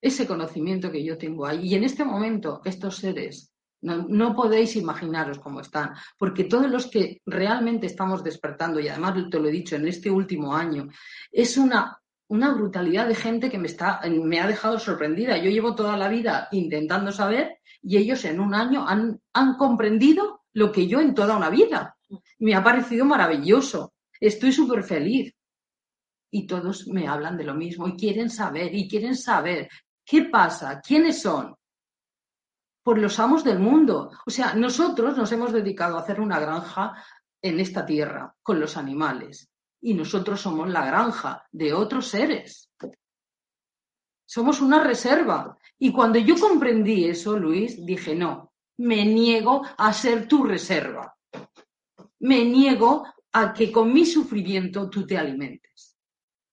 Ese 0.00 0.26
conocimiento 0.26 0.90
que 0.90 1.04
yo 1.04 1.16
tengo 1.16 1.46
ahí. 1.46 1.68
Y 1.68 1.74
en 1.74 1.84
este 1.84 2.04
momento, 2.04 2.60
estos 2.64 2.96
seres, 2.96 3.52
no, 3.80 4.34
podéis 4.34 4.76
imaginaros 4.76 5.38
cómo 5.38 5.60
están, 5.60 5.92
porque 6.18 6.44
todos 6.44 6.70
los 6.70 6.86
que 6.86 7.20
realmente 7.26 7.86
estamos 7.86 8.24
despertando, 8.24 8.80
y 8.80 8.88
además 8.88 9.14
te 9.30 9.38
lo 9.38 9.48
he 9.48 9.52
dicho 9.52 9.76
en 9.76 9.88
este 9.88 10.10
último 10.10 10.54
año, 10.54 10.88
es 11.30 11.56
una 11.56 11.98
una 12.28 12.54
brutalidad 12.54 13.06
de 13.06 13.14
gente 13.14 13.50
que 13.50 13.58
me, 13.58 13.66
está, 13.68 14.00
me 14.08 14.40
ha 14.40 14.46
dejado 14.46 14.78
sorprendida. 14.78 15.36
Yo 15.38 15.50
llevo 15.50 15.74
toda 15.74 15.96
la 15.96 16.08
vida 16.08 16.48
intentando 16.52 17.12
saber 17.12 17.58
y 17.82 17.96
ellos 17.96 18.24
en 18.24 18.40
un 18.40 18.54
año 18.54 18.86
han, 18.88 19.20
han 19.32 19.56
comprendido 19.56 20.42
lo 20.52 20.72
que 20.72 20.86
yo 20.86 21.00
en 21.00 21.14
toda 21.14 21.36
una 21.36 21.50
vida. 21.50 21.96
Me 22.38 22.54
ha 22.54 22.64
parecido 22.64 23.04
maravilloso. 23.04 23.93
Estoy 24.20 24.52
súper 24.52 24.82
feliz. 24.82 25.34
Y 26.30 26.46
todos 26.46 26.88
me 26.88 27.06
hablan 27.06 27.36
de 27.36 27.44
lo 27.44 27.54
mismo 27.54 27.86
y 27.86 27.96
quieren 27.96 28.28
saber 28.28 28.74
y 28.74 28.88
quieren 28.88 29.16
saber 29.16 29.68
qué 30.04 30.24
pasa, 30.24 30.80
quiénes 30.80 31.22
son. 31.22 31.54
Por 32.82 32.98
los 32.98 33.18
amos 33.20 33.44
del 33.44 33.60
mundo. 33.60 34.10
O 34.26 34.30
sea, 34.30 34.54
nosotros 34.54 35.16
nos 35.16 35.30
hemos 35.32 35.52
dedicado 35.52 35.96
a 35.96 36.00
hacer 36.00 36.20
una 36.20 36.40
granja 36.40 36.94
en 37.40 37.60
esta 37.60 37.86
tierra 37.86 38.34
con 38.42 38.58
los 38.58 38.76
animales 38.76 39.48
y 39.80 39.92
nosotros 39.92 40.40
somos 40.40 40.70
la 40.70 40.86
granja 40.86 41.46
de 41.52 41.74
otros 41.74 42.08
seres. 42.08 42.70
Somos 44.24 44.62
una 44.62 44.82
reserva. 44.82 45.58
Y 45.78 45.92
cuando 45.92 46.18
yo 46.18 46.36
comprendí 46.40 47.04
eso, 47.04 47.38
Luis, 47.38 47.84
dije, 47.84 48.14
no, 48.14 48.54
me 48.78 49.04
niego 49.04 49.62
a 49.76 49.92
ser 49.92 50.26
tu 50.26 50.42
reserva. 50.44 51.14
Me 52.20 52.44
niego 52.46 53.04
a 53.36 53.52
que 53.52 53.72
con 53.72 53.92
mi 53.92 54.06
sufrimiento 54.06 54.88
tú 54.88 55.04
te 55.06 55.18
alimentes. 55.18 55.98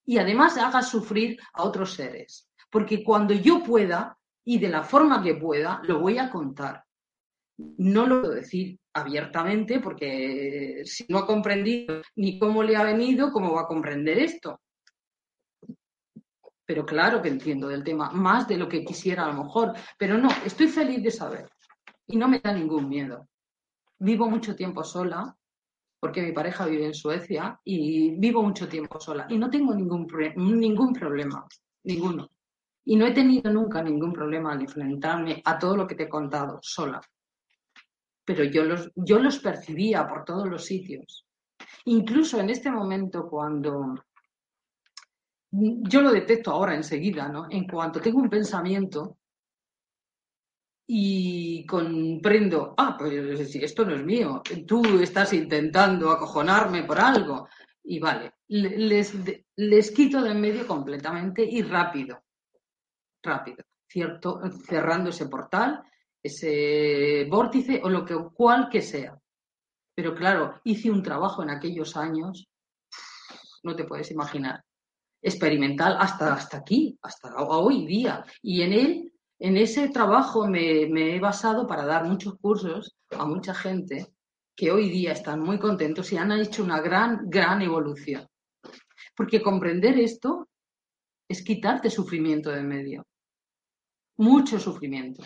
Y 0.03 0.17
además 0.17 0.57
hagas 0.57 0.89
sufrir 0.89 1.39
a 1.53 1.63
otros 1.63 1.93
seres. 1.93 2.49
Porque 2.71 3.03
cuando 3.03 3.35
yo 3.35 3.61
pueda, 3.61 4.17
y 4.43 4.57
de 4.57 4.69
la 4.69 4.83
forma 4.83 5.21
que 5.21 5.35
pueda, 5.35 5.79
lo 5.83 5.99
voy 5.99 6.17
a 6.17 6.31
contar. 6.31 6.83
No 7.57 8.07
lo 8.07 8.21
puedo 8.21 8.33
decir 8.33 8.79
abiertamente 8.93 9.79
porque 9.79 10.81
si 10.83 11.05
no 11.07 11.19
ha 11.19 11.27
comprendido 11.27 12.01
ni 12.15 12.39
cómo 12.39 12.63
le 12.63 12.75
ha 12.75 12.83
venido, 12.83 13.31
¿cómo 13.31 13.53
va 13.53 13.61
a 13.61 13.67
comprender 13.67 14.17
esto? 14.17 14.59
Pero 16.65 16.83
claro 16.83 17.21
que 17.21 17.29
entiendo 17.29 17.67
del 17.67 17.83
tema, 17.83 18.09
más 18.09 18.47
de 18.47 18.57
lo 18.57 18.67
que 18.67 18.83
quisiera 18.83 19.25
a 19.25 19.27
lo 19.31 19.43
mejor, 19.43 19.73
pero 19.99 20.17
no, 20.17 20.29
estoy 20.43 20.67
feliz 20.67 21.03
de 21.03 21.11
saber 21.11 21.47
y 22.07 22.17
no 22.17 22.27
me 22.27 22.39
da 22.39 22.51
ningún 22.51 22.89
miedo. 22.89 23.29
Vivo 23.99 24.27
mucho 24.27 24.55
tiempo 24.55 24.83
sola 24.83 25.37
porque 26.01 26.21
mi 26.21 26.33
pareja 26.33 26.65
vive 26.65 26.87
en 26.87 26.93
Suecia 26.93 27.57
y 27.63 28.15
vivo 28.17 28.43
mucho 28.43 28.67
tiempo 28.67 28.99
sola 28.99 29.27
y 29.29 29.37
no 29.37 29.49
tengo 29.49 29.73
ningún, 29.73 30.05
ningún 30.35 30.91
problema, 30.91 31.47
ninguno. 31.83 32.29
Y 32.83 32.97
no 32.97 33.05
he 33.05 33.11
tenido 33.11 33.53
nunca 33.53 33.81
ningún 33.81 34.11
problema 34.11 34.51
al 34.51 34.61
enfrentarme 34.61 35.41
a 35.45 35.57
todo 35.57 35.77
lo 35.77 35.87
que 35.87 35.95
te 35.95 36.03
he 36.03 36.09
contado 36.09 36.59
sola 36.61 36.99
pero 38.25 38.43
yo 38.43 38.63
los, 38.63 38.91
yo 38.95 39.19
los 39.19 39.39
percibía 39.39 40.07
por 40.07 40.23
todos 40.23 40.47
los 40.47 40.65
sitios. 40.65 41.27
Incluso 41.85 42.39
en 42.39 42.49
este 42.49 42.71
momento 42.71 43.27
cuando 43.27 43.95
yo 45.51 46.01
lo 46.01 46.11
detecto 46.11 46.51
ahora 46.51 46.75
enseguida, 46.75 47.27
¿no? 47.27 47.47
En 47.49 47.67
cuanto 47.67 47.99
tengo 47.99 48.19
un 48.19 48.29
pensamiento 48.29 49.17
y 50.93 51.65
comprendo, 51.65 52.73
ah, 52.77 52.97
pues 52.99 53.13
esto 53.55 53.85
no 53.85 53.95
es 53.95 54.03
mío, 54.03 54.41
tú 54.67 54.99
estás 54.99 55.31
intentando 55.31 56.11
acojonarme 56.11 56.83
por 56.83 56.99
algo. 56.99 57.47
Y 57.83 57.97
vale, 57.99 58.33
les, 58.49 59.13
les 59.55 59.91
quito 59.91 60.21
de 60.21 60.31
en 60.31 60.41
medio 60.41 60.67
completamente 60.67 61.43
y 61.49 61.61
rápido, 61.61 62.23
rápido, 63.23 63.63
cierto, 63.87 64.41
cerrando 64.67 65.11
ese 65.11 65.27
portal 65.27 65.81
ese 66.23 67.25
vórtice 67.29 67.81
o 67.83 67.89
lo 67.89 68.05
que 68.05 68.15
cual 68.33 68.69
que 68.69 68.81
sea. 68.81 69.17
Pero 69.95 70.13
claro, 70.13 70.59
hice 70.63 70.91
un 70.91 71.01
trabajo 71.01 71.41
en 71.43 71.49
aquellos 71.51 71.95
años, 71.97 72.47
no 73.63 73.75
te 73.75 73.85
puedes 73.85 74.11
imaginar, 74.11 74.63
experimental 75.21 75.97
hasta, 75.99 76.33
hasta 76.33 76.57
aquí, 76.57 76.97
hasta 77.01 77.35
hoy 77.37 77.85
día. 77.85 78.23
Y 78.41 78.61
en 78.61 78.73
él, 78.73 79.10
en 79.43 79.57
ese 79.57 79.89
trabajo 79.89 80.47
me, 80.47 80.83
he 80.83 81.19
basado 81.19 81.65
para 81.65 81.83
dar 81.83 82.05
muchos 82.05 82.37
cursos 82.37 82.95
a 83.09 83.25
mucha 83.25 83.55
gente 83.55 84.13
que 84.55 84.71
hoy 84.71 84.87
día 84.87 85.13
están 85.13 85.39
muy 85.39 85.57
contentos 85.57 86.11
y 86.11 86.17
han 86.17 86.31
hecho 86.33 86.63
una 86.63 86.79
gran, 86.79 87.27
gran 87.27 87.59
evolución. 87.63 88.27
Porque 89.15 89.41
comprender 89.41 89.97
esto 89.97 90.47
es 91.27 91.43
quitarte 91.43 91.89
sufrimiento 91.89 92.51
de 92.51 92.61
medio. 92.61 93.07
Mucho 94.17 94.59
sufrimiento 94.59 95.23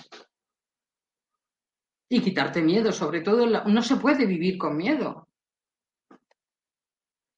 y 2.07 2.21
quitarte 2.21 2.61
miedo, 2.61 2.93
sobre 2.93 3.19
todo 3.19 3.45
no 3.65 3.81
se 3.81 3.97
puede 3.97 4.25
vivir 4.25 4.57
con 4.57 4.77
miedo. 4.77 5.27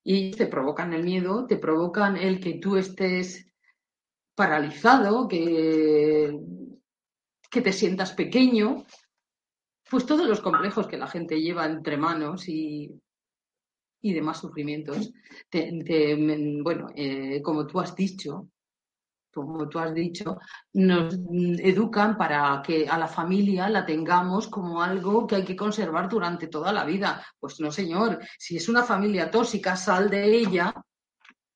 Y 0.03 0.29
te 0.29 0.45
provocan 0.45 0.93
el 0.93 1.03
miedo, 1.03 1.47
te 1.47 1.57
provocan 1.57 2.17
el 2.17 2.39
que 2.39 2.59
tú 2.59 2.77
estés 2.77 3.51
paralizado, 4.35 5.27
que, 5.27 6.39
que 7.49 7.61
te 7.61 7.73
sientas 7.73 8.13
pequeño, 8.13 8.85
pues 9.89 10.05
todos 10.05 10.27
los 10.27 10.41
complejos 10.41 10.87
que 10.87 10.97
la 10.97 11.07
gente 11.07 11.39
lleva 11.41 11.65
entre 11.65 11.97
manos 11.97 12.47
y, 12.49 12.91
y 14.01 14.13
demás 14.13 14.39
sufrimientos. 14.39 15.11
bueno, 16.63 16.89
eh, 16.95 17.41
como 17.41 17.65
tú 17.65 17.79
has 17.79 17.95
dicho, 17.95 18.49
como 19.33 19.69
tú 19.69 19.77
has 19.77 19.93
dicho, 19.93 20.39
nos 20.73 21.13
educan 21.59 22.17
para 22.17 22.61
que 22.65 22.87
a 22.87 22.97
la 22.97 23.07
familia 23.07 23.69
la 23.69 23.85
tengamos 23.85 24.47
como 24.47 24.81
algo 24.81 25.27
que 25.27 25.35
hay 25.35 25.45
que 25.45 25.55
conservar 25.55 26.09
durante 26.09 26.47
toda 26.47 26.73
la 26.73 26.83
vida. 26.83 27.23
Pues 27.39 27.59
no, 27.59 27.71
señor, 27.71 28.19
si 28.39 28.57
es 28.57 28.67
una 28.67 28.83
familia 28.83 29.29
tóxica, 29.29 29.75
sal 29.75 30.09
de 30.09 30.25
ella 30.25 30.73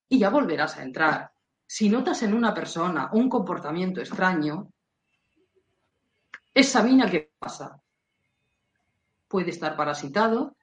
y 0.07 0.19
ya 0.19 0.29
volverás 0.29 0.77
a 0.77 0.83
entrar. 0.83 1.31
Si 1.65 1.89
notas 1.89 2.21
en 2.21 2.33
una 2.33 2.53
persona 2.53 3.09
un 3.13 3.27
comportamiento 3.29 3.99
extraño, 3.99 4.69
examina 6.53 7.09
qué 7.09 7.31
pasa. 7.39 7.81
Puede 9.27 9.49
estar 9.51 9.75
parasitado, 9.75 10.55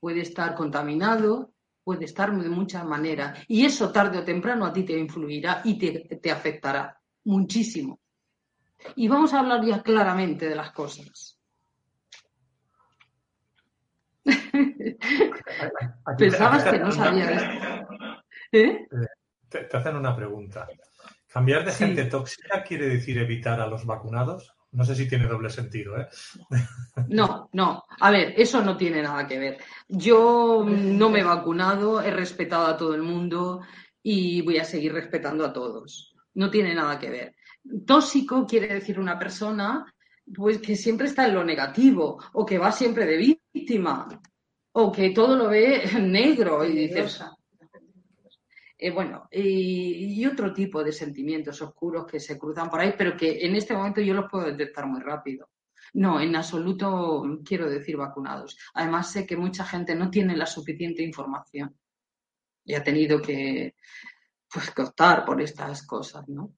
puede 0.00 0.20
estar 0.20 0.54
contaminado, 0.54 1.52
puede 1.86 2.04
estar 2.04 2.36
de 2.36 2.48
muchas 2.48 2.84
maneras. 2.84 3.44
Y 3.48 3.64
eso 3.64 3.92
tarde 3.92 4.18
o 4.18 4.24
temprano 4.24 4.66
a 4.66 4.72
ti 4.72 4.82
te 4.84 4.98
influirá 4.98 5.62
y 5.64 5.78
te, 5.78 6.30
afectará 6.30 7.00
muchísimo. 7.24 8.00
Y 8.96 9.06
vamos 9.08 9.32
a 9.32 9.38
hablar 9.40 9.64
ya 9.64 9.82
claramente 9.82 10.48
de 10.48 10.54
las 10.56 10.72
cosas. 10.72 11.38
Pensabas 16.18 16.64
que 16.64 16.78
no 16.78 16.90
sabía 16.90 17.30
esto. 17.30 17.50
¿Eh? 18.50 18.88
Te, 19.48 19.68
hacen 19.72 19.94
una 19.94 20.16
pregunta. 20.16 20.66
¿Cambiar 21.28 21.64
de 21.64 21.72
gente 21.72 22.06
tóxica 22.06 22.64
quiere 22.64 22.88
decir 22.88 23.18
evitar 23.18 23.60
a 23.60 23.66
los 23.68 23.86
vacunados? 23.86 24.55
No 24.76 24.84
sé 24.84 24.94
si 24.94 25.08
tiene 25.08 25.26
doble 25.26 25.48
sentido, 25.48 25.96
¿eh? 25.98 26.06
No, 27.08 27.48
no. 27.52 27.84
A 27.98 28.10
ver, 28.10 28.34
eso 28.36 28.62
no 28.62 28.76
tiene 28.76 29.02
nada 29.02 29.26
que 29.26 29.38
ver. 29.38 29.58
Yo 29.88 30.66
no 30.68 31.08
me 31.08 31.20
he 31.20 31.24
vacunado, 31.24 32.02
he 32.02 32.10
respetado 32.10 32.66
a 32.66 32.76
todo 32.76 32.94
el 32.94 33.00
mundo 33.00 33.62
y 34.02 34.42
voy 34.42 34.58
a 34.58 34.64
seguir 34.64 34.92
respetando 34.92 35.46
a 35.46 35.52
todos. 35.52 36.14
No 36.34 36.50
tiene 36.50 36.74
nada 36.74 36.98
que 36.98 37.08
ver. 37.08 37.36
Tóxico 37.86 38.46
quiere 38.46 38.74
decir 38.74 39.00
una 39.00 39.18
persona 39.18 39.90
pues 40.34 40.58
que 40.58 40.76
siempre 40.76 41.06
está 41.06 41.26
en 41.26 41.36
lo 41.36 41.44
negativo 41.44 42.22
o 42.34 42.44
que 42.44 42.58
va 42.58 42.70
siempre 42.70 43.06
de 43.06 43.16
víctima 43.16 44.06
o 44.72 44.92
que 44.92 45.10
todo 45.10 45.36
lo 45.36 45.48
ve 45.48 45.84
negro 46.02 46.66
y 46.66 46.76
dices, 46.76 47.24
eh, 48.78 48.90
bueno, 48.90 49.28
y, 49.30 50.24
otro 50.26 50.52
tipo 50.52 50.84
de 50.84 50.92
sentimientos 50.92 51.62
oscuros 51.62 52.06
que 52.06 52.20
se 52.20 52.38
cruzan 52.38 52.68
por 52.68 52.80
ahí, 52.80 52.94
pero 52.96 53.16
que 53.16 53.44
en 53.46 53.56
este 53.56 53.74
momento 53.74 54.00
yo 54.00 54.12
los 54.12 54.30
puedo 54.30 54.46
detectar 54.46 54.86
muy 54.86 55.00
rápido. 55.00 55.48
No, 55.94 56.20
en 56.20 56.36
absoluto 56.36 57.24
quiero 57.44 57.70
decir 57.70 57.96
vacunados. 57.96 58.58
Además, 58.74 59.10
sé 59.10 59.26
que 59.26 59.36
mucha 59.36 59.64
gente 59.64 59.94
no 59.94 60.10
tiene 60.10 60.36
la 60.36 60.46
suficiente 60.46 61.02
información 61.02 61.74
y 62.64 62.74
ha 62.74 62.82
tenido 62.84 63.22
que 63.22 63.76
pues, 64.52 64.72
optar 64.76 65.24
por 65.24 65.40
estas 65.40 65.86
cosas, 65.86 66.28
¿no? 66.28 66.52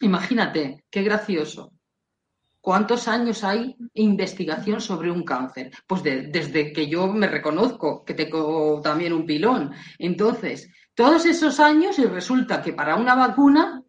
Imagínate, 0.00 0.84
qué 0.88 1.02
gracioso. 1.02 1.77
¿Cuántos 2.60 3.08
años 3.08 3.44
hay 3.44 3.76
investigación 3.94 4.80
sobre 4.80 5.10
un 5.10 5.24
cáncer? 5.24 5.70
Pues 5.86 6.02
desde 6.02 6.72
que 6.72 6.88
yo 6.88 7.06
me 7.06 7.28
reconozco 7.28 8.04
que 8.04 8.14
tengo 8.14 8.80
también 8.82 9.12
un 9.12 9.24
pilón. 9.24 9.72
Entonces, 9.98 10.70
todos 10.94 11.24
esos 11.24 11.60
años 11.60 11.98
y 11.98 12.04
resulta 12.04 12.60
que 12.60 12.72
para 12.72 12.96
una 12.96 13.14
vacuna, 13.14 13.82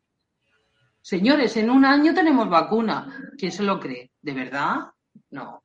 señores, 1.01 1.57
en 1.57 1.69
un 1.69 1.83
año 1.83 2.13
tenemos 2.13 2.47
vacuna. 2.49 3.31
¿Quién 3.37 3.51
se 3.51 3.63
lo 3.63 3.79
cree? 3.79 4.11
¿De 4.21 4.33
verdad? 4.33 4.91
No. 5.31 5.63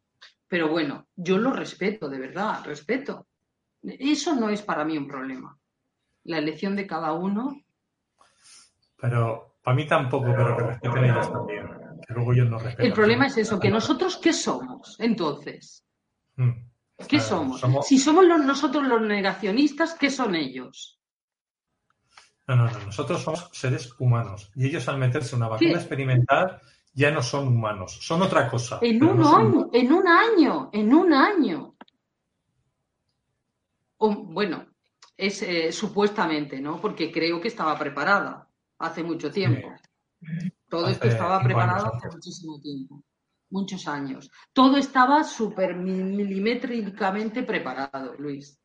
Pero 0.48 0.68
bueno, 0.68 1.06
yo 1.14 1.36
lo 1.36 1.52
respeto, 1.52 2.08
de 2.08 2.18
verdad, 2.18 2.64
respeto. 2.64 3.26
Eso 3.82 4.34
no 4.34 4.48
es 4.48 4.62
para 4.62 4.84
mí 4.84 4.96
un 4.96 5.06
problema. 5.06 5.56
La 6.24 6.38
elección 6.38 6.74
de 6.74 6.86
cada 6.86 7.12
uno. 7.12 7.60
Pero 8.96 9.56
para 9.62 9.76
mí 9.76 9.86
tampoco, 9.86 10.32
pero 10.34 10.56
que 10.56 10.62
respeten 10.62 11.04
ellos 11.04 11.30
también. 11.30 11.83
Que 12.06 12.14
luego 12.14 12.34
yo 12.34 12.44
no 12.44 12.58
respeto. 12.58 12.86
El 12.86 12.92
problema 12.92 13.26
es 13.26 13.36
eso, 13.38 13.58
que 13.58 13.70
nosotros, 13.70 14.18
¿qué 14.18 14.32
somos 14.32 14.96
entonces? 15.00 15.84
Hmm. 16.36 16.52
¿Qué 17.08 17.20
somos? 17.20 17.60
Si 17.86 17.98
somos 17.98 18.24
nosotros 18.26 18.86
los 18.86 19.00
negacionistas, 19.02 19.94
¿qué 19.94 20.10
son 20.10 20.34
ellos? 20.34 21.00
No, 22.46 22.56
no, 22.56 22.70
no. 22.70 22.78
Nosotros 22.86 23.22
somos 23.22 23.48
seres 23.52 23.92
humanos. 23.98 24.50
Y 24.54 24.66
ellos 24.66 24.86
al 24.88 24.98
meterse 24.98 25.34
una 25.34 25.48
vacuna 25.48 25.72
experimental 25.72 26.60
ya 26.92 27.10
no 27.10 27.22
son 27.22 27.48
humanos. 27.48 27.98
Son 28.00 28.22
otra 28.22 28.48
cosa. 28.48 28.78
En 28.80 29.02
un 29.02 29.24
año, 29.24 29.70
en 29.72 29.92
un 29.92 30.06
año, 30.06 30.70
en 30.72 30.94
un 30.94 31.12
año. 31.12 31.74
bueno, 33.98 34.66
es 35.16 35.42
eh, 35.42 35.72
supuestamente, 35.72 36.60
¿no? 36.60 36.80
Porque 36.80 37.10
creo 37.10 37.40
que 37.40 37.48
estaba 37.48 37.76
preparada 37.78 38.48
hace 38.78 39.02
mucho 39.02 39.30
tiempo. 39.30 39.72
Todo 40.74 40.88
esto 40.88 41.06
estaba 41.06 41.40
preparado 41.40 41.94
hace 41.94 42.08
muchísimo 42.08 42.60
tiempo, 42.60 43.04
muchos 43.50 43.86
años. 43.86 44.30
Todo 44.52 44.76
estaba 44.76 45.22
súper 45.22 45.76
milimétricamente 45.76 47.44
preparado, 47.44 48.14
Luis. 48.18 48.58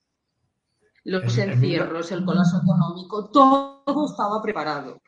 Los 1.03 1.37
encierros, 1.37 2.11
el 2.11 2.25
colapso 2.25 2.61
económico, 2.63 3.29
todo 3.29 4.05
estaba 4.09 4.41
preparado. 4.41 5.01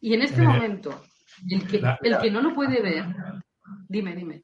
Y 0.00 0.14
en 0.14 0.22
este 0.22 0.42
momento, 0.42 1.02
el 1.48 1.66
que, 1.68 1.82
el 2.02 2.18
que 2.18 2.30
no 2.30 2.40
lo 2.40 2.52
puede 2.52 2.82
ver, 2.82 3.06
dime, 3.88 4.16
dime. 4.16 4.42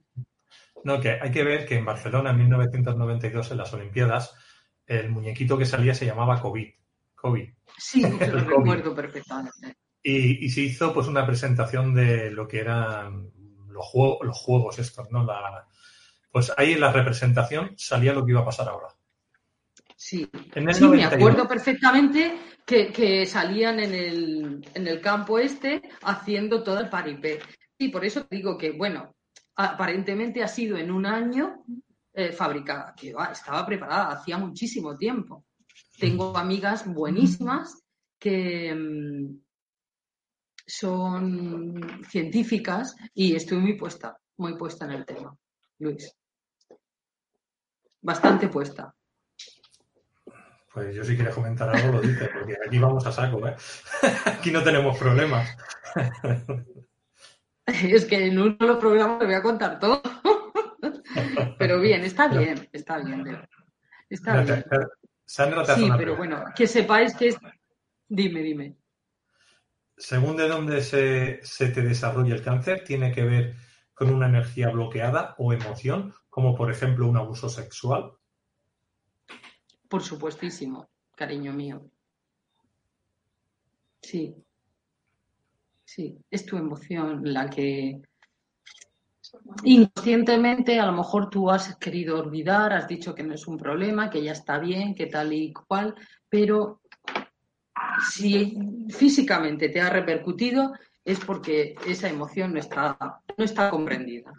No, 0.85 1.01
que 1.01 1.19
hay 1.21 1.33
que 1.33 1.43
ver 1.43 1.67
que 1.67 1.77
en 1.77 1.85
Barcelona 1.85 2.31
en 2.31 2.39
1992 2.39 3.51
en 3.51 3.59
las 3.59 3.73
Olimpiadas 3.73 4.33
el 4.87 5.11
muñequito 5.11 5.59
que 5.59 5.67
salía 5.67 5.93
se 5.93 6.07
llamaba 6.07 6.41
COVID. 6.41 6.69
COVID. 7.17 7.51
Sí, 7.77 8.03
lo 8.33 8.39
recuerdo 8.45 8.95
perfectamente. 8.95 9.77
Y, 10.11 10.49
se 10.49 10.63
hizo 10.63 10.95
pues 10.95 11.07
una 11.07 11.27
presentación 11.27 11.95
de 11.95 12.31
lo 12.31 12.49
que 12.49 12.61
eran 12.61 13.31
los, 13.69 13.87
juegos, 13.87 14.27
los 14.27 14.39
juegos 14.39 14.79
estos, 14.79 15.11
¿no? 15.11 15.23
La, 15.25 15.67
pues 16.31 16.51
ahí 16.57 16.73
en 16.73 16.81
la 16.81 16.93
representación 16.93 17.75
salía 17.77 18.15
lo 18.15 18.25
que 18.25 18.33
iba 18.33 18.41
a 18.41 18.47
pasar 18.47 18.69
ahora. 18.69 18.89
Sí, 19.97 20.27
sí 20.73 20.89
me 20.89 21.05
acuerdo 21.05 21.47
perfectamente 21.47 22.39
que, 22.65 23.27
salían 23.27 23.81
en 23.81 23.95
el, 23.95 24.71
en 24.73 24.87
el, 24.87 25.01
campo 25.01 25.39
este 25.39 25.83
haciendo 26.03 26.63
todo 26.63 26.81
el 26.81 26.89
paripé. 26.89 27.41
Y 27.77 27.89
por 27.89 28.05
eso 28.05 28.27
digo 28.31 28.57
que, 28.57 28.71
bueno, 28.71 29.15
aparentemente 29.57 30.43
ha 30.43 30.49
sido 30.49 30.79
en 30.79 30.91
un 30.91 31.05
año 31.05 31.65
eh, 32.15 32.33
fabricada, 32.33 32.95
que 32.97 33.15
estaba 33.31 33.67
preparada 33.67 34.13
hacía 34.13 34.39
muchísimo 34.39 34.97
tiempo. 34.97 35.45
Tengo 35.99 36.37
amigas 36.37 36.87
buenísimas 36.87 37.83
que 38.19 38.75
mm, 38.75 39.48
son 40.69 42.03
científicas 42.09 42.95
y 43.15 43.35
estoy 43.35 43.59
muy 43.59 43.73
puesta, 43.73 44.19
muy 44.37 44.57
puesta 44.57 44.85
en 44.85 44.93
el 44.93 45.07
tema, 45.07 45.35
Luis. 45.79 46.15
Bastante 48.03 48.49
puesta. 48.49 48.95
Pues 50.73 50.95
yo 50.95 51.03
si 51.03 51.17
quieres 51.17 51.35
comentar 51.35 51.75
algo 51.75 51.93
lo 51.93 52.01
dices, 52.03 52.29
porque 52.33 52.55
aquí 52.65 52.79
vamos 52.79 53.05
a 53.07 53.11
saco, 53.11 53.49
¿eh? 53.49 53.57
aquí 54.27 54.51
no 54.51 54.63
tenemos 54.63 54.99
problemas. 54.99 55.57
es 57.67 58.05
que 58.05 58.27
en 58.27 58.39
uno 58.39 58.57
de 58.61 58.67
los 58.67 58.77
programas 58.77 59.21
te 59.21 59.25
voy 59.25 59.35
a 59.35 59.43
contar 59.43 59.79
todo. 59.81 60.03
pero 61.59 61.81
bien, 61.81 62.03
está 62.03 62.29
bien, 62.29 62.69
está 62.73 62.99
bien. 62.99 63.49
Está 64.11 64.43
bien. 64.43 64.65
Sandra 65.25 65.65
sí, 65.65 65.91
pero 65.97 66.17
bueno, 66.17 66.45
que 66.55 66.67
sepáis 66.67 67.15
que 67.15 67.29
es... 67.29 67.37
Dime, 68.09 68.41
dime. 68.41 68.77
Según 69.99 70.37
de 70.37 70.49
dónde 70.49 70.83
se, 70.83 71.41
se 71.43 71.69
te 71.69 71.83
desarrolla 71.83 72.35
el 72.35 72.43
cáncer, 72.43 72.85
tiene 72.85 73.13
que 73.13 73.25
ver 73.25 73.57
con 73.95 74.11
una 74.15 74.29
energía 74.29 74.71
bloqueada 74.71 75.35
o 75.39 75.53
emoción, 75.53 76.15
como 76.31 76.55
por 76.55 76.71
ejemplo 76.71 77.09
un 77.09 77.17
abuso 77.17 77.49
sexual. 77.49 78.13
Por 79.89 80.03
supuestísimo, 80.03 80.89
cariño 81.17 81.53
mío. 81.53 81.91
Sí. 84.01 84.37
Sí, 85.85 86.19
es 86.31 86.47
tu 86.47 86.57
emoción 86.57 87.21
la 87.25 87.49
que 87.49 88.01
Inconscientemente, 89.65 90.79
a 90.79 90.87
lo 90.87 90.93
mejor 90.93 91.29
tú 91.29 91.51
has 91.51 91.77
querido 91.77 92.19
olvidar, 92.19 92.73
has 92.73 92.89
dicho 92.89 93.15
que 93.15 93.23
no 93.23 93.35
es 93.35 93.47
un 93.47 93.59
problema, 93.59 94.09
que 94.09 94.23
ya 94.23 94.33
está 94.33 94.59
bien, 94.59 94.95
que 94.95 95.07
tal 95.07 95.33
y 95.33 95.53
cual, 95.53 95.95
pero 96.29 96.81
si 98.11 98.57
físicamente 98.91 99.69
te 99.69 99.81
ha 99.81 99.91
repercutido 99.91 100.73
es 101.05 101.19
porque 101.21 101.75
esa 101.87 102.09
emoción 102.09 102.53
no 102.53 102.61
está, 102.61 102.97
no 103.37 103.45
está 103.45 103.71
comprendida. 103.71 104.33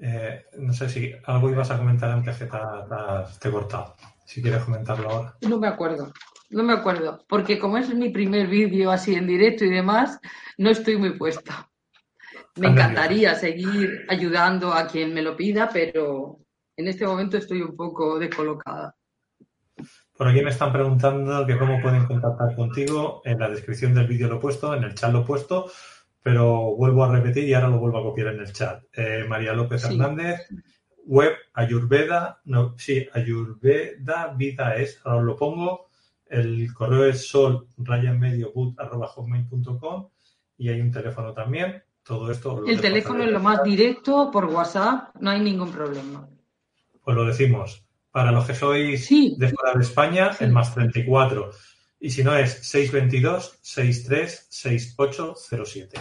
Eh, 0.00 0.46
no 0.58 0.72
sé 0.72 0.88
si 0.88 1.12
algo 1.26 1.50
ibas 1.50 1.70
a 1.70 1.78
comentar 1.78 2.10
antes 2.10 2.36
que 2.36 2.46
te, 2.46 2.58
te 3.40 3.48
he 3.48 3.52
cortado. 3.52 3.94
Si 4.24 4.42
quieres 4.42 4.64
comentarlo 4.64 5.08
ahora. 5.08 5.36
No 5.42 5.58
me 5.58 5.68
acuerdo. 5.68 6.12
No 6.50 6.62
me 6.62 6.74
acuerdo, 6.74 7.24
porque 7.28 7.58
como 7.58 7.78
es 7.78 7.94
mi 7.94 8.10
primer 8.10 8.46
vídeo 8.46 8.90
así 8.90 9.14
en 9.14 9.26
directo 9.26 9.64
y 9.64 9.70
demás, 9.70 10.20
no 10.58 10.68
estoy 10.68 10.98
muy 10.98 11.16
puesta. 11.16 11.70
Me 12.56 12.68
encantaría 12.68 13.34
seguir 13.34 14.04
ayudando 14.10 14.74
a 14.74 14.86
quien 14.86 15.14
me 15.14 15.22
lo 15.22 15.34
pida, 15.34 15.70
pero 15.72 16.41
en 16.76 16.88
este 16.88 17.06
momento 17.06 17.36
estoy 17.36 17.62
un 17.62 17.76
poco 17.76 18.18
descolocada. 18.18 18.96
Por 20.16 20.28
aquí 20.28 20.42
me 20.42 20.50
están 20.50 20.72
preguntando 20.72 21.46
que 21.46 21.58
cómo 21.58 21.80
pueden 21.80 22.06
contactar 22.06 22.54
contigo. 22.54 23.22
En 23.24 23.38
la 23.38 23.48
descripción 23.48 23.94
del 23.94 24.06
vídeo 24.06 24.28
lo 24.28 24.36
he 24.36 24.40
puesto, 24.40 24.74
en 24.74 24.84
el 24.84 24.94
chat 24.94 25.12
lo 25.12 25.22
he 25.22 25.24
puesto, 25.24 25.70
pero 26.22 26.76
vuelvo 26.76 27.04
a 27.04 27.12
repetir 27.12 27.44
y 27.44 27.54
ahora 27.54 27.68
lo 27.68 27.78
vuelvo 27.78 27.98
a 27.98 28.02
copiar 28.02 28.28
en 28.28 28.40
el 28.40 28.52
chat. 28.52 28.84
Eh, 28.92 29.24
María 29.28 29.54
López 29.54 29.84
Hernández, 29.84 30.48
web 31.06 31.32
Ayurveda, 31.54 32.40
no, 32.44 32.74
sí, 32.78 33.08
Ayurveda 33.12 34.34
Vida 34.36 34.76
es, 34.76 35.00
ahora 35.04 35.22
lo 35.22 35.36
pongo 35.36 35.88
el 36.32 36.72
correo 36.72 37.04
es 37.04 37.28
sol 37.28 37.68
y 40.56 40.68
hay 40.68 40.80
un 40.80 40.90
teléfono 40.90 41.34
también. 41.34 41.82
Todo 42.02 42.32
esto. 42.32 42.64
El 42.66 42.80
teléfono 42.80 43.22
es 43.22 43.30
lo 43.30 43.38
más 43.38 43.62
directo 43.62 44.30
por 44.32 44.46
WhatsApp, 44.46 45.14
no 45.20 45.30
hay 45.30 45.40
ningún 45.40 45.70
problema. 45.70 46.28
Pues 47.02 47.16
lo 47.16 47.24
decimos. 47.24 47.84
Para 48.10 48.30
los 48.30 48.46
que 48.46 48.54
sois 48.54 49.08
de 49.08 49.48
fuera 49.48 49.74
de 49.74 49.82
España, 49.82 50.30
el 50.40 50.52
más 50.52 50.74
34. 50.74 51.50
Y 52.00 52.10
si 52.10 52.22
no 52.22 52.36
es 52.36 52.52
622 52.66 53.58
63 53.62 54.46
6807. 54.50 56.00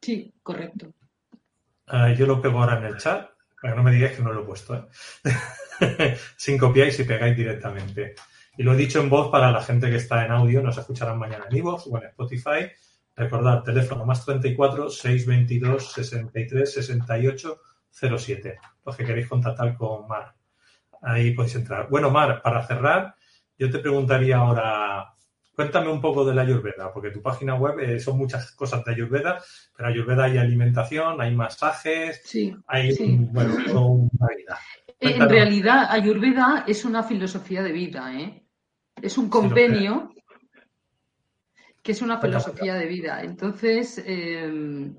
Sí, 0.00 0.34
correcto. 0.42 0.92
Ah, 1.86 2.12
yo 2.12 2.26
lo 2.26 2.40
pego 2.40 2.60
ahora 2.60 2.78
en 2.78 2.84
el 2.84 2.98
chat, 2.98 3.30
para 3.60 3.72
que 3.72 3.76
no 3.76 3.82
me 3.82 3.92
digáis 3.92 4.16
que 4.16 4.22
no 4.22 4.32
lo 4.32 4.42
he 4.42 4.44
puesto. 4.44 4.74
¿eh? 5.24 6.16
Sin 6.36 6.58
copiáis 6.58 6.98
y 7.00 7.04
pegáis 7.04 7.36
directamente. 7.36 8.14
Y 8.56 8.62
lo 8.62 8.74
he 8.74 8.76
dicho 8.76 9.00
en 9.00 9.10
voz 9.10 9.30
para 9.30 9.50
la 9.50 9.62
gente 9.62 9.90
que 9.90 9.96
está 9.96 10.24
en 10.24 10.30
audio, 10.30 10.62
nos 10.62 10.78
escucharán 10.78 11.18
mañana 11.18 11.46
en 11.50 11.56
iVoox 11.56 11.86
o 11.88 11.98
en 11.98 12.04
Spotify. 12.04 12.70
Recordad, 13.16 13.62
teléfono 13.62 14.04
más 14.04 14.24
34 14.24 14.90
622 14.90 15.92
63 15.92 16.72
68 16.72 17.60
07. 17.94 18.58
Los 18.84 18.96
que 18.96 19.04
queréis 19.04 19.28
contactar 19.28 19.76
con 19.76 20.08
Mar. 20.08 20.34
Ahí 21.02 21.32
podéis 21.32 21.54
entrar. 21.54 21.88
Bueno, 21.88 22.10
Mar, 22.10 22.42
para 22.42 22.66
cerrar, 22.66 23.14
yo 23.58 23.70
te 23.70 23.78
preguntaría 23.78 24.38
ahora, 24.38 25.14
cuéntame 25.54 25.90
un 25.90 26.00
poco 26.00 26.24
de 26.24 26.34
la 26.34 26.42
Ayurveda, 26.42 26.92
porque 26.92 27.10
tu 27.10 27.22
página 27.22 27.54
web 27.54 27.78
eh, 27.80 28.00
son 28.00 28.18
muchas 28.18 28.52
cosas 28.52 28.84
de 28.84 28.92
Ayurveda, 28.92 29.42
pero 29.76 29.88
Ayurveda 29.88 30.24
hay 30.24 30.38
alimentación, 30.38 31.20
hay 31.20 31.34
masajes, 31.34 32.22
hay 32.66 32.94
bueno, 33.30 33.86
una 33.86 34.28
vida. 34.36 34.58
En 34.98 35.28
realidad, 35.28 35.86
Ayurveda 35.90 36.64
es 36.66 36.84
una 36.84 37.02
filosofía 37.02 37.62
de 37.62 37.72
vida, 37.72 38.12
¿eh? 38.18 38.42
Es 39.00 39.18
un 39.18 39.28
convenio 39.28 40.10
que 41.82 41.92
es 41.92 42.00
una 42.00 42.18
filosofía 42.18 42.74
de 42.74 42.86
vida. 42.86 43.22
Entonces, 43.22 44.02
em, 44.06 44.96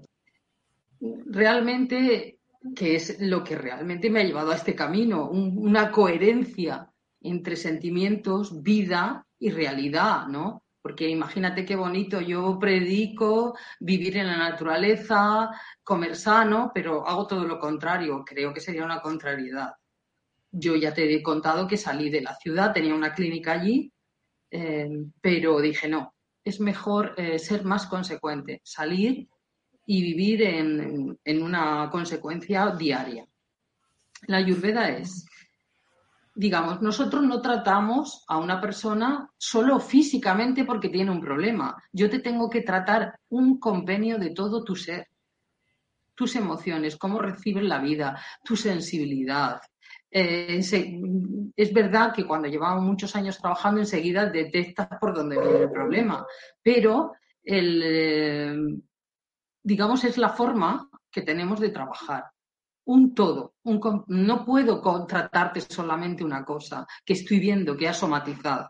realmente, 1.26 2.35
que 2.76 2.96
es 2.96 3.20
lo 3.20 3.44
que 3.44 3.56
realmente 3.56 4.10
me 4.10 4.22
ha 4.22 4.24
llevado 4.24 4.52
a 4.52 4.56
este 4.56 4.76
camino, 4.76 5.30
una 5.30 5.92
coherencia 5.92 6.90
entre 7.22 7.56
sentimientos, 7.56 8.64
vida 8.64 9.26
y 9.38 9.50
realidad, 9.52 10.28
¿no? 10.28 10.64
Porque 10.82 11.10
imagínate 11.10 11.66
qué 11.66 11.76
bonito, 11.76 12.22
yo 12.22 12.58
predico 12.60 13.58
vivir 13.80 14.18
en 14.18 14.28
la 14.28 14.38
naturaleza, 14.38 15.50
comer 15.84 16.16
sano, 16.16 16.72
pero 16.74 17.08
hago 17.08 17.28
todo 17.28 17.44
lo 17.46 17.60
contrario, 17.60 18.24
creo 18.24 18.54
que 18.54 18.62
sería 18.62 18.86
una 18.86 19.02
contrariedad. 19.02 19.74
Yo 20.52 20.76
ya 20.76 20.94
te 20.94 21.14
he 21.14 21.24
contado 21.24 21.68
que 21.68 21.78
salí 21.78 22.10
de 22.10 22.22
la 22.22 22.36
ciudad, 22.36 22.72
tenía 22.72 22.96
una 22.96 23.14
clínica 23.14 23.54
allí 23.54 23.92
eh, 24.58 24.90
pero 25.22 25.60
dije, 25.60 25.90
no, 25.90 26.16
es 26.44 26.62
mejor 26.62 27.14
eh, 27.18 27.40
ser 27.40 27.66
más 27.66 27.88
consecuente, 27.88 28.62
salir 28.64 29.28
y 29.86 30.02
vivir 30.02 30.42
en, 30.42 31.44
una 31.44 31.90
consecuencia 31.92 32.72
diaria. 32.72 33.26
La 34.28 34.38
ayurveda 34.38 34.90
es, 34.90 35.26
digamos, 36.34 36.82
nosotros 36.82 37.24
no 37.24 37.42
tratamos 37.42 38.24
a 38.28 38.38
una 38.38 38.60
persona 38.60 39.30
solo 39.38 39.80
físicamente 39.80 40.66
porque 40.66 40.90
tiene 40.90 41.12
un 41.12 41.22
problema. 41.22 41.76
Yo 41.92 42.10
te 42.10 42.20
tengo 42.20 42.50
que 42.50 42.62
tratar 42.62 43.20
un 43.30 43.60
convenio 43.60 44.18
de 44.18 44.32
todo 44.32 44.64
tu 44.64 44.76
ser. 44.76 45.08
tus 46.18 46.38
emociones, 46.38 46.96
cómo 46.96 47.20
recibes 47.20 47.66
la 47.66 47.80
vida, 47.80 48.18
tu 48.42 48.56
sensibilidad. 48.56 49.60
Eh, 50.10 50.62
es 51.58 51.74
verdad 51.74 52.14
que 52.14 52.26
cuando 52.26 52.48
llevamos 52.48 52.86
muchos 52.86 53.14
años 53.18 53.38
trabajando 53.38 53.82
enseguida 53.82 54.30
detectas 54.30 54.88
por 54.98 55.14
dónde 55.14 55.38
viene 55.38 55.64
el 55.64 55.70
problema, 55.70 56.26
pero 56.64 57.16
el, 57.44 57.82
eh, 57.84 58.56
digamos 59.66 60.04
es 60.04 60.18
la 60.18 60.30
forma 60.30 60.90
que 61.12 61.24
tenemos 61.24 61.60
de 61.60 61.70
trabajar 61.70 62.26
un 62.86 63.16
todo. 63.16 63.56
no 63.64 64.46
puedo 64.46 64.80
contratarte 64.80 65.60
solamente 65.62 66.24
una 66.24 66.46
cosa 66.46 66.86
que 67.04 67.14
estoy 67.14 67.40
viendo, 67.40 67.76
que 67.76 67.88
ha 67.88 67.94
somatizado. 67.94 68.70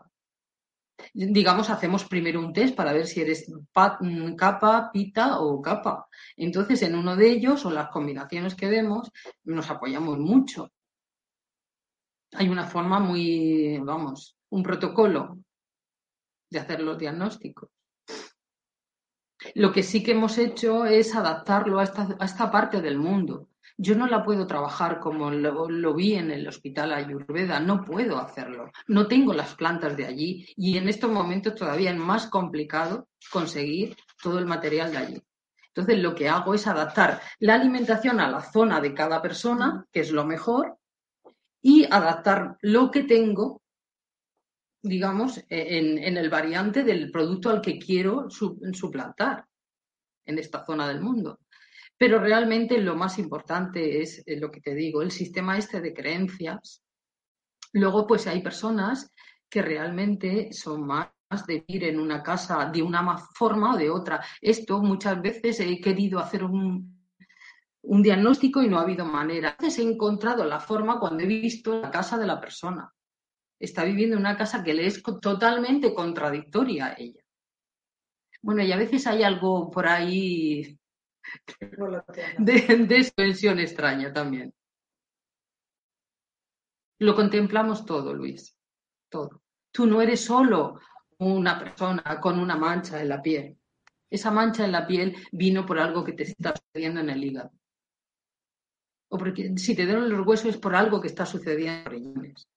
Digamos, 1.12 1.68
hacemos 1.68 2.04
primero 2.06 2.40
un 2.40 2.54
test 2.54 2.74
para 2.74 2.94
ver 2.94 3.06
si 3.06 3.20
eres 3.20 3.46
mm, 3.50 4.34
capa, 4.34 4.90
pita 4.90 5.38
o 5.40 5.60
capa. 5.60 6.08
Entonces, 6.34 6.80
en 6.80 6.94
uno 6.94 7.14
de 7.14 7.30
ellos 7.30 7.66
o 7.66 7.70
las 7.70 7.90
combinaciones 7.90 8.54
que 8.54 8.70
vemos, 8.70 9.12
nos 9.44 9.68
apoyamos 9.68 10.18
mucho. 10.18 10.72
Hay 12.32 12.48
una 12.48 12.64
forma 12.64 12.98
muy, 12.98 13.78
vamos, 13.84 14.38
un 14.48 14.62
protocolo 14.62 15.38
de 16.48 16.58
hacer 16.58 16.80
los 16.80 16.96
diagnósticos. 16.96 17.68
Lo 19.56 19.72
que 19.72 19.82
sí 19.82 20.02
que 20.02 20.10
hemos 20.10 20.36
hecho 20.36 20.84
es 20.84 21.16
adaptarlo 21.16 21.78
a 21.78 21.84
esta, 21.84 22.14
a 22.20 22.26
esta 22.26 22.50
parte 22.50 22.82
del 22.82 22.98
mundo. 22.98 23.48
Yo 23.78 23.94
no 23.94 24.06
la 24.06 24.22
puedo 24.22 24.46
trabajar 24.46 25.00
como 25.00 25.30
lo, 25.30 25.94
vi 25.94 26.12
en 26.12 26.30
el 26.30 26.46
hospital 26.46 26.92
Ayurveda, 26.92 27.58
no 27.58 27.82
puedo 27.82 28.18
hacerlo. 28.18 28.70
No 28.86 29.06
tengo 29.06 29.32
las 29.32 29.54
plantas 29.54 29.96
de 29.96 30.04
allí 30.04 30.46
y 30.58 30.76
en 30.76 30.90
estos 30.90 31.10
momentos 31.10 31.54
todavía 31.54 31.90
es 31.90 31.96
más 31.96 32.26
complicado 32.26 33.08
conseguir 33.32 33.96
todo 34.22 34.38
el 34.38 34.44
material 34.44 34.92
de 34.92 34.98
allí. 34.98 35.22
Entonces 35.68 36.02
lo 36.02 36.14
que 36.14 36.28
hago 36.28 36.52
es 36.52 36.66
adaptar 36.66 37.22
la 37.38 37.54
alimentación 37.54 38.20
a 38.20 38.28
la 38.28 38.42
zona 38.42 38.82
de 38.82 38.92
cada 38.92 39.22
persona, 39.22 39.86
que 39.90 40.00
es 40.00 40.10
lo 40.10 40.26
mejor, 40.26 40.76
y 41.62 41.86
adaptar 41.90 42.58
lo 42.60 42.90
que 42.90 43.04
tengo, 43.04 43.62
digamos, 44.88 45.42
en, 45.48 45.98
en 45.98 46.16
el 46.16 46.30
variante 46.30 46.84
del 46.84 47.10
producto 47.10 47.50
al 47.50 47.60
que 47.60 47.78
quiero 47.78 48.28
suplantar 48.30 49.46
en 50.24 50.38
esta 50.38 50.64
zona 50.64 50.88
del 50.88 51.00
mundo. 51.00 51.40
Pero 51.98 52.18
realmente 52.18 52.78
lo 52.78 52.94
más 52.94 53.18
importante 53.18 54.02
es 54.02 54.22
eh, 54.26 54.38
lo 54.38 54.50
que 54.50 54.60
te 54.60 54.74
digo, 54.74 55.00
el 55.00 55.10
sistema 55.10 55.56
este 55.56 55.80
de 55.80 55.94
creencias. 55.94 56.82
Luego, 57.72 58.06
pues 58.06 58.26
hay 58.26 58.42
personas 58.42 59.12
que 59.48 59.62
realmente 59.62 60.52
son 60.52 60.86
más 60.86 61.10
de 61.46 61.64
vivir 61.66 61.84
en 61.84 62.00
una 62.00 62.22
casa 62.22 62.70
de 62.70 62.82
una 62.82 63.18
forma 63.34 63.74
o 63.74 63.78
de 63.78 63.90
otra. 63.90 64.22
Esto 64.40 64.82
muchas 64.82 65.20
veces 65.22 65.60
he 65.60 65.80
querido 65.80 66.18
hacer 66.18 66.44
un, 66.44 67.02
un 67.82 68.02
diagnóstico 68.02 68.62
y 68.62 68.68
no 68.68 68.78
ha 68.78 68.82
habido 68.82 69.06
manera. 69.06 69.56
Veces 69.58 69.78
he 69.78 69.88
encontrado 69.88 70.44
la 70.44 70.60
forma 70.60 71.00
cuando 71.00 71.24
he 71.24 71.26
visto 71.26 71.80
la 71.80 71.90
casa 71.90 72.18
de 72.18 72.26
la 72.26 72.40
persona. 72.40 72.92
Está 73.58 73.84
viviendo 73.84 74.16
en 74.16 74.20
una 74.20 74.36
casa 74.36 74.62
que 74.62 74.74
le 74.74 74.86
es 74.86 75.02
totalmente 75.02 75.94
contradictoria 75.94 76.86
a 76.86 76.94
ella. 76.98 77.20
Bueno, 78.42 78.62
y 78.62 78.70
a 78.70 78.76
veces 78.76 79.06
hay 79.06 79.22
algo 79.22 79.70
por 79.70 79.86
ahí 79.86 80.78
de, 82.38 82.96
expansión 82.96 83.58
extraña 83.58 84.12
también. 84.12 84.54
Lo 86.98 87.14
contemplamos 87.14 87.84
todo, 87.84 88.14
Luis, 88.14 88.56
todo. 89.08 89.42
Tú 89.70 89.86
no 89.86 90.00
eres 90.00 90.24
solo 90.24 90.80
una 91.18 91.58
persona 91.58 92.20
con 92.20 92.38
una 92.38 92.56
mancha 92.56 93.00
en 93.00 93.08
la 93.08 93.20
piel. 93.20 93.58
Esa 94.08 94.30
mancha 94.30 94.64
en 94.64 94.72
la 94.72 94.86
piel 94.86 95.16
vino 95.32 95.66
por 95.66 95.78
algo 95.78 96.04
que 96.04 96.12
te 96.12 96.22
está 96.22 96.54
sucediendo 96.54 97.00
en 97.00 97.10
el 97.10 97.24
hígado. 97.24 97.50
O 99.08 99.18
porque 99.18 99.56
si 99.56 99.76
te 99.76 99.86
duelen 99.86 100.08
los 100.08 100.26
huesos 100.26 100.46
es 100.46 100.56
por 100.56 100.74
algo 100.74 101.00
que 101.00 101.08
está 101.08 101.26
sucediendo 101.26 101.72
en 101.72 101.84
los 101.84 101.92
riñones. 101.92 102.48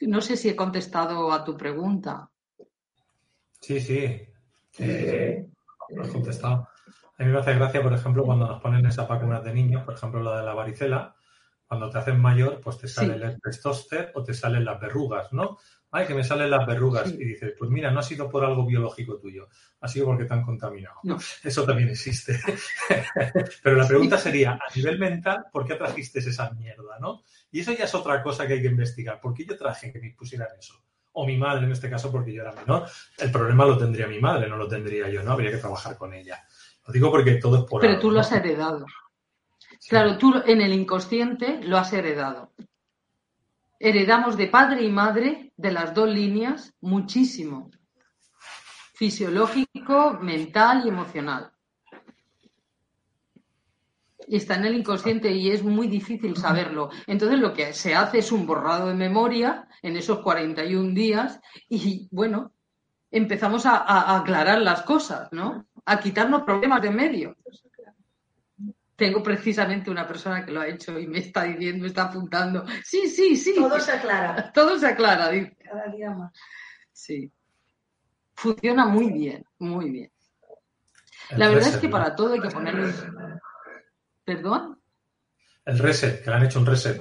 No 0.00 0.20
sé 0.20 0.36
si 0.36 0.48
he 0.48 0.56
contestado 0.56 1.32
a 1.32 1.44
tu 1.44 1.56
pregunta. 1.56 2.30
Sí, 3.60 3.80
sí. 3.80 4.26
Eh, 4.78 5.46
has 6.00 6.08
contestado. 6.08 6.68
A 7.18 7.24
mí 7.24 7.30
me 7.30 7.38
hace 7.38 7.54
gracia, 7.54 7.82
por 7.82 7.92
ejemplo, 7.92 8.24
cuando 8.24 8.46
nos 8.46 8.62
ponen 8.62 8.86
esas 8.86 9.06
vacunas 9.06 9.44
de 9.44 9.52
niños, 9.52 9.84
por 9.84 9.94
ejemplo, 9.94 10.22
la 10.22 10.38
de 10.38 10.46
la 10.46 10.54
varicela, 10.54 11.14
cuando 11.66 11.90
te 11.90 11.98
hacen 11.98 12.20
mayor, 12.20 12.60
pues 12.60 12.78
te 12.78 12.88
sale 12.88 13.14
el 13.14 13.22
herpes 13.22 13.62
o 14.14 14.24
te 14.24 14.34
salen 14.34 14.64
las 14.64 14.80
verrugas, 14.80 15.32
¿no? 15.32 15.58
Ay, 15.92 16.06
que 16.06 16.14
me 16.14 16.22
salen 16.22 16.50
las 16.50 16.66
verrugas. 16.66 17.12
Y 17.12 17.24
dices, 17.24 17.54
pues 17.58 17.70
mira, 17.70 17.90
no 17.90 18.00
ha 18.00 18.02
sido 18.02 18.28
por 18.30 18.44
algo 18.44 18.64
biológico 18.64 19.18
tuyo, 19.18 19.48
ha 19.80 19.88
sido 19.88 20.06
porque 20.06 20.24
te 20.24 20.34
han 20.34 20.42
contaminado. 20.42 20.96
No. 21.02 21.18
Eso 21.42 21.64
también 21.64 21.88
existe. 21.88 22.38
Pero 23.62 23.76
la 23.76 23.88
pregunta 23.88 24.16
sería, 24.16 24.52
a 24.52 24.76
nivel 24.76 24.98
mental, 24.98 25.46
¿por 25.52 25.66
qué 25.66 25.74
trajiste 25.74 26.20
esa 26.20 26.50
mierda, 26.50 26.98
no? 27.00 27.22
Y 27.50 27.60
eso 27.60 27.72
ya 27.72 27.84
es 27.84 27.94
otra 27.94 28.22
cosa 28.22 28.46
que 28.46 28.54
hay 28.54 28.62
que 28.62 28.68
investigar. 28.68 29.20
¿Por 29.20 29.34
qué 29.34 29.44
yo 29.44 29.56
traje 29.56 29.92
que 29.92 30.00
me 30.00 30.10
pusieran 30.12 30.48
eso? 30.58 30.82
o 31.12 31.26
mi 31.26 31.36
madre 31.36 31.66
en 31.66 31.72
este 31.72 31.90
caso 31.90 32.10
porque 32.10 32.32
yo 32.32 32.42
era 32.42 32.52
menor, 32.52 32.86
el 33.18 33.32
problema 33.32 33.64
lo 33.64 33.76
tendría 33.76 34.06
mi 34.06 34.20
madre, 34.20 34.48
no 34.48 34.56
lo 34.56 34.68
tendría 34.68 35.08
yo, 35.08 35.22
¿no? 35.22 35.32
Habría 35.32 35.50
que 35.50 35.56
trabajar 35.56 35.96
con 35.96 36.14
ella. 36.14 36.44
Lo 36.86 36.92
digo 36.92 37.10
porque 37.10 37.34
todo 37.34 37.58
es 37.58 37.64
por 37.64 37.80
Pero 37.80 37.98
tú 37.98 38.10
lo 38.10 38.20
has 38.20 38.32
heredado. 38.32 38.86
Claro, 39.88 40.18
tú 40.18 40.34
en 40.46 40.60
el 40.60 40.72
inconsciente 40.72 41.60
lo 41.62 41.78
has 41.78 41.92
heredado. 41.92 42.52
Heredamos 43.80 44.36
de 44.36 44.46
padre 44.46 44.84
y 44.84 44.90
madre, 44.90 45.52
de 45.56 45.72
las 45.72 45.92
dos 45.92 46.08
líneas, 46.08 46.72
muchísimo. 46.80 47.70
Fisiológico, 48.94 50.18
mental 50.20 50.82
y 50.84 50.88
emocional 50.90 51.50
y 54.30 54.36
está 54.36 54.54
en 54.54 54.64
el 54.64 54.76
inconsciente 54.76 55.32
y 55.32 55.50
es 55.50 55.64
muy 55.64 55.88
difícil 55.88 56.36
saberlo. 56.36 56.90
Entonces 57.08 57.40
lo 57.40 57.52
que 57.52 57.72
se 57.72 57.96
hace 57.96 58.18
es 58.18 58.30
un 58.30 58.46
borrado 58.46 58.86
de 58.86 58.94
memoria 58.94 59.66
en 59.82 59.96
esos 59.96 60.20
41 60.20 60.94
días 60.94 61.40
y 61.68 62.08
bueno, 62.12 62.52
empezamos 63.10 63.66
a, 63.66 64.16
aclarar 64.16 64.60
las 64.60 64.82
cosas, 64.82 65.32
¿no? 65.32 65.66
A 65.84 65.98
quitarnos 65.98 66.42
problemas 66.42 66.80
de 66.80 66.90
medio. 66.90 67.36
Tengo 69.00 69.22
precisamente 69.22 69.90
una 69.90 70.06
persona 70.06 70.44
que 70.44 70.52
lo 70.52 70.60
ha 70.60 70.68
hecho 70.68 70.98
y 70.98 71.06
me 71.06 71.20
está 71.20 71.44
diciendo, 71.44 71.80
me 71.80 71.88
está 71.88 72.02
apuntando. 72.02 72.66
Sí, 72.84 73.08
sí, 73.08 73.34
sí. 73.34 73.54
Todo 73.54 73.80
se 73.80 73.92
aclara. 73.92 74.52
Todo 74.54 74.78
se 74.78 74.88
aclara. 74.88 75.30
Cada 75.58 75.86
día 75.86 76.10
más. 76.10 76.30
Sí. 76.92 77.32
Funciona 78.34 78.84
muy 78.84 79.10
bien, 79.10 79.42
muy 79.58 79.88
bien. 79.88 80.12
La 81.30 81.48
verdad 81.48 81.70
es 81.70 81.76
que 81.78 81.88
para 81.88 82.14
todo 82.14 82.34
hay 82.34 82.40
que 82.40 82.50
ponerlo 82.50 82.92
¿Perdón? 84.22 84.78
El 85.64 85.78
reset, 85.78 86.22
que 86.22 86.28
le 86.28 86.36
han 86.36 86.44
hecho 86.44 86.58
un 86.58 86.66
reset. 86.66 87.00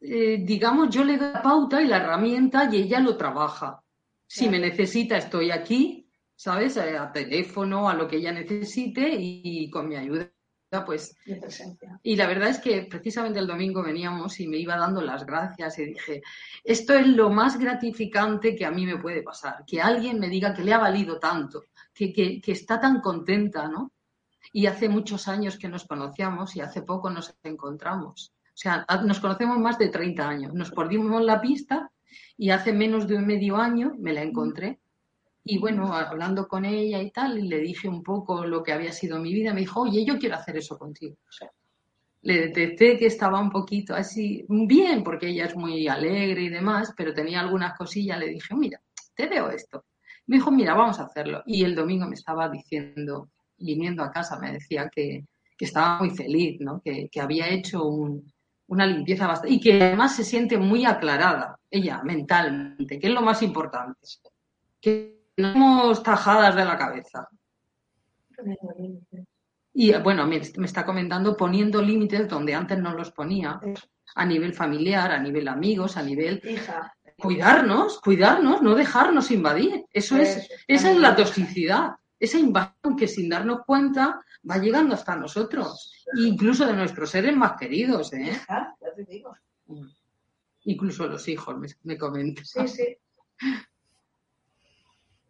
Eh, 0.00 0.44
digamos, 0.44 0.90
yo 0.90 1.02
le 1.02 1.18
doy 1.18 1.32
la 1.32 1.42
pauta 1.42 1.82
y 1.82 1.88
la 1.88 1.96
herramienta 1.96 2.68
y 2.72 2.82
ella 2.82 3.00
lo 3.00 3.16
trabaja. 3.16 3.82
Si 4.28 4.48
me 4.48 4.60
necesita, 4.60 5.16
estoy 5.16 5.50
aquí, 5.50 6.05
¿sabes? 6.36 6.76
Eh, 6.76 6.96
a 6.96 7.10
teléfono, 7.10 7.88
a 7.88 7.94
lo 7.94 8.06
que 8.06 8.16
ella 8.16 8.32
necesite 8.32 9.16
y, 9.18 9.68
con 9.70 9.88
mi 9.88 9.96
ayuda, 9.96 10.30
pues. 10.84 11.16
Y 12.02 12.16
la 12.16 12.26
verdad 12.26 12.50
es 12.50 12.58
que 12.58 12.82
precisamente 12.82 13.38
el 13.38 13.46
domingo 13.46 13.82
veníamos 13.82 14.38
y 14.38 14.46
me 14.46 14.58
iba 14.58 14.76
dando 14.76 15.00
las 15.00 15.26
gracias 15.26 15.78
y 15.78 15.86
dije, 15.86 16.22
esto 16.62 16.94
es 16.94 17.08
lo 17.08 17.30
más 17.30 17.58
gratificante 17.58 18.54
que 18.54 18.66
a 18.66 18.70
mí 18.70 18.86
me 18.86 18.98
puede 18.98 19.22
pasar, 19.22 19.64
que 19.66 19.80
alguien 19.80 20.20
me 20.20 20.28
diga 20.28 20.54
que 20.54 20.62
le 20.62 20.72
ha 20.72 20.78
valido 20.78 21.18
tanto, 21.18 21.64
que, 21.94 22.12
que 22.12 22.52
está 22.52 22.78
tan 22.80 23.00
contenta, 23.00 23.66
¿no? 23.66 23.92
y 24.52 24.66
hace 24.66 24.88
muchos 24.88 25.28
años 25.28 25.58
que 25.58 25.68
nos 25.68 25.84
conocíamos 25.84 26.56
y 26.56 26.60
hace 26.60 26.82
poco 26.82 27.10
nos 27.10 27.34
encontramos. 27.42 28.32
O 28.46 28.58
sea, 28.58 28.86
nos 29.04 29.20
conocemos 29.20 29.58
más 29.58 29.78
de 29.78 29.88
30 29.88 30.28
años. 30.28 30.54
Nos 30.54 30.70
perdimos 30.70 31.22
la 31.22 31.40
pista 31.40 31.90
y 32.38 32.48
hace 32.48 32.72
menos 32.72 33.06
de 33.06 33.16
un 33.16 33.26
medio 33.26 33.56
año 33.56 33.92
me 33.98 34.14
la 34.14 34.22
encontré. 34.22 34.80
Y 35.48 35.58
bueno, 35.58 35.94
hablando 35.94 36.48
con 36.48 36.64
ella 36.64 37.00
y 37.00 37.12
tal, 37.12 37.48
le 37.48 37.60
dije 37.60 37.88
un 37.88 38.02
poco 38.02 38.44
lo 38.44 38.64
que 38.64 38.72
había 38.72 38.90
sido 38.90 39.20
mi 39.20 39.32
vida. 39.32 39.54
Me 39.54 39.60
dijo, 39.60 39.82
oye, 39.82 40.04
yo 40.04 40.18
quiero 40.18 40.34
hacer 40.34 40.56
eso 40.56 40.76
contigo. 40.76 41.14
Le 42.22 42.48
detecté 42.48 42.98
que 42.98 43.06
estaba 43.06 43.38
un 43.38 43.50
poquito 43.50 43.94
así, 43.94 44.44
bien, 44.48 45.04
porque 45.04 45.28
ella 45.28 45.44
es 45.44 45.54
muy 45.54 45.86
alegre 45.86 46.42
y 46.42 46.48
demás, 46.48 46.92
pero 46.96 47.14
tenía 47.14 47.38
algunas 47.38 47.78
cosillas. 47.78 48.18
Le 48.18 48.26
dije, 48.26 48.56
mira, 48.56 48.80
te 49.14 49.28
veo 49.28 49.48
esto. 49.50 49.84
Me 50.26 50.38
dijo, 50.38 50.50
mira, 50.50 50.74
vamos 50.74 50.98
a 50.98 51.04
hacerlo. 51.04 51.44
Y 51.46 51.62
el 51.62 51.76
domingo 51.76 52.08
me 52.08 52.16
estaba 52.16 52.48
diciendo, 52.48 53.28
viniendo 53.56 54.02
a 54.02 54.10
casa 54.10 54.40
me 54.40 54.50
decía 54.50 54.90
que, 54.92 55.26
estaba 55.60 56.00
muy 56.00 56.10
feliz, 56.10 56.60
¿no? 56.60 56.82
que, 56.82 57.08
había 57.20 57.48
hecho 57.48 57.84
una 58.66 58.84
limpieza 58.84 59.28
bastante 59.28 59.54
y 59.54 59.60
que 59.60 59.80
además 59.80 60.16
se 60.16 60.24
siente 60.24 60.58
muy 60.58 60.84
aclarada, 60.84 61.60
ella, 61.70 62.02
mentalmente, 62.02 62.98
que 62.98 63.06
es 63.06 63.12
lo 63.12 63.22
más 63.22 63.42
importante. 63.42 64.00
Que 64.80 65.15
somos 65.36 66.02
tajadas 66.02 66.54
de 66.56 66.64
la 66.64 66.76
cabeza. 66.76 67.28
Y 69.72 69.92
bueno, 69.98 70.26
me, 70.26 70.40
me 70.56 70.66
está 70.66 70.84
comentando 70.84 71.36
poniendo 71.36 71.82
límites 71.82 72.28
donde 72.28 72.54
antes 72.54 72.78
no 72.78 72.94
los 72.94 73.12
ponía, 73.12 73.60
a 74.14 74.24
nivel 74.24 74.54
familiar, 74.54 75.12
a 75.12 75.18
nivel 75.18 75.48
amigos, 75.48 75.96
a 75.96 76.02
nivel... 76.02 76.40
Hija, 76.44 76.92
cuidarnos, 77.18 78.00
cuidarnos, 78.00 78.62
no 78.62 78.74
dejarnos 78.74 79.30
invadir. 79.30 79.84
Eso 79.92 80.16
es, 80.16 80.36
Eso, 80.36 80.54
esa 80.66 80.90
es 80.90 80.98
la 80.98 81.16
toxicidad, 81.16 81.92
esa 82.18 82.38
invasión 82.38 82.96
que 82.96 83.08
sin 83.08 83.28
darnos 83.28 83.60
cuenta 83.66 84.20
va 84.48 84.58
llegando 84.58 84.94
hasta 84.94 85.16
nosotros, 85.16 86.04
incluso 86.16 86.66
de 86.66 86.74
nuestros 86.74 87.10
seres 87.10 87.36
más 87.36 87.52
queridos, 87.58 88.12
¿eh? 88.12 88.38
Ya 88.48 88.74
te 88.94 89.04
digo. 89.04 89.36
incluso 90.64 91.06
los 91.06 91.26
hijos, 91.28 91.58
me, 91.58 91.68
me 91.84 91.98
comentan. 91.98 92.44
Sí, 92.44 92.68
sí. 92.68 92.96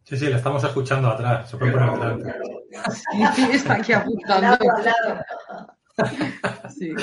Sí, 0.07 0.17
sí, 0.17 0.27
le 0.27 0.37
estamos 0.37 0.63
escuchando 0.63 1.09
atrás. 1.09 1.51
Se 1.51 1.57
puede 1.57 1.73
poner 1.73 1.91
delante. 1.91 2.35
Sí, 3.35 3.43
está 3.53 3.75
aquí 3.75 3.93
apuntando. 3.93 4.41
lado, 4.41 4.65
al 4.77 4.85
lado. 4.85 5.25
Sí. 6.69 6.95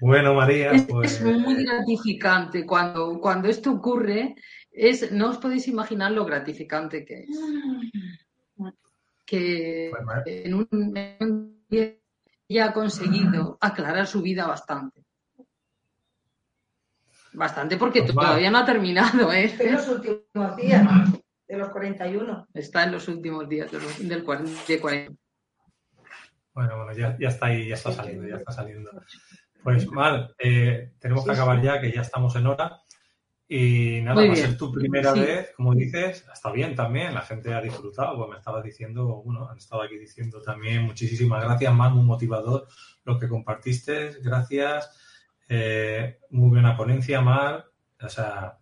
Bueno, 0.00 0.34
María, 0.34 0.72
Es, 0.72 0.82
pues 0.82 1.14
es 1.14 1.22
muy 1.22 1.64
gratificante 1.64 2.66
cuando, 2.66 3.18
cuando 3.20 3.48
esto 3.48 3.72
ocurre. 3.72 4.34
Es, 4.70 5.10
no 5.12 5.30
os 5.30 5.38
podéis 5.38 5.66
imaginar 5.68 6.12
lo 6.12 6.26
gratificante 6.26 7.06
que 7.06 7.20
es. 7.20 7.40
Que 9.24 9.90
Pues, 9.90 10.26
en 10.26 10.54
un, 10.54 11.64
día 11.70 11.94
ella 12.48 12.66
ha 12.66 12.72
conseguido 12.74 13.56
aclarar 13.62 14.06
su 14.06 14.20
vida 14.20 14.46
bastante. 14.46 15.02
Bastante 17.32 17.78
porque 17.78 18.02
Pues, 18.02 18.14
todavía 18.14 18.50
no 18.50 18.58
ha 18.58 18.66
terminado, 18.66 19.32
¿eh? 19.32 19.54
En 19.58 19.72
los 19.72 19.88
últimos 19.88 20.56
días 20.56 20.86
de 21.48 21.56
los 21.56 21.68
41. 21.70 22.48
Está 22.54 22.84
en 22.84 22.92
los 22.92 23.08
últimos 23.08 23.48
días 23.48 23.70
de 23.70 23.80
los- 23.80 24.08
del 24.08 24.24
40, 24.24 24.60
de 24.66 24.80
40. 24.80 25.14
Bueno, 26.54 26.76
bueno, 26.76 26.92
ya, 26.92 27.16
ya 27.18 27.28
está 27.28 27.46
ahí, 27.46 27.68
ya 27.68 27.74
está 27.74 27.92
saliendo, 27.92 28.26
ya 28.26 28.36
está 28.36 28.52
saliendo. 28.52 28.90
Pues 29.62 29.86
Mar, 29.90 30.34
eh, 30.38 30.92
tenemos 30.98 31.24
que 31.24 31.32
acabar 31.32 31.60
ya, 31.60 31.80
que 31.80 31.92
ya 31.92 32.00
estamos 32.00 32.34
en 32.36 32.46
hora. 32.46 32.80
Y 33.48 34.00
nada, 34.02 34.26
va 34.26 34.32
a 34.32 34.36
ser 34.36 34.56
tu 34.56 34.72
primera 34.72 35.12
Sí. 35.12 35.20
vez, 35.20 35.52
como 35.56 35.72
dices, 35.72 36.26
está 36.32 36.50
bien 36.50 36.74
también, 36.74 37.14
la 37.14 37.20
gente 37.20 37.54
ha 37.54 37.60
disfrutado, 37.60 38.16
pues 38.16 38.30
me 38.30 38.36
estaba 38.38 38.60
diciendo, 38.60 39.22
bueno, 39.24 39.48
han 39.48 39.58
estado 39.58 39.82
aquí 39.82 39.96
diciendo 39.98 40.42
también 40.42 40.82
muchísimas 40.82 41.44
gracias, 41.44 41.72
Mar, 41.72 41.92
muy 41.92 42.04
motivador 42.04 42.66
lo 43.04 43.18
que 43.20 43.28
compartiste, 43.28 44.16
gracias, 44.20 44.90
eh, 45.48 46.18
muy 46.30 46.48
buena 46.50 46.76
ponencia, 46.76 47.20
Mar, 47.20 47.66
o 48.02 48.08
sea, 48.08 48.58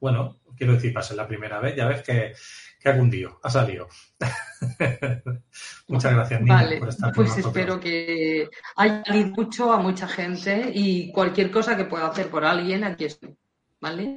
bueno, 0.00 0.38
quiero 0.56 0.74
decir, 0.74 0.92
para 0.92 1.04
ser 1.04 1.16
la 1.16 1.26
primera 1.28 1.60
vez, 1.60 1.76
ya 1.76 1.86
ves 1.86 2.02
que, 2.02 2.32
que 2.80 2.88
ha 2.88 2.96
cundido, 2.96 3.40
ha 3.42 3.50
salido. 3.50 3.88
Muchas 5.88 6.14
gracias, 6.14 6.40
Nina, 6.40 6.54
Vale, 6.54 6.78
por 6.78 6.88
estar 6.88 7.08
con 7.12 7.14
pues 7.14 7.28
nosotros. 7.28 7.56
espero 7.56 7.80
que 7.80 8.48
haya 8.76 9.02
ayudado 9.06 9.34
mucho 9.34 9.72
a 9.72 9.78
mucha 9.78 10.08
gente 10.08 10.70
y 10.74 11.12
cualquier 11.12 11.50
cosa 11.50 11.76
que 11.76 11.84
pueda 11.84 12.06
hacer 12.06 12.28
por 12.28 12.44
alguien, 12.44 12.84
aquí 12.84 13.04
estoy. 13.04 13.36
¿Vale? 13.80 14.16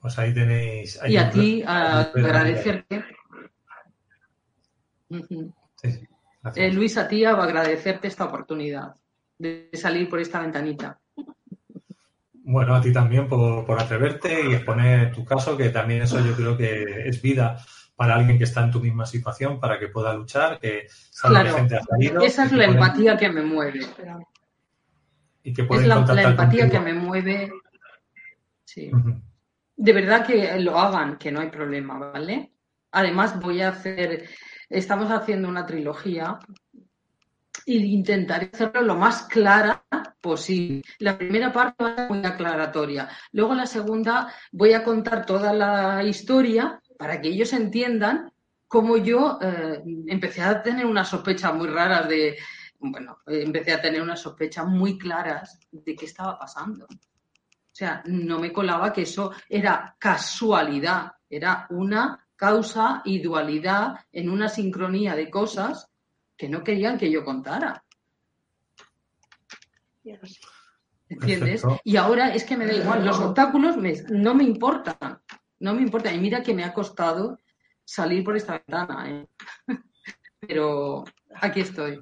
Pues 0.00 0.18
ahí 0.18 0.34
tenéis. 0.34 1.00
ahí 1.00 1.12
Y 1.12 1.16
a 1.16 1.30
ti, 1.30 1.62
agradecerte. 1.66 3.04
Sí. 5.80 6.06
Eh, 6.56 6.72
Luis, 6.72 6.96
a 6.98 7.08
ti 7.08 7.24
a 7.24 7.30
agradecerte 7.30 8.08
esta 8.08 8.24
oportunidad 8.24 8.94
de 9.38 9.70
salir 9.72 10.08
por 10.08 10.20
esta 10.20 10.40
ventanita. 10.40 11.00
Bueno, 12.46 12.74
a 12.74 12.80
ti 12.80 12.92
también 12.92 13.26
por, 13.26 13.64
por 13.64 13.80
atreverte 13.80 14.48
y 14.48 14.52
exponer 14.54 15.12
tu 15.12 15.24
caso, 15.24 15.56
que 15.56 15.70
también 15.70 16.02
eso 16.02 16.20
yo 16.24 16.34
creo 16.36 16.56
que 16.56 17.08
es 17.08 17.20
vida 17.22 17.58
para 17.96 18.16
alguien 18.16 18.36
que 18.36 18.44
está 18.44 18.62
en 18.62 18.70
tu 18.70 18.80
misma 18.80 19.06
situación, 19.06 19.58
para 19.58 19.78
que 19.78 19.88
pueda 19.88 20.12
luchar, 20.12 20.58
que 20.60 20.86
sabe 20.88 21.34
Claro, 21.34 21.50
que 21.50 21.56
gente 21.60 21.76
ha 21.76 21.82
salido. 21.82 22.20
Esa 22.22 22.44
es 22.44 22.52
la 22.52 22.58
pueden- 22.66 22.72
empatía 22.74 23.16
que 23.16 23.28
me 23.30 23.42
mueve. 23.42 23.80
Y 25.42 25.52
que 25.54 25.62
Es 25.62 25.86
la, 25.86 26.00
la 26.00 26.22
empatía 26.22 26.68
que 26.68 26.80
me 26.80 26.92
mueve. 26.92 27.50
Sí. 28.64 28.90
De 29.76 29.92
verdad 29.92 30.26
que 30.26 30.58
lo 30.60 30.78
hagan, 30.78 31.16
que 31.16 31.32
no 31.32 31.40
hay 31.40 31.48
problema, 31.50 31.98
¿vale? 31.98 32.52
Además, 32.92 33.40
voy 33.40 33.60
a 33.62 33.68
hacer, 33.70 34.28
estamos 34.68 35.10
haciendo 35.10 35.48
una 35.48 35.64
trilogía 35.66 36.38
e 37.66 37.74
intentaré 37.74 38.50
hacerlo 38.52 38.82
lo 38.82 38.96
más 38.96 39.24
clara 39.24 39.84
posible. 40.20 40.82
La 40.98 41.18
primera 41.18 41.52
parte 41.52 41.84
va 41.84 41.90
a 41.90 41.96
ser 41.96 42.08
muy 42.08 42.24
aclaratoria. 42.24 43.08
Luego 43.32 43.54
la 43.54 43.66
segunda 43.66 44.32
voy 44.52 44.72
a 44.72 44.82
contar 44.82 45.26
toda 45.26 45.52
la 45.52 46.02
historia 46.02 46.80
para 46.98 47.20
que 47.20 47.28
ellos 47.28 47.52
entiendan 47.52 48.32
cómo 48.66 48.96
yo 48.96 49.38
eh, 49.40 49.82
empecé 50.06 50.42
a 50.42 50.62
tener 50.62 50.86
unas 50.86 51.08
sospechas 51.08 51.54
muy 51.54 51.68
raras 51.68 52.08
de, 52.08 52.36
bueno, 52.78 53.18
empecé 53.26 53.72
a 53.72 53.80
tener 53.80 54.02
unas 54.02 54.20
sospechas 54.20 54.66
muy 54.66 54.98
claras 54.98 55.58
de 55.70 55.94
qué 55.94 56.06
estaba 56.06 56.38
pasando. 56.38 56.86
O 56.86 57.76
sea, 57.76 58.02
no 58.06 58.38
me 58.38 58.52
colaba 58.52 58.92
que 58.92 59.02
eso 59.02 59.32
era 59.48 59.96
casualidad, 59.98 61.12
era 61.28 61.66
una 61.70 62.26
causa 62.36 63.02
y 63.04 63.20
dualidad 63.20 63.96
en 64.12 64.30
una 64.30 64.48
sincronía 64.48 65.14
de 65.14 65.30
cosas 65.30 65.90
que 66.44 66.50
no 66.50 66.62
querían 66.62 66.98
que 66.98 67.10
yo 67.10 67.24
contara. 67.24 67.82
¿Entiendes? 71.08 71.62
Perfecto. 71.62 71.80
Y 71.84 71.96
ahora 71.96 72.34
es 72.34 72.44
que 72.44 72.56
me 72.58 72.66
da 72.66 72.74
igual, 72.74 73.04
los 73.06 73.18
obstáculos 73.18 73.78
me- 73.78 74.02
no 74.10 74.34
me 74.34 74.44
importan, 74.44 75.22
no 75.60 75.74
me 75.74 75.80
importan. 75.80 76.14
Y 76.16 76.18
mira 76.18 76.42
que 76.42 76.52
me 76.52 76.64
ha 76.64 76.74
costado 76.74 77.38
salir 77.82 78.22
por 78.22 78.36
esta 78.36 78.58
ventana, 78.58 79.10
¿eh? 79.10 79.26
pero 80.40 81.04
aquí 81.40 81.60
estoy. 81.60 81.98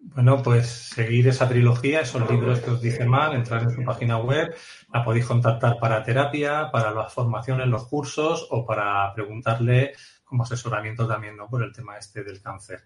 Bueno, 0.00 0.42
pues 0.42 0.66
seguir 0.66 1.28
esa 1.28 1.48
trilogía, 1.48 2.00
esos 2.00 2.28
libros 2.28 2.58
que 2.58 2.70
os 2.70 2.82
dice 2.82 3.04
Mar, 3.06 3.32
entrar 3.36 3.62
en 3.62 3.70
su 3.70 3.84
página 3.84 4.18
web, 4.18 4.52
la 4.92 5.04
podéis 5.04 5.26
contactar 5.26 5.78
para 5.78 6.02
terapia, 6.02 6.68
para 6.72 6.90
las 6.90 7.14
formaciones, 7.14 7.68
los 7.68 7.86
cursos 7.86 8.48
o 8.50 8.66
para 8.66 9.14
preguntarle 9.14 9.92
como 10.32 10.44
asesoramiento 10.44 11.06
también, 11.06 11.36
¿no? 11.36 11.46
Por 11.46 11.62
el 11.62 11.74
tema 11.74 11.98
este 11.98 12.24
del 12.24 12.40
cáncer. 12.40 12.84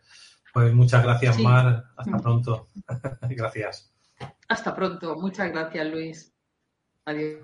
Pues 0.52 0.74
muchas 0.74 1.04
gracias, 1.04 1.36
Sí. 1.36 1.42
Mar. 1.44 1.84
Hasta 1.96 2.16
Mm. 2.16 2.20
pronto. 2.20 2.66
gracias. 3.22 3.94
Hasta 4.48 4.74
pronto. 4.74 5.14
Muchas 5.14 5.52
gracias, 5.52 5.86
Luis. 5.86 6.34
Adiós. 7.04 7.38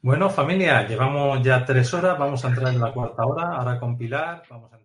Bueno, 0.00 0.30
familia, 0.30 0.86
llevamos 0.86 1.42
ya 1.42 1.62
tres 1.62 1.92
horas, 1.92 2.18
vamos 2.18 2.42
a 2.42 2.48
entrar 2.48 2.72
en 2.72 2.80
la 2.80 2.90
cuarta 2.94 3.26
hora, 3.26 3.48
ahora 3.56 3.78
con 3.78 3.98
Pilar, 3.98 4.44
vamos 4.48 4.72
a 4.72 4.76